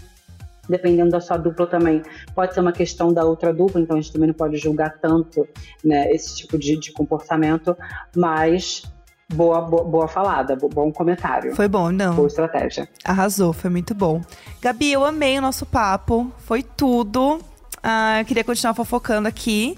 dependendo 0.67 1.11
da 1.11 1.19
sua 1.19 1.38
dupla 1.38 1.67
também, 1.67 2.01
pode 2.34 2.53
ser 2.53 2.61
uma 2.61 2.71
questão 2.71 3.13
da 3.13 3.25
outra 3.25 3.53
dupla, 3.53 3.81
então 3.81 3.97
a 3.97 4.01
gente 4.01 4.13
também 4.13 4.27
não 4.27 4.34
pode 4.34 4.57
julgar 4.57 4.97
tanto 4.99 5.47
né, 5.84 6.09
esse 6.11 6.38
tipo 6.38 6.57
de, 6.57 6.77
de 6.77 6.91
comportamento, 6.93 7.75
mas 8.15 8.84
boa, 9.32 9.61
boa, 9.61 9.84
boa, 9.84 10.07
falada, 10.07 10.55
bom 10.55 10.91
comentário. 10.91 11.55
Foi 11.55 11.67
bom, 11.67 11.91
não. 11.91 12.15
Boa 12.15 12.28
estratégia. 12.28 12.88
Arrasou, 13.03 13.53
foi 13.53 13.69
muito 13.69 13.93
bom. 13.93 14.21
Gabi, 14.61 14.91
eu 14.91 15.05
amei 15.05 15.38
o 15.38 15.41
nosso 15.41 15.65
papo, 15.65 16.32
foi 16.39 16.63
tudo. 16.63 17.39
Ah, 17.82 18.21
eu 18.21 18.26
queria 18.26 18.43
continuar 18.43 18.74
fofocando 18.74 19.28
aqui, 19.28 19.78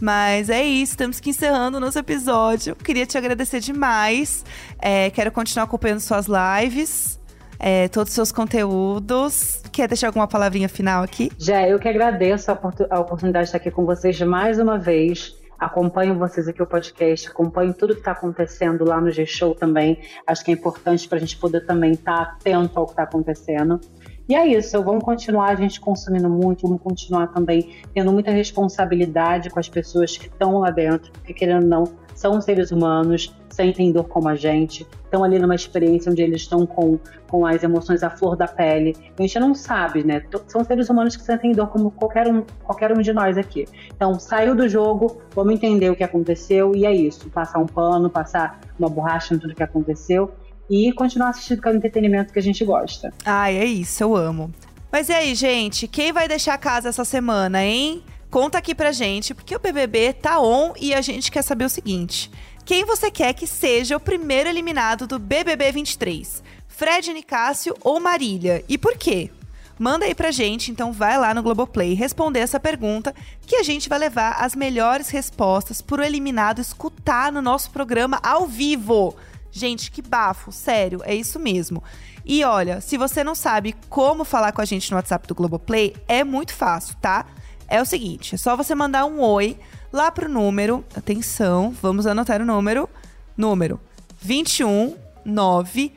mas 0.00 0.50
é 0.50 0.62
isso, 0.62 0.96
temos 0.96 1.20
que 1.20 1.30
encerrando 1.30 1.78
o 1.78 1.80
nosso 1.80 1.98
episódio. 1.98 2.76
Queria 2.76 3.06
te 3.06 3.16
agradecer 3.16 3.60
demais. 3.60 4.44
É, 4.78 5.10
quero 5.10 5.32
continuar 5.32 5.64
acompanhando 5.64 6.00
suas 6.00 6.26
lives. 6.26 7.16
É, 7.58 7.88
todos 7.88 8.10
os 8.10 8.14
seus 8.14 8.30
conteúdos. 8.30 9.62
Quer 9.72 9.88
deixar 9.88 10.08
alguma 10.08 10.28
palavrinha 10.28 10.68
final 10.68 11.02
aqui? 11.02 11.32
Já, 11.38 11.66
eu 11.66 11.78
que 11.78 11.88
agradeço 11.88 12.50
a, 12.50 13.00
oportunidade 13.00 13.44
de 13.44 13.48
estar 13.48 13.56
aqui 13.56 13.70
com 13.70 13.86
vocês 13.86 14.20
mais 14.20 14.58
uma 14.58 14.78
vez. 14.78 15.34
Acompanho 15.58 16.18
vocês 16.18 16.46
aqui 16.46 16.62
o 16.62 16.66
podcast, 16.66 17.28
acompanho 17.28 17.72
tudo 17.72 17.94
que 17.94 18.00
está 18.00 18.12
acontecendo 18.12 18.84
lá 18.84 19.00
no 19.00 19.10
G-Show 19.10 19.54
também. 19.54 20.00
Acho 20.26 20.44
que 20.44 20.50
é 20.50 20.54
importante 20.54 21.08
para 21.08 21.16
a 21.16 21.20
gente 21.20 21.38
poder 21.38 21.64
também 21.64 21.92
estar 21.92 22.16
tá 22.16 22.32
atento 22.32 22.78
ao 22.78 22.84
que 22.84 22.92
está 22.92 23.04
acontecendo. 23.04 23.80
E 24.28 24.34
é 24.34 24.44
isso, 24.44 24.82
vamos 24.82 25.04
continuar 25.04 25.50
a 25.50 25.54
gente 25.54 25.80
consumindo 25.80 26.28
muito, 26.28 26.62
vamos 26.62 26.82
continuar 26.82 27.28
também 27.28 27.76
tendo 27.94 28.12
muita 28.12 28.32
responsabilidade 28.32 29.50
com 29.50 29.60
as 29.60 29.68
pessoas 29.68 30.16
que 30.16 30.26
estão 30.26 30.58
lá 30.58 30.70
dentro, 30.70 31.12
porque 31.12 31.32
querendo 31.32 31.62
ou 31.62 31.68
não, 31.68 31.84
são 32.12 32.40
seres 32.40 32.72
humanos, 32.72 33.32
sentem 33.48 33.92
dor 33.92 34.08
como 34.08 34.28
a 34.28 34.34
gente, 34.34 34.84
estão 35.04 35.22
ali 35.22 35.38
numa 35.38 35.54
experiência 35.54 36.10
onde 36.10 36.22
eles 36.22 36.42
estão 36.42 36.66
com, 36.66 36.98
com 37.28 37.46
as 37.46 37.62
emoções 37.62 38.02
à 38.02 38.10
flor 38.10 38.36
da 38.36 38.48
pele. 38.48 38.96
A 39.16 39.22
gente 39.22 39.38
não 39.38 39.54
sabe, 39.54 40.02
né? 40.02 40.22
São 40.48 40.64
seres 40.64 40.90
humanos 40.90 41.14
que 41.14 41.22
sentem 41.22 41.52
dor 41.52 41.68
como 41.68 41.90
qualquer 41.90 42.26
um, 42.26 42.42
qualquer 42.64 42.92
um 42.92 43.00
de 43.00 43.12
nós 43.12 43.38
aqui. 43.38 43.66
Então, 43.94 44.18
saiu 44.18 44.56
do 44.56 44.68
jogo, 44.68 45.22
vamos 45.34 45.54
entender 45.54 45.88
o 45.90 45.94
que 45.94 46.02
aconteceu 46.02 46.74
e 46.74 46.84
é 46.84 46.92
isso. 46.92 47.30
Passar 47.30 47.60
um 47.60 47.66
pano, 47.66 48.10
passar 48.10 48.60
uma 48.78 48.88
borracha 48.88 49.34
em 49.34 49.38
tudo 49.38 49.54
que 49.54 49.62
aconteceu 49.62 50.32
e 50.68 50.92
continuar 50.92 51.30
assistindo 51.30 51.62
com 51.62 51.70
o 51.70 51.76
entretenimento 51.76 52.32
que 52.32 52.38
a 52.38 52.42
gente 52.42 52.64
gosta. 52.64 53.12
Ai, 53.24 53.56
é 53.56 53.64
isso, 53.64 54.02
eu 54.02 54.16
amo. 54.16 54.52
Mas 54.90 55.08
e 55.08 55.12
aí, 55.12 55.34
gente? 55.34 55.86
Quem 55.86 56.12
vai 56.12 56.28
deixar 56.28 56.54
a 56.54 56.58
casa 56.58 56.88
essa 56.88 57.04
semana, 57.04 57.64
hein? 57.64 58.02
Conta 58.30 58.58
aqui 58.58 58.74
pra 58.74 58.92
gente, 58.92 59.34
porque 59.34 59.54
o 59.54 59.58
BBB 59.58 60.12
tá 60.14 60.40
on 60.40 60.72
e 60.80 60.92
a 60.94 61.00
gente 61.00 61.30
quer 61.30 61.42
saber 61.42 61.64
o 61.64 61.70
seguinte: 61.70 62.30
quem 62.64 62.84
você 62.84 63.10
quer 63.10 63.32
que 63.32 63.46
seja 63.46 63.96
o 63.96 64.00
primeiro 64.00 64.48
eliminado 64.48 65.06
do 65.06 65.18
BBB 65.18 65.72
23? 65.72 66.42
Fred 66.66 67.12
Nicásio 67.12 67.74
ou 67.80 68.00
Marília? 68.00 68.64
E 68.68 68.76
por 68.76 68.96
quê? 68.96 69.30
Manda 69.78 70.06
aí 70.06 70.14
pra 70.14 70.30
gente, 70.30 70.70
então 70.70 70.90
vai 70.90 71.18
lá 71.18 71.34
no 71.34 71.42
Globoplay 71.42 71.92
responder 71.92 72.40
essa 72.40 72.58
pergunta 72.58 73.14
que 73.46 73.56
a 73.56 73.62
gente 73.62 73.88
vai 73.88 73.98
levar 73.98 74.32
as 74.40 74.54
melhores 74.54 75.10
respostas 75.10 75.82
pro 75.82 76.02
eliminado 76.02 76.60
escutar 76.60 77.30
no 77.30 77.42
nosso 77.42 77.70
programa 77.70 78.18
ao 78.22 78.46
vivo. 78.46 79.14
Gente, 79.56 79.90
que 79.90 80.02
bafo, 80.02 80.52
sério, 80.52 81.00
é 81.02 81.14
isso 81.14 81.38
mesmo. 81.38 81.82
E 82.26 82.44
olha, 82.44 82.78
se 82.82 82.98
você 82.98 83.24
não 83.24 83.34
sabe 83.34 83.74
como 83.88 84.22
falar 84.22 84.52
com 84.52 84.60
a 84.60 84.66
gente 84.66 84.90
no 84.90 84.98
WhatsApp 84.98 85.26
do 85.26 85.34
Globoplay, 85.34 85.96
é 86.06 86.22
muito 86.22 86.52
fácil, 86.52 86.94
tá? 86.96 87.24
É 87.66 87.80
o 87.80 87.86
seguinte, 87.86 88.34
é 88.34 88.38
só 88.38 88.54
você 88.54 88.74
mandar 88.74 89.06
um 89.06 89.18
oi 89.18 89.56
lá 89.90 90.10
pro 90.10 90.28
número, 90.28 90.84
atenção, 90.94 91.74
vamos 91.80 92.06
anotar 92.06 92.42
o 92.42 92.44
número, 92.44 92.86
número 93.34 93.80
21 94.20 94.94
9 95.24 95.94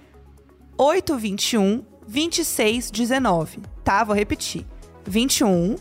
821 0.78 1.84
2619, 2.08 3.60
tá? 3.84 4.06
Vou 4.06 4.16
repetir. 4.16 4.66
21 5.06 5.76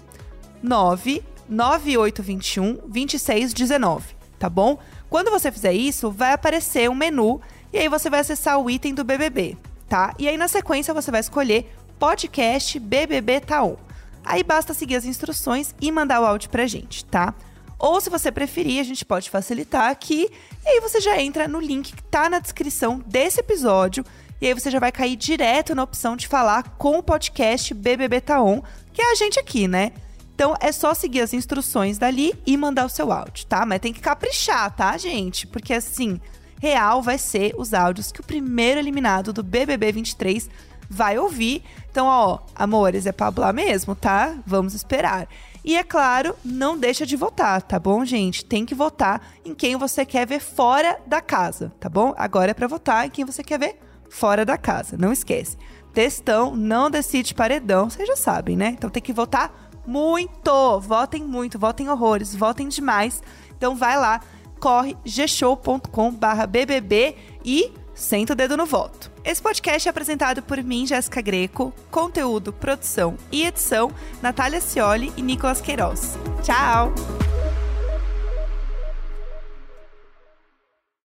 9 0.60 1.22
9821 1.48 2.88
2619, 2.88 4.16
tá 4.36 4.50
bom? 4.50 4.80
Quando 5.08 5.30
você 5.30 5.52
fizer 5.52 5.72
isso, 5.72 6.10
vai 6.10 6.32
aparecer 6.32 6.90
um 6.90 6.94
menu 6.94 7.40
e 7.72 7.78
aí 7.78 7.88
você 7.88 8.08
vai 8.08 8.20
acessar 8.20 8.58
o 8.58 8.70
item 8.70 8.94
do 8.94 9.04
BBB, 9.04 9.56
tá? 9.88 10.14
E 10.18 10.28
aí 10.28 10.36
na 10.36 10.48
sequência 10.48 10.94
você 10.94 11.10
vai 11.10 11.20
escolher 11.20 11.70
podcast 11.98 12.78
BBB 12.78 13.40
Taon. 13.40 13.76
Aí 14.24 14.42
basta 14.42 14.74
seguir 14.74 14.96
as 14.96 15.04
instruções 15.04 15.74
e 15.80 15.90
mandar 15.90 16.20
o 16.20 16.26
áudio 16.26 16.50
pra 16.50 16.66
gente, 16.66 17.04
tá? 17.04 17.34
Ou 17.78 18.00
se 18.00 18.10
você 18.10 18.32
preferir, 18.32 18.80
a 18.80 18.84
gente 18.84 19.04
pode 19.04 19.30
facilitar 19.30 19.90
aqui. 19.90 20.28
E 20.64 20.68
aí 20.68 20.80
você 20.80 21.00
já 21.00 21.20
entra 21.20 21.46
no 21.46 21.60
link 21.60 21.94
que 21.94 22.02
tá 22.02 22.28
na 22.28 22.38
descrição 22.38 23.02
desse 23.06 23.40
episódio. 23.40 24.04
E 24.40 24.46
aí 24.46 24.54
você 24.54 24.70
já 24.70 24.78
vai 24.78 24.92
cair 24.92 25.16
direto 25.16 25.74
na 25.74 25.82
opção 25.82 26.16
de 26.16 26.26
falar 26.26 26.76
com 26.76 26.98
o 26.98 27.02
podcast 27.02 27.72
BBB 27.74 28.20
Taon, 28.20 28.62
que 28.92 29.00
é 29.00 29.12
a 29.12 29.14
gente 29.14 29.38
aqui, 29.38 29.68
né? 29.68 29.92
Então 30.34 30.54
é 30.60 30.70
só 30.70 30.94
seguir 30.94 31.20
as 31.20 31.32
instruções 31.32 31.98
dali 31.98 32.32
e 32.46 32.56
mandar 32.56 32.86
o 32.86 32.88
seu 32.88 33.10
áudio, 33.10 33.46
tá? 33.46 33.64
Mas 33.66 33.80
tem 33.80 33.92
que 33.92 34.00
caprichar, 34.00 34.74
tá, 34.74 34.96
gente? 34.96 35.46
Porque 35.46 35.74
assim, 35.74 36.20
real 36.60 37.02
vai 37.02 37.18
ser 37.18 37.54
os 37.56 37.72
áudios 37.72 38.12
que 38.12 38.20
o 38.20 38.24
primeiro 38.24 38.80
eliminado 38.80 39.32
do 39.32 39.42
BBB 39.42 39.92
23 39.92 40.48
vai 40.88 41.18
ouvir. 41.18 41.62
Então, 41.90 42.06
ó, 42.06 42.38
amores, 42.54 43.06
é 43.06 43.12
falar 43.12 43.52
mesmo, 43.52 43.94
tá? 43.94 44.36
Vamos 44.46 44.74
esperar. 44.74 45.28
E 45.64 45.76
é 45.76 45.84
claro, 45.84 46.34
não 46.44 46.78
deixa 46.78 47.04
de 47.04 47.16
votar, 47.16 47.60
tá 47.60 47.78
bom, 47.78 48.04
gente? 48.04 48.44
Tem 48.44 48.64
que 48.64 48.74
votar 48.74 49.20
em 49.44 49.54
quem 49.54 49.76
você 49.76 50.04
quer 50.04 50.26
ver 50.26 50.40
fora 50.40 50.98
da 51.06 51.20
casa, 51.20 51.72
tá 51.78 51.88
bom? 51.88 52.14
Agora 52.16 52.52
é 52.52 52.54
para 52.54 52.66
votar 52.66 53.06
em 53.06 53.10
quem 53.10 53.24
você 53.24 53.42
quer 53.42 53.58
ver 53.58 53.78
fora 54.08 54.44
da 54.44 54.56
casa, 54.56 54.96
não 54.96 55.12
esquece. 55.12 55.58
Textão 55.92 56.54
não 56.54 56.90
decide 56.90 57.34
paredão, 57.34 57.90
vocês 57.90 58.06
já 58.08 58.16
sabem, 58.16 58.56
né? 58.56 58.68
Então 58.68 58.88
tem 58.88 59.02
que 59.02 59.12
votar 59.12 59.70
muito. 59.86 60.80
Votem 60.80 61.24
muito, 61.24 61.58
votem 61.58 61.88
horrores, 61.88 62.34
votem 62.34 62.68
demais. 62.68 63.22
Então 63.56 63.74
vai 63.74 63.98
lá, 63.98 64.20
corre 64.58 64.96
gshow.com/bbb 65.04 67.14
e 67.44 67.70
senta 67.94 68.32
o 68.32 68.36
dedo 68.36 68.56
no 68.56 68.66
voto. 68.66 69.10
Esse 69.24 69.42
podcast 69.42 69.88
é 69.88 69.90
apresentado 69.90 70.42
por 70.42 70.62
mim, 70.62 70.86
Jéssica 70.86 71.20
Greco, 71.20 71.74
conteúdo, 71.90 72.52
produção 72.52 73.16
e 73.30 73.44
edição, 73.44 73.90
Natália 74.22 74.60
Cioli 74.60 75.12
e 75.16 75.22
Nicolas 75.22 75.60
Queiroz. 75.60 76.16
Tchau! 76.42 76.92